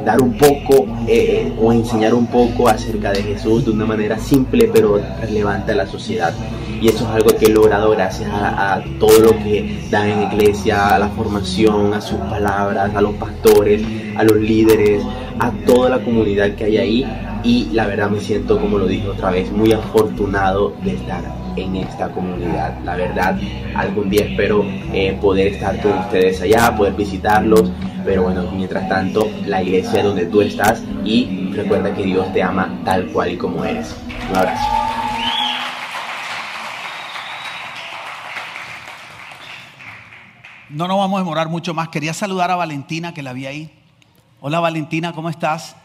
dar 0.05 0.21
un 0.21 0.37
poco 0.37 0.85
eh, 1.07 1.51
o 1.59 1.73
enseñar 1.73 2.13
un 2.13 2.27
poco 2.27 2.67
acerca 2.67 3.11
de 3.11 3.23
Jesús 3.23 3.65
de 3.65 3.71
una 3.71 3.85
manera 3.85 4.17
simple 4.19 4.69
pero 4.71 5.01
relevante 5.19 5.71
a 5.71 5.75
la 5.75 5.87
sociedad. 5.87 6.33
Y 6.81 6.87
eso 6.87 7.05
es 7.05 7.11
algo 7.11 7.35
que 7.37 7.45
he 7.47 7.49
logrado 7.49 7.91
gracias 7.91 8.29
a, 8.31 8.81
todo 8.99 9.19
lo 9.19 9.31
que 9.31 9.79
dan 9.89 10.09
en 10.09 10.31
iglesia, 10.31 10.95
a 10.95 10.99
la 10.99 11.09
formación, 11.09 11.93
a 11.93 11.99
sus 11.99 12.17
palabras, 12.19 12.95
a 12.95 13.01
los 13.01 13.13
pastores, 13.15 13.81
a 14.15 14.23
los 14.23 14.37
líderes, 14.37 15.03
a 15.39 15.51
toda 15.65 15.89
la 15.89 15.99
comunidad 15.99 16.55
que 16.55 16.65
hay 16.65 16.77
ahí. 16.77 17.28
Y 17.43 17.65
la 17.71 17.87
verdad 17.87 18.09
me 18.09 18.19
siento, 18.19 18.59
como 18.59 18.77
lo 18.77 18.85
dije 18.85 19.07
otra 19.07 19.31
vez, 19.31 19.51
muy 19.51 19.71
afortunado 19.71 20.75
de 20.83 20.95
estar 20.95 21.23
en 21.55 21.77
esta 21.77 22.11
comunidad. 22.11 22.77
La 22.83 22.95
verdad, 22.95 23.39
algún 23.75 24.09
día 24.09 24.25
espero 24.25 24.65
eh, 24.93 25.17
poder 25.21 25.47
estar 25.47 25.81
con 25.81 25.93
ustedes 25.99 26.41
allá, 26.41 26.75
poder 26.75 26.93
visitarlos, 26.93 27.71
pero 28.03 28.23
bueno, 28.23 28.51
mientras 28.51 28.89
tanto, 28.89 29.29
la 29.45 29.63
iglesia 29.63 30.03
donde 30.03 30.25
tú 30.25 30.41
estás 30.41 30.83
y 31.05 31.51
recuerda 31.53 31.93
que 31.93 32.03
Dios 32.03 32.31
te 32.33 32.43
ama 32.43 32.81
tal 32.83 33.07
cual 33.07 33.31
y 33.31 33.37
como 33.37 33.63
eres. 33.63 33.95
Un 34.29 34.35
abrazo. 34.35 34.67
No 40.69 40.87
nos 40.87 40.97
vamos 40.97 41.17
a 41.17 41.23
demorar 41.23 41.47
mucho 41.47 41.73
más. 41.73 41.87
Quería 41.87 42.13
saludar 42.13 42.51
a 42.51 42.55
Valentina 42.55 43.13
que 43.13 43.23
la 43.23 43.33
vi 43.33 43.45
ahí. 43.47 43.71
Hola 44.41 44.59
Valentina, 44.59 45.13
¿cómo 45.13 45.29
estás? 45.29 45.75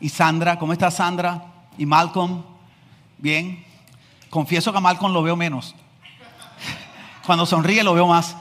Y 0.00 0.08
Sandra, 0.08 0.58
¿cómo 0.58 0.72
estás 0.72 0.94
Sandra? 0.94 1.44
Y 1.76 1.86
Malcolm, 1.86 2.42
bien. 3.18 3.64
Confieso 4.30 4.72
que 4.72 4.78
a 4.78 4.80
Malcolm 4.80 5.12
lo 5.12 5.22
veo 5.22 5.36
menos. 5.36 5.74
Cuando 7.26 7.46
sonríe 7.46 7.82
lo 7.82 7.94
veo 7.94 8.06
más. 8.06 8.36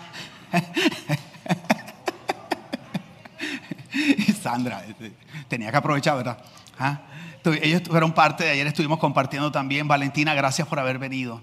y 3.93 4.31
Sandra, 4.33 4.85
este, 4.85 5.13
tenía 5.47 5.71
que 5.71 5.77
aprovechar, 5.77 6.17
¿verdad? 6.17 6.37
¿Ah? 6.79 6.99
Ellos 7.61 7.83
fueron 7.87 8.11
parte 8.11 8.43
de 8.43 8.51
ayer, 8.51 8.67
estuvimos 8.67 8.99
compartiendo 8.99 9.51
también. 9.51 9.87
Valentina, 9.87 10.33
gracias 10.33 10.67
por 10.67 10.79
haber 10.79 10.99
venido. 10.99 11.41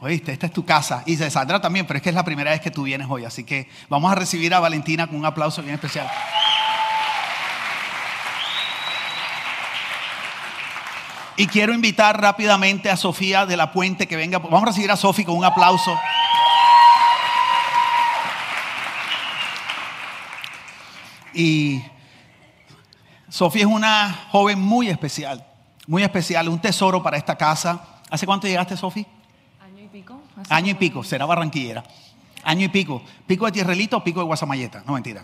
Oíste, 0.00 0.32
esta 0.32 0.46
es 0.46 0.52
tu 0.52 0.64
casa. 0.64 1.02
Y 1.06 1.16
de 1.16 1.30
Sandra 1.30 1.60
también, 1.60 1.86
pero 1.86 1.98
es 1.98 2.02
que 2.02 2.08
es 2.08 2.14
la 2.14 2.24
primera 2.24 2.50
vez 2.50 2.60
que 2.60 2.70
tú 2.70 2.84
vienes 2.84 3.06
hoy. 3.08 3.24
Así 3.24 3.44
que 3.44 3.68
vamos 3.88 4.10
a 4.10 4.14
recibir 4.14 4.52
a 4.54 4.60
Valentina 4.60 5.06
con 5.06 5.16
un 5.16 5.26
aplauso 5.26 5.62
bien 5.62 5.74
especial. 5.74 6.08
Y 11.38 11.46
quiero 11.46 11.72
invitar 11.72 12.20
rápidamente 12.20 12.90
a 12.90 12.96
Sofía 12.96 13.46
de 13.46 13.56
la 13.56 13.70
Puente 13.70 14.08
que 14.08 14.16
venga. 14.16 14.40
Vamos 14.40 14.64
a 14.64 14.66
recibir 14.66 14.90
a 14.90 14.96
Sofía 14.96 15.24
con 15.24 15.36
un 15.36 15.44
aplauso. 15.44 15.96
Y 21.32 21.80
Sofía 23.28 23.62
es 23.62 23.68
una 23.68 24.26
joven 24.32 24.60
muy 24.60 24.88
especial, 24.88 25.46
muy 25.86 26.02
especial, 26.02 26.48
un 26.48 26.58
tesoro 26.58 27.04
para 27.04 27.16
esta 27.16 27.36
casa. 27.36 28.00
¿Hace 28.10 28.26
cuánto 28.26 28.48
llegaste, 28.48 28.76
Sofía? 28.76 29.06
Año 29.60 29.84
y 29.84 29.86
pico. 29.86 30.20
Año 30.48 30.70
y 30.72 30.74
pico, 30.74 31.04
será 31.04 31.24
barranquillera. 31.24 31.84
Año 32.42 32.64
y 32.64 32.68
pico. 32.68 33.00
¿Pico 33.28 33.46
de 33.46 33.52
Tierrelito 33.52 33.98
o 33.98 34.02
pico 34.02 34.18
de 34.18 34.26
Guasamayeta? 34.26 34.82
No, 34.84 34.94
mentira. 34.94 35.22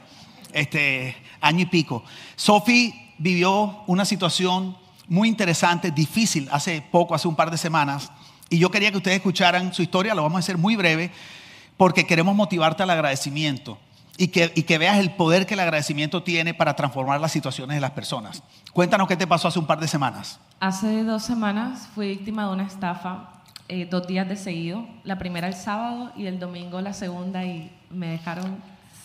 Este, 0.52 1.16
año 1.40 1.62
y 1.62 1.66
pico. 1.66 2.04
Sofía 2.36 2.92
vivió 3.18 3.82
una 3.88 4.04
situación 4.04 4.83
muy 5.08 5.28
interesante, 5.28 5.90
difícil, 5.90 6.48
hace 6.50 6.82
poco, 6.82 7.14
hace 7.14 7.28
un 7.28 7.36
par 7.36 7.50
de 7.50 7.58
semanas. 7.58 8.10
Y 8.48 8.58
yo 8.58 8.70
quería 8.70 8.90
que 8.90 8.98
ustedes 8.98 9.16
escucharan 9.16 9.72
su 9.72 9.82
historia, 9.82 10.14
lo 10.14 10.22
vamos 10.22 10.36
a 10.36 10.40
hacer 10.40 10.58
muy 10.58 10.76
breve, 10.76 11.10
porque 11.76 12.06
queremos 12.06 12.34
motivarte 12.34 12.82
al 12.82 12.90
agradecimiento 12.90 13.78
y 14.16 14.28
que, 14.28 14.52
y 14.54 14.62
que 14.62 14.78
veas 14.78 14.98
el 14.98 15.10
poder 15.12 15.46
que 15.46 15.54
el 15.54 15.60
agradecimiento 15.60 16.22
tiene 16.22 16.54
para 16.54 16.74
transformar 16.76 17.20
las 17.20 17.32
situaciones 17.32 17.76
de 17.76 17.80
las 17.80 17.90
personas. 17.90 18.42
Cuéntanos 18.72 19.08
qué 19.08 19.16
te 19.16 19.26
pasó 19.26 19.48
hace 19.48 19.58
un 19.58 19.66
par 19.66 19.80
de 19.80 19.88
semanas. 19.88 20.38
Hace 20.60 21.02
dos 21.04 21.24
semanas 21.24 21.88
fui 21.94 22.08
víctima 22.08 22.46
de 22.46 22.52
una 22.52 22.64
estafa, 22.64 23.42
eh, 23.68 23.86
dos 23.90 24.06
días 24.06 24.28
de 24.28 24.36
seguido. 24.36 24.86
La 25.02 25.18
primera 25.18 25.48
el 25.48 25.54
sábado 25.54 26.12
y 26.16 26.26
el 26.26 26.38
domingo 26.38 26.80
la 26.80 26.92
segunda 26.92 27.44
y 27.44 27.72
me 27.90 28.08
dejaron 28.08 28.62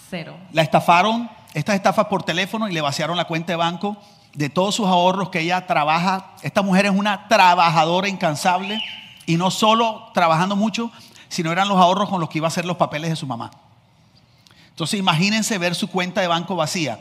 cero. 0.09 0.37
La 0.53 0.61
estafaron, 0.61 1.29
estas 1.53 1.75
estafas 1.75 2.05
por 2.05 2.23
teléfono 2.23 2.67
y 2.67 2.73
le 2.73 2.81
vaciaron 2.81 3.17
la 3.17 3.25
cuenta 3.25 3.53
de 3.53 3.57
banco 3.57 3.97
de 4.33 4.49
todos 4.49 4.75
sus 4.75 4.87
ahorros 4.87 5.29
que 5.29 5.41
ella 5.41 5.65
trabaja. 5.67 6.33
Esta 6.41 6.61
mujer 6.61 6.85
es 6.85 6.91
una 6.91 7.27
trabajadora 7.27 8.07
incansable 8.07 8.81
y 9.25 9.37
no 9.37 9.51
solo 9.51 10.09
trabajando 10.13 10.55
mucho, 10.55 10.91
sino 11.27 11.51
eran 11.51 11.67
los 11.67 11.77
ahorros 11.77 12.09
con 12.09 12.19
los 12.19 12.29
que 12.29 12.39
iba 12.39 12.47
a 12.47 12.49
hacer 12.49 12.65
los 12.65 12.77
papeles 12.77 13.09
de 13.09 13.15
su 13.15 13.27
mamá. 13.27 13.51
Entonces 14.69 14.99
imagínense 14.99 15.57
ver 15.57 15.75
su 15.75 15.87
cuenta 15.87 16.21
de 16.21 16.27
banco 16.27 16.55
vacía. 16.55 16.99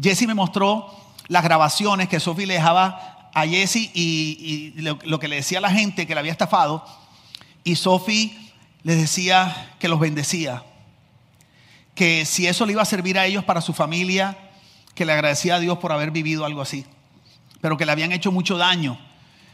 Jesse 0.00 0.26
me 0.26 0.34
mostró 0.34 0.94
las 1.26 1.44
grabaciones 1.44 2.08
que 2.08 2.20
Sophie 2.20 2.46
le 2.46 2.54
dejaba 2.54 3.30
a 3.34 3.46
Jesse 3.46 3.90
y, 3.94 4.72
lo, 4.76 5.18
que 5.18 5.28
le 5.28 5.36
decía 5.36 5.60
la 5.60 5.70
gente 5.70 6.06
que 6.06 6.14
la 6.14 6.20
había 6.20 6.32
estafado. 6.32 6.84
Y 7.64 7.76
Sophie 7.76 8.36
les 8.82 8.98
decía 8.98 9.74
que 9.78 9.88
los 9.88 10.00
bendecía. 10.00 10.62
Que 11.94 12.24
si 12.24 12.46
eso 12.46 12.64
le 12.64 12.72
iba 12.72 12.82
a 12.82 12.86
servir 12.86 13.18
a 13.18 13.26
ellos 13.26 13.44
para 13.44 13.60
su 13.60 13.72
familia, 13.74 14.38
que 14.98 15.04
le 15.04 15.12
agradecía 15.12 15.54
a 15.54 15.60
Dios 15.60 15.78
por 15.78 15.92
haber 15.92 16.10
vivido 16.10 16.44
algo 16.44 16.60
así. 16.60 16.84
Pero 17.60 17.76
que 17.76 17.86
le 17.86 17.92
habían 17.92 18.10
hecho 18.10 18.32
mucho 18.32 18.58
daño. 18.58 18.98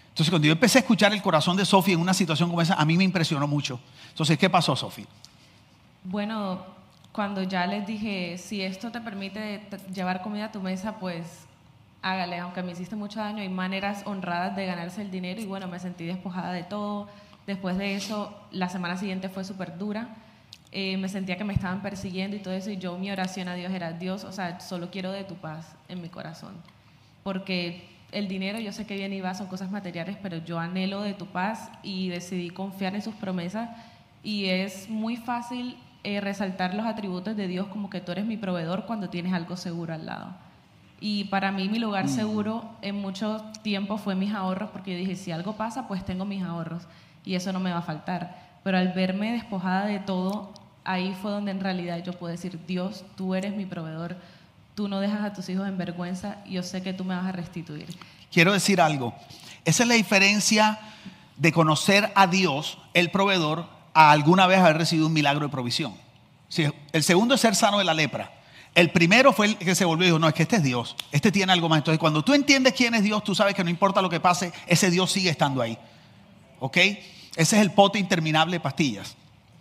Entonces 0.08 0.30
cuando 0.30 0.46
yo 0.46 0.52
empecé 0.52 0.78
a 0.78 0.80
escuchar 0.80 1.12
el 1.12 1.20
corazón 1.20 1.54
de 1.54 1.66
Sophie 1.66 1.92
en 1.92 2.00
una 2.00 2.14
situación 2.14 2.48
como 2.48 2.62
esa, 2.62 2.74
a 2.74 2.84
mí 2.86 2.96
me 2.96 3.04
impresionó 3.04 3.46
mucho. 3.46 3.78
Entonces, 4.08 4.38
¿qué 4.38 4.48
pasó, 4.48 4.74
Sophie? 4.74 5.06
Bueno, 6.02 6.64
cuando 7.12 7.42
ya 7.42 7.66
les 7.66 7.86
dije, 7.86 8.38
si 8.38 8.62
esto 8.62 8.90
te 8.90 9.02
permite 9.02 9.60
llevar 9.92 10.22
comida 10.22 10.46
a 10.46 10.52
tu 10.52 10.62
mesa, 10.62 10.96
pues 10.98 11.26
hágale, 12.00 12.38
aunque 12.38 12.62
me 12.62 12.72
hiciste 12.72 12.96
mucho 12.96 13.20
daño, 13.20 13.42
hay 13.42 13.50
maneras 13.50 14.02
honradas 14.06 14.56
de 14.56 14.64
ganarse 14.64 15.02
el 15.02 15.10
dinero 15.10 15.42
y 15.42 15.46
bueno, 15.46 15.68
me 15.68 15.78
sentí 15.78 16.06
despojada 16.06 16.52
de 16.52 16.62
todo. 16.62 17.06
Después 17.46 17.76
de 17.76 17.96
eso, 17.96 18.34
la 18.50 18.70
semana 18.70 18.96
siguiente 18.96 19.28
fue 19.28 19.44
súper 19.44 19.76
dura. 19.76 20.08
Eh, 20.76 20.96
me 20.96 21.08
sentía 21.08 21.36
que 21.36 21.44
me 21.44 21.52
estaban 21.52 21.82
persiguiendo 21.82 22.36
y 22.36 22.40
todo 22.40 22.52
eso 22.52 22.68
y 22.68 22.78
yo 22.78 22.98
mi 22.98 23.08
oración 23.08 23.46
a 23.46 23.54
Dios 23.54 23.72
era, 23.72 23.92
Dios, 23.92 24.24
o 24.24 24.32
sea, 24.32 24.58
solo 24.58 24.90
quiero 24.90 25.12
de 25.12 25.22
tu 25.22 25.36
paz 25.36 25.76
en 25.86 26.02
mi 26.02 26.08
corazón. 26.08 26.56
Porque 27.22 27.86
el 28.10 28.26
dinero 28.26 28.58
yo 28.58 28.72
sé 28.72 28.84
que 28.84 28.96
viene 28.96 29.14
y 29.14 29.20
va, 29.20 29.34
son 29.34 29.46
cosas 29.46 29.70
materiales, 29.70 30.16
pero 30.20 30.38
yo 30.38 30.58
anhelo 30.58 31.02
de 31.02 31.14
tu 31.14 31.26
paz 31.26 31.70
y 31.84 32.08
decidí 32.08 32.50
confiar 32.50 32.96
en 32.96 33.02
sus 33.02 33.14
promesas 33.14 33.70
y 34.24 34.46
es 34.46 34.90
muy 34.90 35.16
fácil 35.16 35.76
eh, 36.02 36.20
resaltar 36.20 36.74
los 36.74 36.86
atributos 36.86 37.36
de 37.36 37.46
Dios 37.46 37.68
como 37.68 37.88
que 37.88 38.00
tú 38.00 38.10
eres 38.10 38.26
mi 38.26 38.36
proveedor 38.36 38.84
cuando 38.84 39.08
tienes 39.10 39.32
algo 39.32 39.56
seguro 39.56 39.94
al 39.94 40.06
lado. 40.06 40.34
Y 41.00 41.26
para 41.26 41.52
mí 41.52 41.68
mi 41.68 41.78
lugar 41.78 42.06
mm. 42.06 42.08
seguro 42.08 42.68
en 42.82 42.96
mucho 42.96 43.44
tiempo 43.62 43.96
fue 43.96 44.16
mis 44.16 44.34
ahorros, 44.34 44.70
porque 44.70 44.90
yo 44.90 44.98
dije, 44.98 45.14
si 45.14 45.30
algo 45.30 45.52
pasa, 45.52 45.86
pues 45.86 46.04
tengo 46.04 46.24
mis 46.24 46.42
ahorros 46.42 46.88
y 47.24 47.36
eso 47.36 47.52
no 47.52 47.60
me 47.60 47.70
va 47.70 47.78
a 47.78 47.82
faltar. 47.82 48.58
Pero 48.64 48.76
al 48.76 48.92
verme 48.92 49.30
despojada 49.30 49.86
de 49.86 50.00
todo, 50.00 50.52
ahí 50.84 51.16
fue 51.20 51.30
donde 51.30 51.50
en 51.50 51.60
realidad 51.60 52.02
yo 52.04 52.12
puedo 52.12 52.30
decir, 52.30 52.58
Dios, 52.66 53.04
tú 53.16 53.34
eres 53.34 53.56
mi 53.56 53.66
proveedor, 53.66 54.16
tú 54.74 54.88
no 54.88 55.00
dejas 55.00 55.22
a 55.22 55.32
tus 55.32 55.48
hijos 55.48 55.66
en 55.66 55.78
vergüenza, 55.78 56.44
yo 56.44 56.62
sé 56.62 56.82
que 56.82 56.92
tú 56.92 57.04
me 57.04 57.14
vas 57.14 57.26
a 57.26 57.32
restituir. 57.32 57.86
Quiero 58.30 58.52
decir 58.52 58.80
algo, 58.80 59.14
esa 59.64 59.82
es 59.84 59.88
la 59.88 59.94
diferencia 59.94 60.78
de 61.36 61.52
conocer 61.52 62.12
a 62.14 62.26
Dios, 62.26 62.78
el 62.92 63.10
proveedor, 63.10 63.66
a 63.94 64.10
alguna 64.10 64.46
vez 64.46 64.58
haber 64.58 64.78
recibido 64.78 65.06
un 65.06 65.12
milagro 65.12 65.46
de 65.46 65.50
provisión. 65.50 65.94
el 66.92 67.02
segundo 67.02 67.34
es 67.34 67.40
ser 67.40 67.54
sano 67.54 67.78
de 67.78 67.84
la 67.84 67.94
lepra. 67.94 68.30
El 68.74 68.90
primero 68.90 69.32
fue 69.32 69.46
el 69.46 69.56
que 69.56 69.74
se 69.76 69.84
volvió 69.84 70.04
y 70.04 70.08
dijo, 70.08 70.18
no, 70.18 70.26
es 70.26 70.34
que 70.34 70.42
este 70.42 70.56
es 70.56 70.62
Dios, 70.64 70.96
este 71.12 71.30
tiene 71.30 71.52
algo 71.52 71.68
más. 71.68 71.78
Entonces, 71.78 72.00
cuando 72.00 72.24
tú 72.24 72.34
entiendes 72.34 72.74
quién 72.74 72.94
es 72.94 73.04
Dios, 73.04 73.22
tú 73.22 73.34
sabes 73.34 73.54
que 73.54 73.62
no 73.62 73.70
importa 73.70 74.02
lo 74.02 74.10
que 74.10 74.18
pase, 74.18 74.52
ese 74.66 74.90
Dios 74.90 75.12
sigue 75.12 75.30
estando 75.30 75.62
ahí. 75.62 75.78
¿Ok? 76.58 76.76
Ese 76.76 77.00
es 77.36 77.52
el 77.52 77.70
pote 77.70 78.00
interminable 78.00 78.56
de 78.56 78.60
pastillas. 78.60 79.16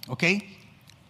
¿Ok? 0.07 0.23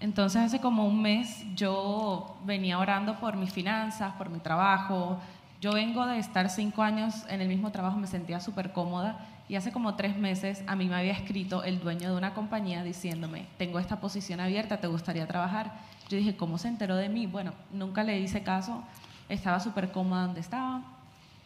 Entonces, 0.03 0.41
hace 0.41 0.59
como 0.59 0.85
un 0.85 1.01
mes 1.01 1.45
yo 1.55 2.35
venía 2.43 2.77
orando 2.77 3.17
por 3.21 3.37
mis 3.37 3.53
finanzas, 3.53 4.13
por 4.15 4.29
mi 4.29 4.39
trabajo. 4.39 5.17
Yo 5.61 5.71
vengo 5.71 6.05
de 6.05 6.19
estar 6.19 6.49
cinco 6.49 6.83
años 6.83 7.23
en 7.29 7.39
el 7.39 7.47
mismo 7.47 7.71
trabajo, 7.71 7.97
me 7.97 8.07
sentía 8.07 8.41
súper 8.41 8.73
cómoda 8.73 9.17
y 9.47 9.55
hace 9.55 9.71
como 9.71 9.95
tres 9.95 10.17
meses 10.17 10.61
a 10.67 10.75
mí 10.75 10.89
me 10.89 10.95
había 10.97 11.13
escrito 11.13 11.63
el 11.63 11.79
dueño 11.79 12.11
de 12.11 12.17
una 12.17 12.33
compañía 12.33 12.83
diciéndome, 12.83 13.45
tengo 13.57 13.79
esta 13.79 14.01
posición 14.01 14.41
abierta, 14.41 14.81
¿te 14.81 14.87
gustaría 14.87 15.25
trabajar? 15.25 15.71
Yo 16.09 16.17
dije, 16.17 16.35
¿cómo 16.35 16.57
se 16.57 16.67
enteró 16.67 16.97
de 16.97 17.07
mí? 17.07 17.25
Bueno, 17.25 17.53
nunca 17.71 18.03
le 18.03 18.19
hice 18.19 18.43
caso, 18.43 18.83
estaba 19.29 19.61
súper 19.61 19.93
cómoda 19.93 20.23
donde 20.23 20.41
estaba. 20.41 20.81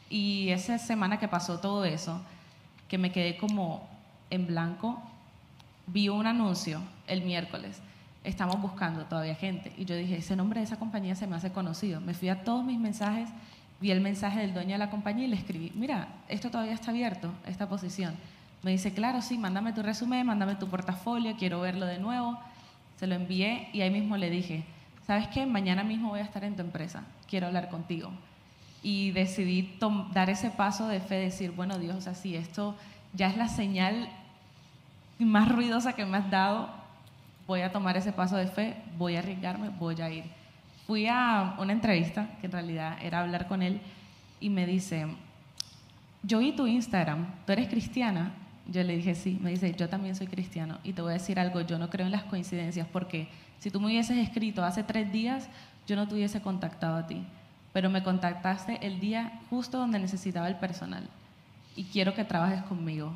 Y 0.10 0.50
esa 0.50 0.80
semana 0.80 1.20
que 1.20 1.28
pasó 1.28 1.60
todo 1.60 1.86
eso, 1.86 2.20
que 2.88 2.98
me 2.98 3.12
quedé 3.12 3.38
como 3.38 3.88
en 4.32 4.48
blanco, 4.48 5.00
vi 5.86 6.10
un 6.10 6.26
anuncio 6.26 6.82
el 7.06 7.22
miércoles. 7.22 7.84
Estamos 8.28 8.62
buscando 8.62 9.06
todavía 9.06 9.36
gente. 9.36 9.74
Y 9.78 9.86
yo 9.86 9.96
dije, 9.96 10.18
ese 10.18 10.36
nombre 10.36 10.60
de 10.60 10.66
esa 10.66 10.78
compañía 10.78 11.16
se 11.16 11.28
me 11.28 11.36
hace 11.36 11.52
conocido. 11.52 12.02
Me 12.02 12.14
fui 12.14 12.30
a 12.30 12.44
todos 12.44 12.64
mis 12.64 12.80
mensajes 12.80 13.30
vi 13.80 13.92
el 13.92 14.02
mensaje 14.02 14.40
del 14.40 14.54
dueño 14.54 14.74
de 14.74 14.78
la 14.80 14.90
compañía 14.90 15.26
y 15.26 15.30
le 15.30 15.36
escribí, 15.36 15.72
mira, 15.76 16.08
esto 16.28 16.50
todavía 16.50 16.74
está 16.74 16.92
abierto, 16.92 17.32
esta 17.46 17.70
posición. 17.70 18.16
Me 18.64 18.72
dice, 18.72 18.94
claro, 18.94 19.22
sí, 19.22 19.38
mándame 19.38 19.74
tu 19.74 19.84
resumen, 19.84 20.26
mándame 20.26 20.56
tu 20.56 20.68
portafolio, 20.68 21.36
quiero 21.38 21.62
verlo 21.62 21.86
de 21.86 22.00
nuevo. 22.00 22.40
Se 22.98 23.06
lo 23.06 23.16
envié 23.16 23.70
y 23.74 23.82
ahí 23.82 23.92
mismo 23.92 24.18
le 24.18 24.30
dije, 24.30 24.64
¿sabes 25.06 25.28
qué? 25.28 25.46
Mañana 25.46 25.84
mismo 25.84 26.10
voy 26.10 26.20
a 26.20 26.24
estar 26.24 26.44
en 26.44 26.56
tu 26.56 26.64
empresa, 26.64 27.04
quiero 27.30 27.48
hablar 27.48 27.70
contigo. 27.70 28.10
Y 28.82 29.12
decidí 29.12 29.78
dar 30.14 30.30
ese 30.30 30.50
paso 30.50 30.88
de 30.88 31.00
fe, 31.00 31.16
decir, 31.16 31.52
bueno, 31.52 31.78
Dios, 31.78 32.08
así 32.08 32.36
esto 32.36 32.76
ya 33.14 33.28
es 33.28 33.38
la 33.38 33.48
señal 33.48 34.10
más 35.20 35.50
ruidosa 35.50 35.94
que 35.94 36.06
me 36.06 36.18
has 36.18 36.30
dado, 36.30 36.70
voy 37.48 37.62
a 37.62 37.72
tomar 37.72 37.98
ese 37.98 38.12
paso 38.12 38.36
de 38.36 38.48
fe, 38.48 38.76
voy 38.98 39.16
a 39.16 39.20
arriesgarme, 39.20 39.70
voy 39.70 40.00
a 40.02 40.10
ir 40.10 40.38
fui 40.88 41.06
a 41.06 41.56
una 41.60 41.74
entrevista, 41.74 42.30
que 42.40 42.46
en 42.46 42.54
realidad 42.54 42.98
era 43.02 43.20
hablar 43.20 43.48
con 43.48 43.62
él, 43.62 43.82
y 44.40 44.50
me 44.50 44.66
dice, 44.66 45.06
yo 46.24 46.40
vi 46.40 46.54
tu 46.54 46.66
Instagram, 46.66 47.28
¿tú 47.46 47.52
eres 47.52 47.68
cristiana? 47.68 48.32
Yo 48.68 48.82
le 48.84 48.96
dije, 48.96 49.14
sí, 49.14 49.38
me 49.42 49.50
dice, 49.50 49.76
yo 49.76 49.90
también 49.90 50.16
soy 50.16 50.28
cristiano, 50.28 50.80
y 50.86 50.94
te 50.94 51.02
voy 51.02 51.12
a 51.12 51.14
decir 51.16 51.42
algo, 51.42 51.60
yo 51.60 51.78
no 51.78 51.90
creo 51.90 52.06
en 52.06 52.14
las 52.14 52.24
coincidencias, 52.24 52.88
porque 52.88 53.28
si 53.60 53.70
tú 53.70 53.82
me 53.82 53.88
hubieses 53.88 54.18
escrito 54.18 54.64
hace 54.64 54.82
tres 54.82 55.12
días, 55.12 55.50
yo 55.88 55.98
no 55.98 56.08
te 56.08 56.16
hubiese 56.16 56.42
contactado 56.42 56.96
a 56.96 57.06
ti, 57.06 57.22
pero 57.74 57.90
me 57.90 58.02
contactaste 58.02 58.80
el 58.82 59.02
día 59.02 59.42
justo 59.50 59.78
donde 59.78 60.00
necesitaba 60.00 60.48
el 60.48 60.56
personal, 60.56 61.10
y 61.76 61.84
quiero 61.84 62.14
que 62.14 62.24
trabajes 62.24 62.64
conmigo. 62.64 63.12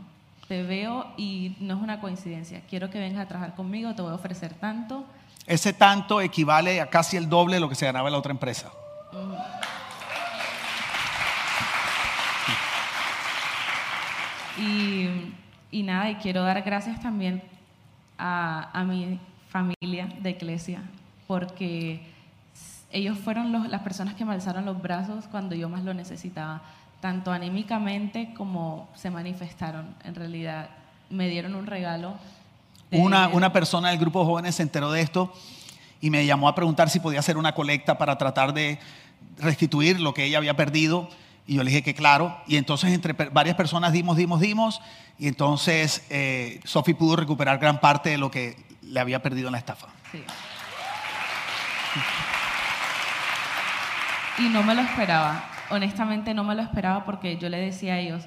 Te 0.52 0.64
veo 0.64 1.06
y 1.16 1.56
no 1.62 1.76
es 1.76 1.82
una 1.82 2.02
coincidencia, 2.02 2.62
quiero 2.70 2.90
que 2.90 3.00
vengas 3.00 3.24
a 3.24 3.26
trabajar 3.26 3.56
conmigo, 3.56 3.96
te 3.96 4.02
voy 4.02 4.12
a 4.12 4.16
ofrecer 4.16 4.54
tanto, 4.54 5.06
ese 5.48 5.72
tanto 5.72 6.20
equivale 6.20 6.82
a 6.82 6.90
casi 6.90 7.16
el 7.16 7.30
doble 7.30 7.54
de 7.54 7.62
lo 7.62 7.70
que 7.70 7.76
se 7.76 7.86
ganaba 7.86 8.10
en 8.10 8.12
la 8.12 8.20
otra 8.20 8.34
empresa. 8.34 8.70
Y, 15.72 15.84
nada, 15.84 16.10
y 16.10 16.16
quiero 16.16 16.44
dar 16.44 16.62
gracias 16.64 17.00
también 17.00 17.42
a, 18.18 18.84
mi 18.86 19.22
familia 19.48 20.10
de 20.20 20.32
iglesia, 20.32 20.82
porque 21.28 22.06
ellos 22.92 23.18
fueron 23.18 23.72
las 23.72 23.82
personas 23.84 24.16
que 24.16 24.26
me 24.26 24.34
alzaron 24.34 24.66
los 24.66 24.82
brazos 24.82 25.28
cuando 25.28 25.56
yo 25.56 25.70
más 25.70 25.86
lo 25.86 25.94
necesitaba, 25.94 26.62
tanto 27.02 27.32
anímicamente 27.32 28.34
como 28.36 28.90
se 28.96 29.10
manifestaron. 29.10 29.96
En 30.06 30.16
realidad, 30.16 30.70
me 31.10 31.28
dieron 31.28 31.56
un 31.56 31.66
regalo 31.68 32.16
una, 32.92 33.30
una 33.30 33.54
persona 33.54 33.90
del 33.90 34.00
grupo 34.00 34.20
de 34.20 34.26
jóvenes 34.26 34.56
se 34.56 34.64
enteró 34.64 34.92
de 34.92 35.02
esto 35.02 35.34
y 36.02 36.10
me 36.10 36.26
llamó 36.26 36.50
a 36.50 36.56
preguntar 36.56 36.90
si 36.90 37.00
podía 37.00 37.20
hacer 37.20 37.38
una 37.38 37.54
colecta 37.54 37.98
para 37.98 38.18
tratar 38.18 38.54
de 38.54 38.80
restituir 39.38 40.00
lo 40.00 40.14
que 40.14 40.26
ella 40.26 40.40
había 40.40 40.56
perdido. 40.56 41.10
Y 41.48 41.56
yo 41.56 41.64
le 41.64 41.70
dije 41.70 41.84
que 41.84 41.94
claro. 41.94 42.38
Y 42.48 42.58
entonces 42.58 42.92
entre 42.92 43.14
varias 43.14 43.56
personas 43.56 43.94
dimos, 43.94 44.18
dimos, 44.18 44.42
dimos. 44.42 44.82
Y 45.18 45.28
entonces 45.28 46.04
eh, 46.10 46.60
Sophie 46.66 46.96
pudo 46.96 47.16
recuperar 47.16 47.60
gran 47.60 47.80
parte 47.80 48.10
de 48.10 48.18
lo 48.18 48.30
que 48.30 48.58
le 48.82 49.00
había 49.00 49.22
perdido 49.22 49.48
en 49.48 49.54
la 49.54 49.60
estafa. 49.60 49.88
Y 54.38 54.44
no 54.50 54.64
me 54.64 54.76
lo 54.76 54.82
esperaba, 54.82 55.51
honestamente 55.72 56.34
no 56.34 56.44
me 56.44 56.56
lo 56.56 56.62
esperaba 56.62 57.06
porque 57.06 57.38
yo 57.38 57.50
le 57.50 57.58
decía 57.58 57.96
a 57.96 58.00
ellos, 58.00 58.24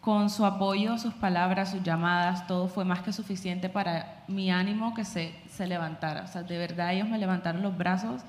con 0.00 0.30
su 0.30 0.46
apoyo, 0.46 0.98
sus 0.98 1.14
palabras, 1.14 1.72
sus 1.72 1.82
llamadas, 1.82 2.46
todo 2.46 2.68
fue 2.68 2.84
más 2.84 3.02
que 3.02 3.12
suficiente 3.12 3.68
para 3.68 4.22
mi 4.28 4.50
ánimo 4.52 4.94
que 4.94 5.04
se, 5.04 5.34
se 5.50 5.66
levantara. 5.66 6.22
O 6.22 6.28
sea, 6.28 6.44
de 6.44 6.58
verdad 6.58 6.92
ellos 6.92 7.08
me 7.08 7.18
levantaron 7.18 7.60
los 7.60 7.76
brazos 7.76 8.22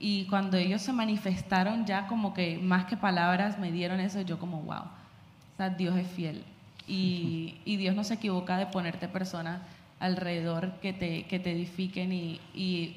y 0.00 0.26
cuando 0.26 0.56
ellos 0.56 0.82
se 0.82 0.92
manifestaron 0.92 1.86
ya 1.86 2.08
como 2.08 2.34
que 2.34 2.58
más 2.58 2.86
que 2.86 2.96
palabras 2.96 3.58
me 3.60 3.70
dieron 3.70 4.00
eso, 4.00 4.22
yo 4.22 4.40
como, 4.40 4.62
wow, 4.62 4.80
o 4.80 5.56
sea, 5.56 5.70
Dios 5.70 5.96
es 5.96 6.08
fiel. 6.08 6.44
Y, 6.88 7.58
y 7.64 7.76
Dios 7.76 7.94
no 7.94 8.02
se 8.02 8.14
equivoca 8.14 8.58
de 8.58 8.66
ponerte 8.66 9.06
personas 9.08 9.60
alrededor 10.00 10.72
que 10.82 10.92
te, 10.92 11.22
que 11.24 11.38
te 11.38 11.52
edifiquen 11.52 12.12
y, 12.12 12.40
y 12.52 12.96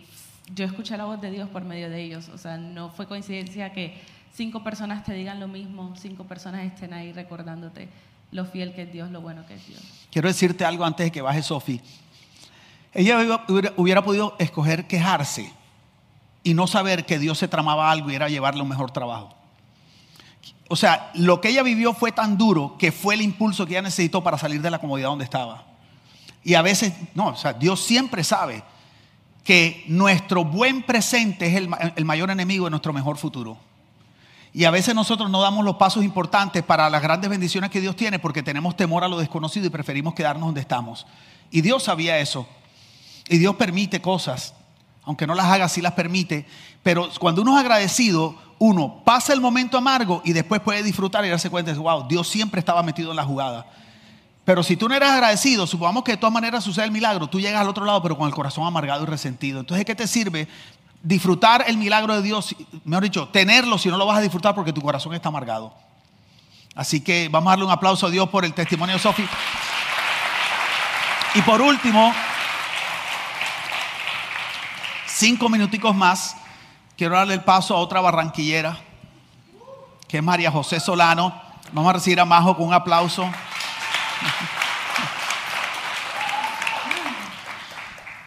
yo 0.53 0.65
escuché 0.65 0.97
la 0.97 1.05
voz 1.05 1.21
de 1.21 1.31
Dios 1.31 1.47
por 1.49 1.63
medio 1.63 1.89
de 1.89 2.01
ellos. 2.01 2.29
O 2.29 2.37
sea, 2.37 2.57
no 2.57 2.89
fue 2.89 3.05
coincidencia 3.05 3.71
que 3.71 4.01
cinco 4.33 4.63
personas 4.63 5.03
te 5.03 5.13
digan 5.13 5.39
lo 5.39 5.47
mismo, 5.47 5.93
cinco 5.95 6.25
personas 6.25 6.65
estén 6.65 6.93
ahí 6.93 7.11
recordándote 7.13 7.89
lo 8.31 8.45
fiel 8.45 8.73
que 8.73 8.83
es 8.83 8.91
Dios, 8.91 9.11
lo 9.11 9.21
bueno 9.21 9.45
que 9.45 9.55
es 9.55 9.67
Dios. 9.67 9.81
Quiero 10.11 10.27
decirte 10.27 10.65
algo 10.65 10.85
antes 10.85 11.05
de 11.05 11.11
que 11.11 11.21
baje 11.21 11.41
Sofi. 11.41 11.81
Ella 12.93 13.19
hubiera, 13.77 14.03
podido 14.03 14.35
escoger 14.39 14.87
quejarse 14.87 15.51
y 16.43 16.53
no 16.53 16.67
saber 16.67 17.05
que 17.05 17.19
Dios 17.19 17.37
se 17.37 17.47
tramaba 17.47 17.91
algo 17.91 18.09
y 18.09 18.15
era 18.15 18.29
llevarle 18.29 18.61
un 18.61 18.69
mejor 18.69 18.91
trabajo. 18.91 19.35
O 20.69 20.75
sea, 20.75 21.11
lo 21.13 21.39
que 21.39 21.49
ella 21.49 21.63
vivió 21.63 21.93
fue 21.93 22.11
tan 22.11 22.37
duro 22.37 22.75
que 22.77 22.91
fue 22.91 23.15
el 23.15 23.21
impulso 23.21 23.65
que 23.65 23.73
ella 23.73 23.83
necesitó 23.83 24.23
para 24.23 24.37
salir 24.37 24.61
de 24.61 24.71
la 24.71 24.79
comodidad 24.79 25.09
donde 25.09 25.25
estaba. 25.25 25.63
Y 26.43 26.55
a 26.55 26.61
veces, 26.61 26.93
no, 27.13 27.27
o 27.27 27.35
sea, 27.35 27.53
Dios 27.53 27.81
siempre 27.81 28.23
sabe 28.23 28.63
que 29.43 29.83
nuestro 29.87 30.43
buen 30.43 30.83
presente 30.83 31.47
es 31.47 31.55
el, 31.55 31.69
el 31.95 32.05
mayor 32.05 32.31
enemigo 32.31 32.65
de 32.65 32.71
nuestro 32.71 32.93
mejor 32.93 33.17
futuro. 33.17 33.57
Y 34.53 34.65
a 34.65 34.71
veces 34.71 34.95
nosotros 34.95 35.29
no 35.29 35.41
damos 35.41 35.63
los 35.65 35.75
pasos 35.75 36.03
importantes 36.03 36.63
para 36.63 36.89
las 36.89 37.01
grandes 37.01 37.29
bendiciones 37.29 37.69
que 37.69 37.81
Dios 37.81 37.95
tiene 37.95 38.19
porque 38.19 38.43
tenemos 38.43 38.75
temor 38.75 39.03
a 39.03 39.07
lo 39.07 39.17
desconocido 39.17 39.67
y 39.67 39.69
preferimos 39.69 40.13
quedarnos 40.13 40.47
donde 40.47 40.61
estamos. 40.61 41.05
Y 41.51 41.61
Dios 41.61 41.83
sabía 41.83 42.17
eso. 42.19 42.47
Y 43.29 43.37
Dios 43.37 43.55
permite 43.55 44.01
cosas, 44.01 44.53
aunque 45.03 45.27
no 45.27 45.35
las 45.35 45.47
haga, 45.47 45.67
sí 45.69 45.81
las 45.81 45.93
permite. 45.93 46.45
Pero 46.81 47.09
cuando 47.19 47.41
uno 47.41 47.55
es 47.55 47.59
agradecido, 47.59 48.35
uno 48.59 49.01
pasa 49.03 49.33
el 49.33 49.41
momento 49.41 49.77
amargo 49.77 50.21
y 50.23 50.33
después 50.33 50.61
puede 50.61 50.81
disfrutar 50.81 51.25
y 51.25 51.29
darse 51.29 51.49
cuenta 51.49 51.71
de, 51.71 51.77
wow, 51.77 52.07
Dios 52.07 52.27
siempre 52.27 52.59
estaba 52.59 52.81
metido 52.83 53.11
en 53.11 53.17
la 53.17 53.23
jugada. 53.23 53.67
Pero 54.45 54.63
si 54.63 54.77
tú 54.77 54.87
no 54.87 54.95
eres 54.95 55.09
agradecido, 55.09 55.67
supongamos 55.67 56.03
que 56.03 56.13
de 56.13 56.17
todas 56.17 56.33
maneras 56.33 56.63
sucede 56.63 56.85
el 56.85 56.91
milagro, 56.91 57.27
tú 57.27 57.39
llegas 57.39 57.59
al 57.59 57.67
otro 57.67 57.83
lado, 57.83 58.01
pero 58.01 58.17
con 58.17 58.27
el 58.27 58.33
corazón 58.33 58.65
amargado 58.65 59.03
y 59.03 59.05
resentido. 59.05 59.59
Entonces, 59.59 59.85
¿qué 59.85 59.93
te 59.93 60.07
sirve 60.07 60.47
disfrutar 61.01 61.65
el 61.67 61.77
milagro 61.77 62.15
de 62.15 62.21
Dios? 62.21 62.55
Mejor 62.83 63.03
dicho, 63.03 63.27
tenerlo 63.29 63.77
si 63.77 63.89
no 63.89 63.97
lo 63.97 64.05
vas 64.05 64.17
a 64.17 64.21
disfrutar 64.21 64.55
porque 64.55 64.73
tu 64.73 64.81
corazón 64.81 65.13
está 65.13 65.29
amargado. 65.29 65.73
Así 66.75 67.01
que 67.01 67.27
vamos 67.29 67.47
a 67.47 67.51
darle 67.51 67.65
un 67.65 67.71
aplauso 67.71 68.07
a 68.07 68.09
Dios 68.09 68.29
por 68.29 68.45
el 68.45 68.53
testimonio 68.53 68.95
de 68.95 68.99
Sofi. 68.99 69.27
Y 71.33 71.41
por 71.41 71.61
último, 71.61 72.13
cinco 75.07 75.49
minuticos 75.49 75.95
más, 75.95 76.35
quiero 76.95 77.15
darle 77.15 77.33
el 77.33 77.43
paso 77.43 77.75
a 77.75 77.79
otra 77.79 77.99
barranquillera, 78.01 78.77
que 80.07 80.17
es 80.17 80.23
María 80.23 80.51
José 80.51 80.79
Solano. 80.79 81.41
Vamos 81.71 81.89
a 81.89 81.93
recibir 81.93 82.19
a 82.19 82.25
Majo 82.25 82.55
con 82.55 82.67
un 82.67 82.73
aplauso. 82.73 83.29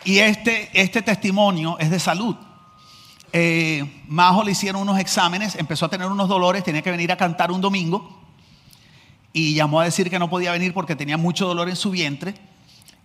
Y 0.05 0.18
este, 0.18 0.71
este 0.73 1.03
testimonio 1.03 1.79
es 1.79 1.91
de 1.91 2.01
salud. 2.01 2.37
Eh, 3.33 4.03
Majo 4.09 4.43
le 4.43 4.53
hicieron 4.53 4.83
unos 4.83 4.99
exámenes, 4.99 5.55
empezó 5.55 5.87
a 5.87 5.89
tener 5.89 6.09
unos 6.09 6.28
dolores, 6.28 6.64
tenía 6.64 6.83
que 6.83 6.91
venir 6.91 7.12
a 7.12 7.16
cantar 7.16 7.53
un 7.53 7.61
domingo 7.61 8.18
y 9.33 9.55
llamó 9.55 9.81
a 9.81 9.85
decir 9.85 10.11
que 10.11 10.18
no 10.18 10.28
podía 10.28 10.53
venir 10.53 10.74
porque 10.74 10.97
tenía 10.97 11.16
mucho 11.16 11.47
dolor 11.47 11.68
en 11.68 11.76
su 11.76 11.91
vientre 11.91 12.35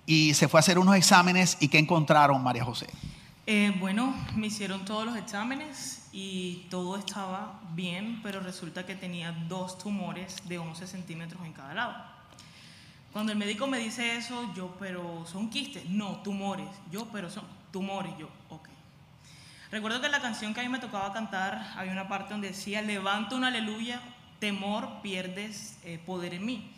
y 0.06 0.34
se 0.34 0.48
fue 0.48 0.60
a 0.60 0.62
hacer 0.62 0.80
unos 0.80 0.96
exámenes 0.96 1.58
y 1.60 1.68
¿qué 1.68 1.78
encontraron, 1.78 2.44
María 2.44 2.64
José? 2.64 2.88
Eh, 3.48 3.76
bueno, 3.80 4.16
me 4.36 4.48
hicieron 4.48 4.86
todos 4.86 5.06
los 5.06 5.16
exámenes 5.18 6.08
y 6.12 6.66
todo 6.70 6.98
estaba 6.98 7.62
bien, 7.74 8.22
pero 8.24 8.40
resulta 8.40 8.86
que 8.86 8.96
tenía 8.96 9.32
dos 9.48 9.78
tumores 9.78 10.38
de 10.46 10.58
11 10.58 10.88
centímetros 10.88 11.46
en 11.46 11.54
cada 11.54 11.74
lado. 11.76 11.94
Cuando 13.14 13.32
el 13.32 13.38
médico 13.38 13.68
me 13.68 13.78
dice 13.78 14.18
eso, 14.18 14.52
yo, 14.56 14.76
pero 14.80 15.26
son 15.32 15.50
quistes, 15.50 15.88
no, 15.90 16.18
tumores. 16.18 16.68
Yo, 16.92 17.08
pero 17.14 17.30
son 17.30 17.44
tumores. 17.72 18.12
Yo, 18.18 18.28
ok. 18.50 18.68
Recuerdo 19.72 20.00
que 20.02 20.10
la 20.10 20.22
canción 20.22 20.54
que 20.54 20.62
a 20.62 20.64
mí 20.64 20.70
me 20.70 20.80
tocaba 20.80 21.12
cantar, 21.12 21.72
había 21.76 21.92
una 21.92 22.08
parte 22.08 22.34
donde 22.34 22.50
decía, 22.50 22.82
levanta 22.82 23.36
un 23.36 23.44
aleluya, 23.44 24.00
temor, 24.40 25.02
pierdes 25.02 25.78
eh, 25.84 26.00
poder 26.06 26.34
en 26.34 26.46
mí. 26.46 26.72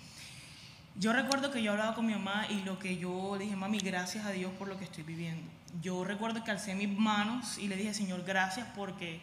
Yo 0.95 1.13
recuerdo 1.13 1.51
que 1.51 1.61
yo 1.61 1.71
hablaba 1.71 1.93
con 1.93 2.05
mi 2.05 2.13
mamá 2.13 2.47
y 2.49 2.63
lo 2.63 2.79
que 2.79 2.97
yo 2.97 3.37
dije, 3.37 3.55
mami, 3.55 3.79
gracias 3.79 4.25
a 4.25 4.31
Dios 4.31 4.51
por 4.57 4.67
lo 4.67 4.77
que 4.79 4.85
estoy 4.85 5.03
viviendo. 5.03 5.47
Yo 5.81 6.03
recuerdo 6.03 6.43
que 6.43 6.49
alcé 6.49 6.73
mis 6.73 6.89
manos 6.89 7.57
y 7.59 7.67
le 7.67 7.75
dije, 7.75 7.93
Señor, 7.93 8.23
gracias 8.25 8.67
porque 8.75 9.21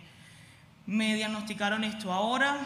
me 0.86 1.14
diagnosticaron 1.14 1.82
esto 1.82 2.12
ahora, 2.12 2.58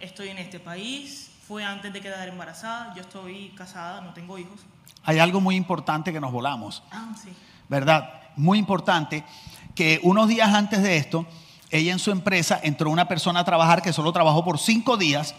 estoy 0.00 0.30
en 0.30 0.38
este 0.38 0.58
país, 0.58 1.30
fue 1.46 1.64
antes 1.64 1.92
de 1.92 2.00
quedar 2.00 2.26
embarazada, 2.26 2.92
yo 2.94 3.02
estoy 3.02 3.50
casada, 3.50 4.00
no 4.00 4.12
tengo 4.14 4.36
hijos. 4.36 4.60
Hay 5.04 5.20
algo 5.20 5.40
muy 5.40 5.54
importante 5.54 6.12
que 6.12 6.20
nos 6.20 6.32
volamos. 6.32 6.82
Ah, 6.90 7.14
sí. 7.22 7.28
¿Verdad? 7.68 8.22
Muy 8.34 8.58
importante 8.58 9.22
que 9.76 10.00
unos 10.02 10.26
días 10.26 10.52
antes 10.52 10.82
de 10.82 10.96
esto, 10.96 11.26
ella 11.70 11.92
en 11.92 12.00
su 12.00 12.10
empresa 12.10 12.58
entró 12.62 12.90
una 12.90 13.06
persona 13.06 13.40
a 13.40 13.44
trabajar 13.44 13.82
que 13.82 13.92
solo 13.92 14.12
trabajó 14.12 14.44
por 14.44 14.58
cinco 14.58 14.96
días 14.96 15.34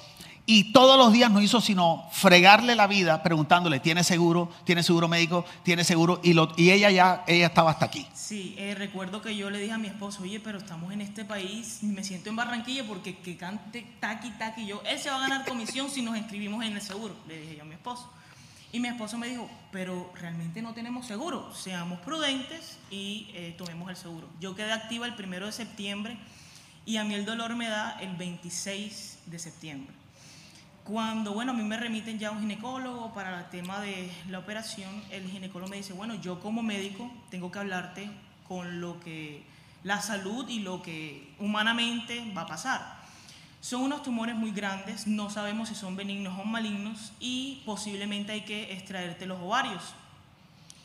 y 0.45 0.71
todos 0.71 0.97
los 0.97 1.11
días 1.11 1.29
no 1.29 1.41
hizo 1.41 1.59
sino 1.59 2.07
fregarle 2.11 2.73
la 2.75 2.87
vida 2.87 3.21
preguntándole, 3.21 3.81
¿tiene 3.81 4.05
seguro? 4.05 4.49
¿Tiene 4.63 4.81
seguro 4.81 5.09
médico? 5.09 5.43
¿Tiene 5.63 5.83
seguro? 5.83 6.21
Y, 6.23 6.31
lo, 6.31 6.53
y 6.55 6.71
ella 6.71 6.89
ya 6.89 7.25
ella 7.27 7.47
estaba 7.47 7.71
hasta 7.71 7.85
aquí. 7.85 8.07
Sí, 8.13 8.55
eh, 8.57 8.73
recuerdo 8.73 9.21
que 9.21 9.35
yo 9.35 9.49
le 9.49 9.59
dije 9.59 9.73
a 9.73 9.77
mi 9.77 9.87
esposo, 9.87 10.23
oye, 10.23 10.39
pero 10.39 10.59
estamos 10.59 10.93
en 10.93 11.01
este 11.01 11.25
país, 11.25 11.79
me 11.81 12.03
siento 12.03 12.29
en 12.29 12.37
Barranquilla 12.37 12.85
porque 12.87 13.17
que 13.17 13.35
cante 13.35 13.85
taqui 13.99 14.29
taqui 14.31 14.65
yo, 14.65 14.81
él 14.89 14.97
se 14.99 15.09
va 15.09 15.17
a 15.17 15.27
ganar 15.27 15.45
comisión 15.45 15.89
si 15.89 16.01
nos 16.01 16.15
inscribimos 16.15 16.63
en 16.63 16.73
el 16.73 16.81
seguro, 16.81 17.13
le 17.27 17.41
dije 17.41 17.55
yo 17.57 17.63
a 17.63 17.65
mi 17.65 17.73
esposo. 17.73 18.09
Y 18.71 18.79
mi 18.81 18.89
esposo 18.89 19.17
me 19.17 19.27
dijo, 19.27 19.49
pero 19.71 20.11
realmente 20.15 20.61
no 20.61 20.73
tenemos 20.73 21.07
seguro, 21.07 21.53
seamos 21.53 21.99
prudentes 21.99 22.77
y 22.91 23.29
eh, 23.33 23.55
tomemos 23.57 23.89
el 23.89 23.95
seguro. 23.95 24.27
Yo 24.41 24.55
quedé 24.55 24.73
activa 24.73 25.05
el 25.05 25.15
primero 25.15 25.45
de 25.45 25.53
septiembre 25.53 26.17
y 26.85 26.97
a 26.97 27.05
mí 27.05 27.13
el 27.13 27.25
dolor 27.25 27.55
me 27.55 27.69
da 27.69 27.97
el 28.01 28.15
26 28.15 29.19
de 29.25 29.39
septiembre. 29.39 29.93
Cuando, 30.83 31.33
bueno, 31.33 31.51
a 31.51 31.55
mí 31.55 31.63
me 31.63 31.77
remiten 31.77 32.19
ya 32.19 32.29
a 32.29 32.31
un 32.31 32.41
ginecólogo 32.41 33.13
para 33.13 33.39
el 33.39 33.49
tema 33.49 33.79
de 33.79 34.09
la 34.29 34.39
operación, 34.39 35.03
el 35.11 35.29
ginecólogo 35.29 35.69
me 35.69 35.77
dice, 35.77 35.93
bueno, 35.93 36.15
yo 36.15 36.39
como 36.39 36.61
médico 36.61 37.11
tengo 37.29 37.51
que 37.51 37.59
hablarte 37.59 38.09
con 38.47 38.81
lo 38.81 38.99
que 38.99 39.43
la 39.83 40.01
salud 40.01 40.47
y 40.49 40.59
lo 40.59 40.81
que 40.81 41.33
humanamente 41.39 42.31
va 42.35 42.41
a 42.41 42.47
pasar. 42.47 42.96
Son 43.61 43.81
unos 43.81 44.03
tumores 44.03 44.35
muy 44.35 44.51
grandes, 44.51 45.07
no 45.07 45.29
sabemos 45.29 45.69
si 45.69 45.75
son 45.75 45.95
benignos 45.95 46.39
o 46.39 46.43
malignos 46.43 47.11
y 47.19 47.63
posiblemente 47.65 48.31
hay 48.31 48.41
que 48.41 48.73
extraerte 48.73 49.25
los 49.25 49.41
ovarios. 49.41 49.81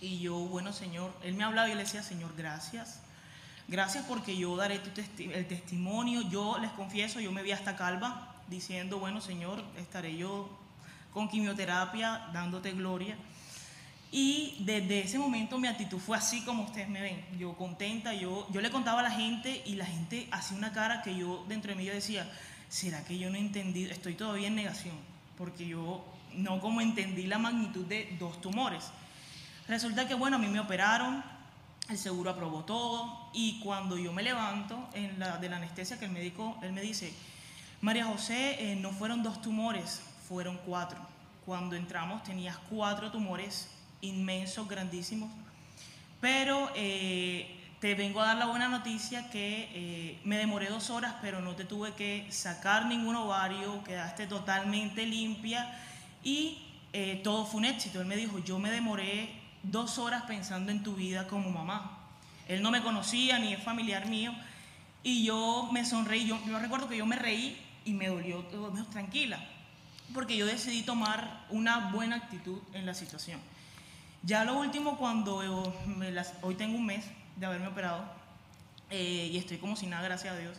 Y 0.01 0.19
yo, 0.19 0.35
bueno, 0.35 0.73
Señor, 0.73 1.13
él 1.23 1.35
me 1.35 1.45
hablaba 1.45 1.69
y 1.69 1.75
le 1.75 1.83
decía, 1.83 2.03
Señor, 2.03 2.35
gracias. 2.37 3.01
Gracias 3.69 4.05
porque 4.07 4.37
yo 4.37 4.57
daré 4.57 4.79
tu 4.81 4.91
el 5.19 5.47
testimonio. 5.47 6.23
Yo 6.23 6.59
les 6.59 6.71
confieso, 6.73 7.21
yo 7.21 7.31
me 7.31 7.43
vi 7.43 7.53
hasta 7.53 7.77
calva, 7.77 8.35
diciendo, 8.49 8.99
bueno 8.99 9.21
Señor, 9.21 9.63
estaré 9.77 10.17
yo 10.17 10.49
con 11.13 11.29
quimioterapia 11.29 12.29
dándote 12.33 12.73
gloria. 12.73 13.17
Y 14.11 14.57
desde 14.61 15.01
ese 15.01 15.19
momento 15.19 15.59
mi 15.59 15.69
actitud 15.69 15.99
fue 15.99 16.19
así 16.19 16.43
como 16.43 16.65
ustedes 16.65 16.89
me 16.89 17.01
ven, 17.01 17.25
yo 17.39 17.55
contenta, 17.55 18.13
yo, 18.13 18.47
yo 18.51 18.61
le 18.61 18.71
contaba 18.71 19.01
a 19.01 19.05
la 19.05 19.11
gente 19.11 19.63
y 19.65 19.77
la 19.77 19.87
gente 19.87 20.29
hacía 20.31 20.59
una 20.59 20.73
cara 20.73 21.01
que 21.01 21.17
yo 21.17 21.47
dentro 21.49 21.71
de 21.71 21.77
mí 21.77 21.85
yo 21.87 21.95
decía, 21.95 22.31
¿será 22.73 23.05
que 23.05 23.19
yo 23.19 23.29
no 23.29 23.37
entendí? 23.37 23.85
Estoy 23.85 24.15
todavía 24.15 24.49
en 24.49 24.55
negación, 24.55 24.97
porque 25.37 25.67
yo 25.67 26.03
no 26.35 26.59
como 26.59 26.81
entendí 26.81 27.27
la 27.27 27.37
magnitud 27.37 27.85
de 27.85 28.17
dos 28.19 28.41
tumores. 28.41 28.85
Resulta 29.69 30.09
que 30.09 30.15
bueno, 30.15 30.37
a 30.37 30.39
mí 30.39 30.49
me 30.49 30.59
operaron, 30.59 31.23
el 31.91 31.99
seguro 31.99 32.31
aprobó 32.31 32.65
todo 32.65 33.29
y 33.35 33.61
cuando 33.61 33.99
yo 33.99 34.15
me 34.15 34.23
levanto 34.23 34.89
de 34.95 35.49
la 35.51 35.57
anestesia 35.57 35.99
que 35.99 36.07
el 36.07 36.13
médico, 36.13 36.57
él 36.63 36.73
me 36.73 36.81
dice, 36.81 37.13
María 37.83 38.07
José, 38.07 38.57
eh, 38.59 38.77
no 38.77 38.91
fueron 38.91 39.23
dos 39.23 39.43
tumores, 39.43 40.01
fueron 40.27 40.59
cuatro. 40.65 40.99
Cuando 41.45 41.77
entramos 41.77 42.23
tenías 42.23 42.57
cuatro 42.71 43.11
tumores 43.11 43.69
inmensos, 44.01 44.67
grandísimos. 44.67 45.31
Pero 46.23 46.71
eh, 46.75 47.62
te 47.83 47.97
vengo 47.97 48.21
a 48.21 48.27
dar 48.27 48.37
la 48.37 48.47
buena 48.47 48.69
noticia 48.69 49.29
que 49.29 49.69
eh, 49.75 50.21
me 50.23 50.39
demoré 50.39 50.69
dos 50.69 50.89
horas, 50.89 51.17
pero 51.21 51.41
no 51.41 51.57
te 51.57 51.65
tuve 51.65 51.95
que 51.95 52.29
sacar 52.31 52.87
ningún 52.87 53.17
ovario, 53.17 53.83
quedaste 53.83 54.29
totalmente 54.29 55.05
limpia 55.05 55.69
y 56.23 56.63
todo 57.25 57.45
fue 57.45 57.59
un 57.59 57.65
éxito. 57.65 58.01
Él 58.01 58.07
me 58.07 58.15
dijo, 58.15 58.39
yo 58.39 58.61
me 58.61 58.71
demoré 58.71 59.31
dos 59.65 59.99
horas 59.99 60.23
pensando 60.29 60.71
en 60.71 60.85
tu 60.85 60.95
vida 60.95 61.27
como 61.27 61.51
mamá. 61.51 61.99
Él 62.47 62.63
no 62.63 62.71
me 62.71 62.85
conocía 62.85 63.41
ni 63.41 63.53
es 63.53 63.61
familiar 63.61 64.07
mío, 64.07 64.33
Y 65.03 65.25
yo 65.25 65.69
me 65.73 65.85
sonreí, 65.85 66.25
yo, 66.25 66.39
yo 66.47 66.61
recuerdo 66.61 66.89
que 66.89 66.97
yo 66.97 67.07
me 67.07 67.17
reí 67.17 67.61
y 67.85 67.95
me 67.95 68.07
dolió, 68.07 68.45
tranquila, 68.93 69.41
porque 70.15 70.37
yo 70.37 70.47
decidí 70.47 70.83
tomar 70.83 71.47
una 71.51 71.91
buena 71.91 72.15
actitud 72.15 72.61
en 72.75 72.87
la 72.87 72.95
situación. 72.95 73.41
Ya 74.23 74.45
lo 74.45 74.57
último, 74.57 74.99
cuando 74.99 75.43
me 75.85 76.13
las, 76.13 76.35
hoy 76.43 76.55
tengo 76.55 76.79
un 76.79 76.87
mes 76.87 77.05
de 77.37 77.47
haberme 77.47 77.69
operado 77.69 78.05
eh, 78.91 79.31
y 79.33 79.39
estoy 79.39 79.57
como 79.57 79.75
sin 79.75 79.91
nada, 79.91 80.03
gracias 80.03 80.35
a 80.35 80.39
Dios, 80.39 80.59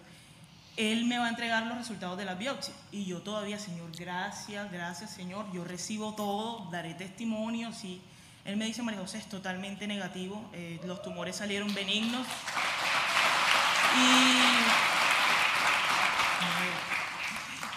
él 0.76 1.06
me 1.06 1.20
va 1.20 1.28
a 1.28 1.30
entregar 1.30 1.68
los 1.68 1.78
resultados 1.78 2.18
de 2.18 2.26
la 2.26 2.34
biopsia. 2.34 2.74
Y 2.92 3.06
yo 3.06 3.22
todavía, 3.22 3.60
Señor, 3.60 3.92
gracias, 3.96 4.72
gracias, 4.72 5.12
Señor, 5.12 5.46
yo 5.54 5.64
recibo 5.64 6.16
todo, 6.16 6.68
daré 6.72 6.96
testimonio, 6.96 7.72
sí. 7.72 8.02
Él 8.44 8.58
me 8.58 8.66
dice, 8.66 8.82
María 8.82 9.00
José, 9.00 9.20
es 9.20 9.30
totalmente 9.30 9.88
negativo, 9.88 10.50
eh, 10.54 10.80
los 10.86 11.02
tumores 11.02 11.36
salieron 11.36 11.74
benignos. 11.74 12.28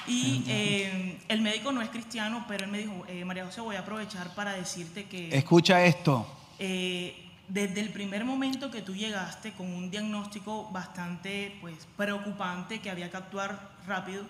Y, 0.09 0.13
y 0.13 0.45
eh, 0.49 1.19
el 1.29 1.43
médico 1.43 1.73
no 1.73 1.83
es 1.83 1.91
cristiano, 1.91 2.47
pero 2.49 2.65
él 2.65 2.71
me 2.71 2.79
dijo, 2.79 3.05
eh, 3.09 3.25
María 3.27 3.45
José, 3.45 3.61
voy 3.61 3.77
a 3.77 3.81
aprovechar 3.81 4.35
para 4.35 4.55
decirte 4.55 5.05
que... 5.05 5.37
Escucha 5.37 5.85
esto. 5.85 6.27
Desde 7.49 7.81
el 7.81 7.91
primer 7.91 8.25
momento 8.25 8.71
que 8.71 8.83
tú 8.83 8.95
llegaste 8.95 9.53
con 9.53 9.67
un 9.73 9.91
diagnóstico 9.91 10.71
bastante 10.71 11.57
pues, 11.61 11.87
preocupante, 11.97 12.81
que 12.81 12.91
había 12.91 13.11
que 13.11 13.17
actuar 13.17 13.71
rápido, 13.87 14.25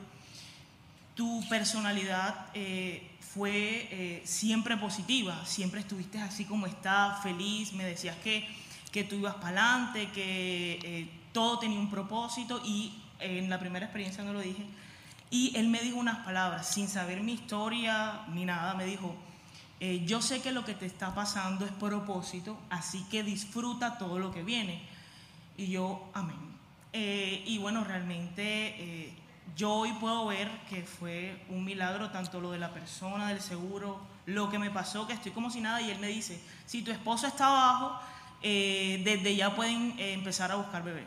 tu 1.15 1.43
personalidad 1.49 2.47
fue 3.37 3.87
eh, 3.91 4.23
siempre 4.25 4.79
positiva, 4.79 5.45
siempre 5.45 5.81
estuviste 5.81 6.19
así 6.19 6.47
como 6.47 6.67
está, 6.67 7.21
feliz, 7.23 7.75
me 7.75 7.85
decías 7.85 8.17
que, 8.25 8.49
que 8.91 9.05
tú 9.05 9.17
ibas 9.17 9.35
para 9.35 9.49
adelante, 9.49 10.09
que 10.15 10.79
eh, 10.83 11.09
todo 11.33 11.59
tenía 11.59 11.79
un 11.79 11.91
propósito 11.91 12.63
y 12.65 12.95
en 13.21 13.51
la 13.51 13.61
primera 13.61 13.85
experiencia 13.85 14.25
no 14.25 14.33
lo 14.33 14.41
dije. 14.41 14.65
Y 15.31 15.55
él 15.55 15.69
me 15.69 15.81
dijo 15.81 15.99
unas 15.99 16.25
palabras, 16.25 16.67
sin 16.67 16.89
saber 16.89 17.21
mi 17.21 17.35
historia 17.35 18.23
ni 18.33 18.47
nada, 18.47 18.73
me 18.73 18.87
dijo, 18.87 19.15
eh, 19.81 20.05
yo 20.07 20.23
sé 20.23 20.41
que 20.41 20.53
lo 20.53 20.65
que 20.65 20.75
te 20.75 20.87
está 20.87 21.15
pasando 21.15 21.65
es 21.65 21.73
propósito, 21.73 22.59
así 22.71 23.05
que 23.11 23.23
disfruta 23.23 23.99
todo 23.99 24.19
lo 24.19 24.33
que 24.33 24.43
viene. 24.43 24.83
Y 25.57 25.69
yo, 25.69 26.11
amén. 26.15 26.37
y 26.93 27.59
bueno, 27.59 27.85
realmente 27.85 29.15
yo 29.57 29.73
hoy 29.73 29.93
puedo 29.93 30.27
ver 30.27 30.51
que 30.69 30.83
fue 30.83 31.43
un 31.49 31.65
milagro 31.65 32.11
tanto 32.11 32.41
lo 32.41 32.51
de 32.51 32.59
la 32.59 32.73
persona, 32.73 33.29
del 33.29 33.41
seguro, 33.41 34.01
lo 34.27 34.51
que 34.51 34.59
me 34.59 34.71
pasó, 34.71 35.07
que 35.07 35.15
estoy 35.15 35.33
como 35.33 35.51
si 35.51 35.61
nada, 35.61 35.81
y 35.81 35.91
él 35.91 35.99
me 35.99 36.09
dice, 36.09 36.41
si 36.67 36.83
tu 36.83 36.91
esposo 36.91 37.27
está 37.27 37.47
abajo, 37.47 37.99
eh, 38.43 39.01
desde 39.05 39.35
ya 39.35 39.55
pueden 39.55 39.95
eh, 39.99 40.13
empezar 40.13 40.53
a 40.53 40.57
buscar 40.57 40.83
bebé. 40.83 41.05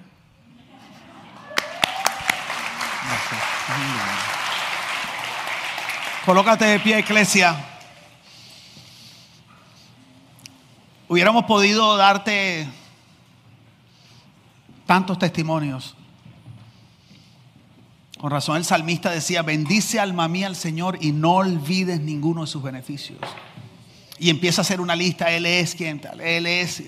Colócate 6.26 6.66
de 6.66 6.80
pie, 6.80 7.00
iglesia. 7.00 7.69
Hubiéramos 11.10 11.46
podido 11.46 11.98
darte 11.98 12.68
tantos 14.86 15.18
testimonios. 15.18 15.96
Con 18.20 18.30
razón 18.30 18.58
el 18.58 18.64
salmista 18.64 19.10
decía, 19.10 19.42
bendice 19.42 20.00
alma 20.00 20.28
mía 20.28 20.46
al 20.46 20.56
Señor 20.56 21.00
y 21.02 21.12
no 21.12 21.38
olvides 21.38 22.00
ninguno 22.00 22.42
de 22.42 22.48
sus 22.48 22.62
beneficios. 22.62 23.18
Y 24.20 24.30
empieza 24.30 24.62
a 24.62 24.64
hacer 24.64 24.80
una 24.80 24.96
lista, 24.96 25.32
Él 25.32 25.48
es 25.48 25.74
quien 25.74 26.00
tal, 26.00 26.22
Él 26.22 26.46
es, 26.46 26.84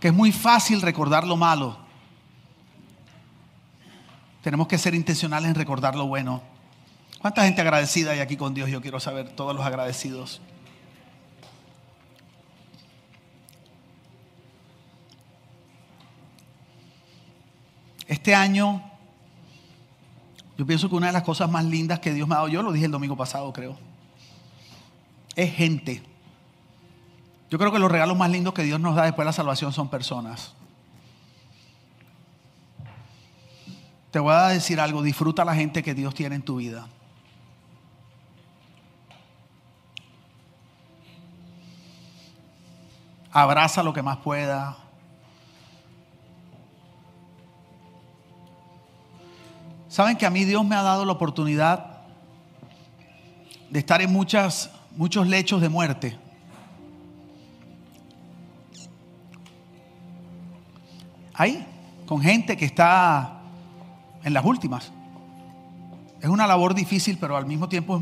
que 0.00 0.08
es 0.08 0.14
muy 0.14 0.32
fácil 0.32 0.82
recordar 0.82 1.24
lo 1.24 1.36
malo. 1.36 1.78
Tenemos 4.42 4.66
que 4.66 4.76
ser 4.76 4.92
intencionales 4.92 5.50
en 5.50 5.54
recordar 5.54 5.94
lo 5.94 6.08
bueno. 6.08 6.42
¿Cuánta 7.20 7.44
gente 7.44 7.60
agradecida 7.60 8.10
hay 8.10 8.18
aquí 8.18 8.36
con 8.36 8.54
Dios? 8.54 8.70
Yo 8.70 8.80
quiero 8.82 8.98
saber 8.98 9.28
todos 9.28 9.54
los 9.54 9.64
agradecidos. 9.64 10.40
Este 18.10 18.34
año 18.34 18.82
yo 20.58 20.66
pienso 20.66 20.88
que 20.88 20.96
una 20.96 21.06
de 21.06 21.12
las 21.12 21.22
cosas 21.22 21.48
más 21.48 21.64
lindas 21.64 22.00
que 22.00 22.12
Dios 22.12 22.26
me 22.26 22.34
ha 22.34 22.38
dado, 22.38 22.48
yo 22.48 22.60
lo 22.60 22.72
dije 22.72 22.86
el 22.86 22.90
domingo 22.90 23.16
pasado, 23.16 23.52
creo, 23.52 23.78
es 25.36 25.54
gente. 25.54 26.02
Yo 27.50 27.56
creo 27.56 27.70
que 27.70 27.78
los 27.78 27.88
regalos 27.88 28.18
más 28.18 28.28
lindos 28.28 28.52
que 28.52 28.64
Dios 28.64 28.80
nos 28.80 28.96
da 28.96 29.04
después 29.04 29.24
de 29.24 29.26
la 29.26 29.32
salvación 29.32 29.72
son 29.72 29.88
personas. 29.88 30.54
Te 34.10 34.18
voy 34.18 34.34
a 34.34 34.48
decir 34.48 34.80
algo, 34.80 35.02
disfruta 35.04 35.44
la 35.44 35.54
gente 35.54 35.84
que 35.84 35.94
Dios 35.94 36.12
tiene 36.12 36.34
en 36.34 36.42
tu 36.42 36.56
vida. 36.56 36.88
Abraza 43.30 43.84
lo 43.84 43.92
que 43.92 44.02
más 44.02 44.16
pueda. 44.16 44.89
Saben 49.90 50.16
que 50.16 50.24
a 50.24 50.30
mí 50.30 50.44
Dios 50.44 50.64
me 50.64 50.76
ha 50.76 50.82
dado 50.82 51.04
la 51.04 51.10
oportunidad 51.10 51.98
de 53.70 53.80
estar 53.80 54.00
en 54.00 54.12
muchos 54.12 55.26
lechos 55.26 55.60
de 55.60 55.68
muerte. 55.68 56.16
Ahí, 61.34 61.66
con 62.06 62.20
gente 62.20 62.56
que 62.56 62.66
está 62.66 63.40
en 64.22 64.32
las 64.32 64.44
últimas. 64.44 64.92
Es 66.20 66.28
una 66.28 66.46
labor 66.46 66.72
difícil, 66.72 67.18
pero 67.18 67.36
al 67.36 67.46
mismo 67.46 67.68
tiempo 67.68 68.00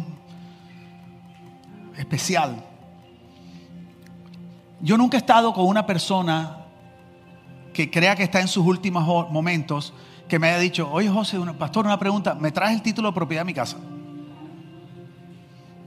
especial. 1.96 2.62
Yo 4.82 4.98
nunca 4.98 5.16
he 5.16 5.20
estado 5.20 5.54
con 5.54 5.66
una 5.66 5.86
persona 5.86 6.66
que 7.72 7.90
crea 7.90 8.14
que 8.14 8.24
está 8.24 8.42
en 8.42 8.48
sus 8.48 8.66
últimos 8.66 9.30
momentos 9.30 9.94
que 10.28 10.38
me 10.38 10.48
haya 10.48 10.58
dicho, 10.58 10.88
oye 10.90 11.08
José, 11.08 11.38
pastor, 11.58 11.86
una 11.86 11.98
pregunta, 11.98 12.34
¿me 12.34 12.52
traes 12.52 12.76
el 12.76 12.82
título 12.82 13.08
de 13.08 13.14
propiedad 13.14 13.42
de 13.42 13.46
mi 13.46 13.54
casa? 13.54 13.78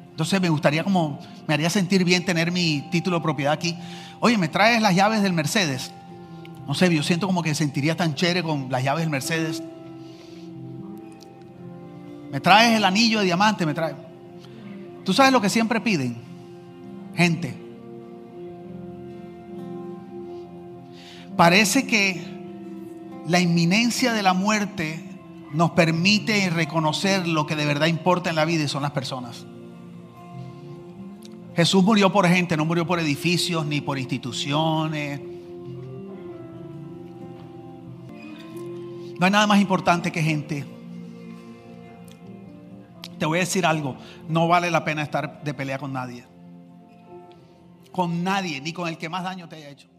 Entonces 0.10 0.42
me 0.42 0.50
gustaría 0.50 0.84
como, 0.84 1.20
me 1.48 1.54
haría 1.54 1.70
sentir 1.70 2.04
bien 2.04 2.26
tener 2.26 2.52
mi 2.52 2.82
título 2.92 3.18
de 3.18 3.24
propiedad 3.24 3.54
aquí. 3.54 3.78
Oye, 4.20 4.38
¿me 4.38 4.48
traes 4.48 4.82
las 4.82 4.96
llaves 4.96 5.22
del 5.22 5.34
Mercedes? 5.34 5.92
No 6.68 6.74
sé, 6.74 6.94
yo 6.94 7.04
siento 7.04 7.28
como 7.28 7.42
que 7.42 7.56
sentiría 7.56 7.96
tan 7.96 8.16
chévere 8.16 8.44
con 8.44 8.72
las 8.72 8.84
llaves 8.84 9.02
del 9.02 9.10
Mercedes. 9.10 9.64
¿Me 12.32 12.40
traes 12.40 12.78
el 12.78 12.84
anillo 12.84 13.20
de 13.20 13.26
diamante? 13.26 13.66
¿Me 13.66 13.74
traes? 13.74 13.96
¿Tú 15.04 15.14
sabes 15.14 15.32
lo 15.32 15.42
que 15.42 15.50
siempre 15.50 15.82
piden? 15.82 16.18
Gente. 17.16 17.58
Parece 21.36 21.88
que 21.88 22.41
la 23.32 23.40
inminencia 23.40 24.12
de 24.12 24.24
la 24.24 24.34
muerte 24.34 25.02
nos 25.54 25.72
permite 25.72 26.50
reconocer 26.50 27.26
lo 27.26 27.48
que 27.48 27.56
de 27.56 27.66
verdad 27.66 27.88
importa 27.88 28.30
en 28.30 28.36
la 28.36 28.44
vida 28.44 28.66
y 28.66 28.68
son 28.68 28.82
las 28.82 28.92
personas. 28.92 29.46
Jesús 31.56 31.82
murió 31.82 32.12
por 32.12 32.28
gente, 32.28 32.58
no 32.58 32.66
murió 32.66 32.86
por 32.86 33.00
edificios 33.00 33.66
ni 33.66 33.80
por 33.80 33.98
instituciones. 33.98 35.22
No 39.18 39.26
hay 39.26 39.32
nada 39.32 39.48
más 39.48 39.62
importante 39.62 40.12
que 40.12 40.22
gente. 40.22 40.66
Te 43.18 43.26
voy 43.26 43.38
a 43.38 43.42
decir 43.42 43.66
algo, 43.66 43.96
no 44.28 44.50
vale 44.50 44.70
la 44.70 44.84
pena 44.84 45.04
estar 45.04 45.42
de 45.42 45.54
pelea 45.54 45.78
con 45.78 45.94
nadie. 45.94 46.26
Con 47.94 48.26
nadie, 48.26 48.60
ni 48.60 48.74
con 48.74 48.90
el 48.90 48.98
que 48.98 49.08
más 49.08 49.24
daño 49.24 49.48
te 49.48 49.56
haya 49.56 49.70
hecho. 49.70 49.91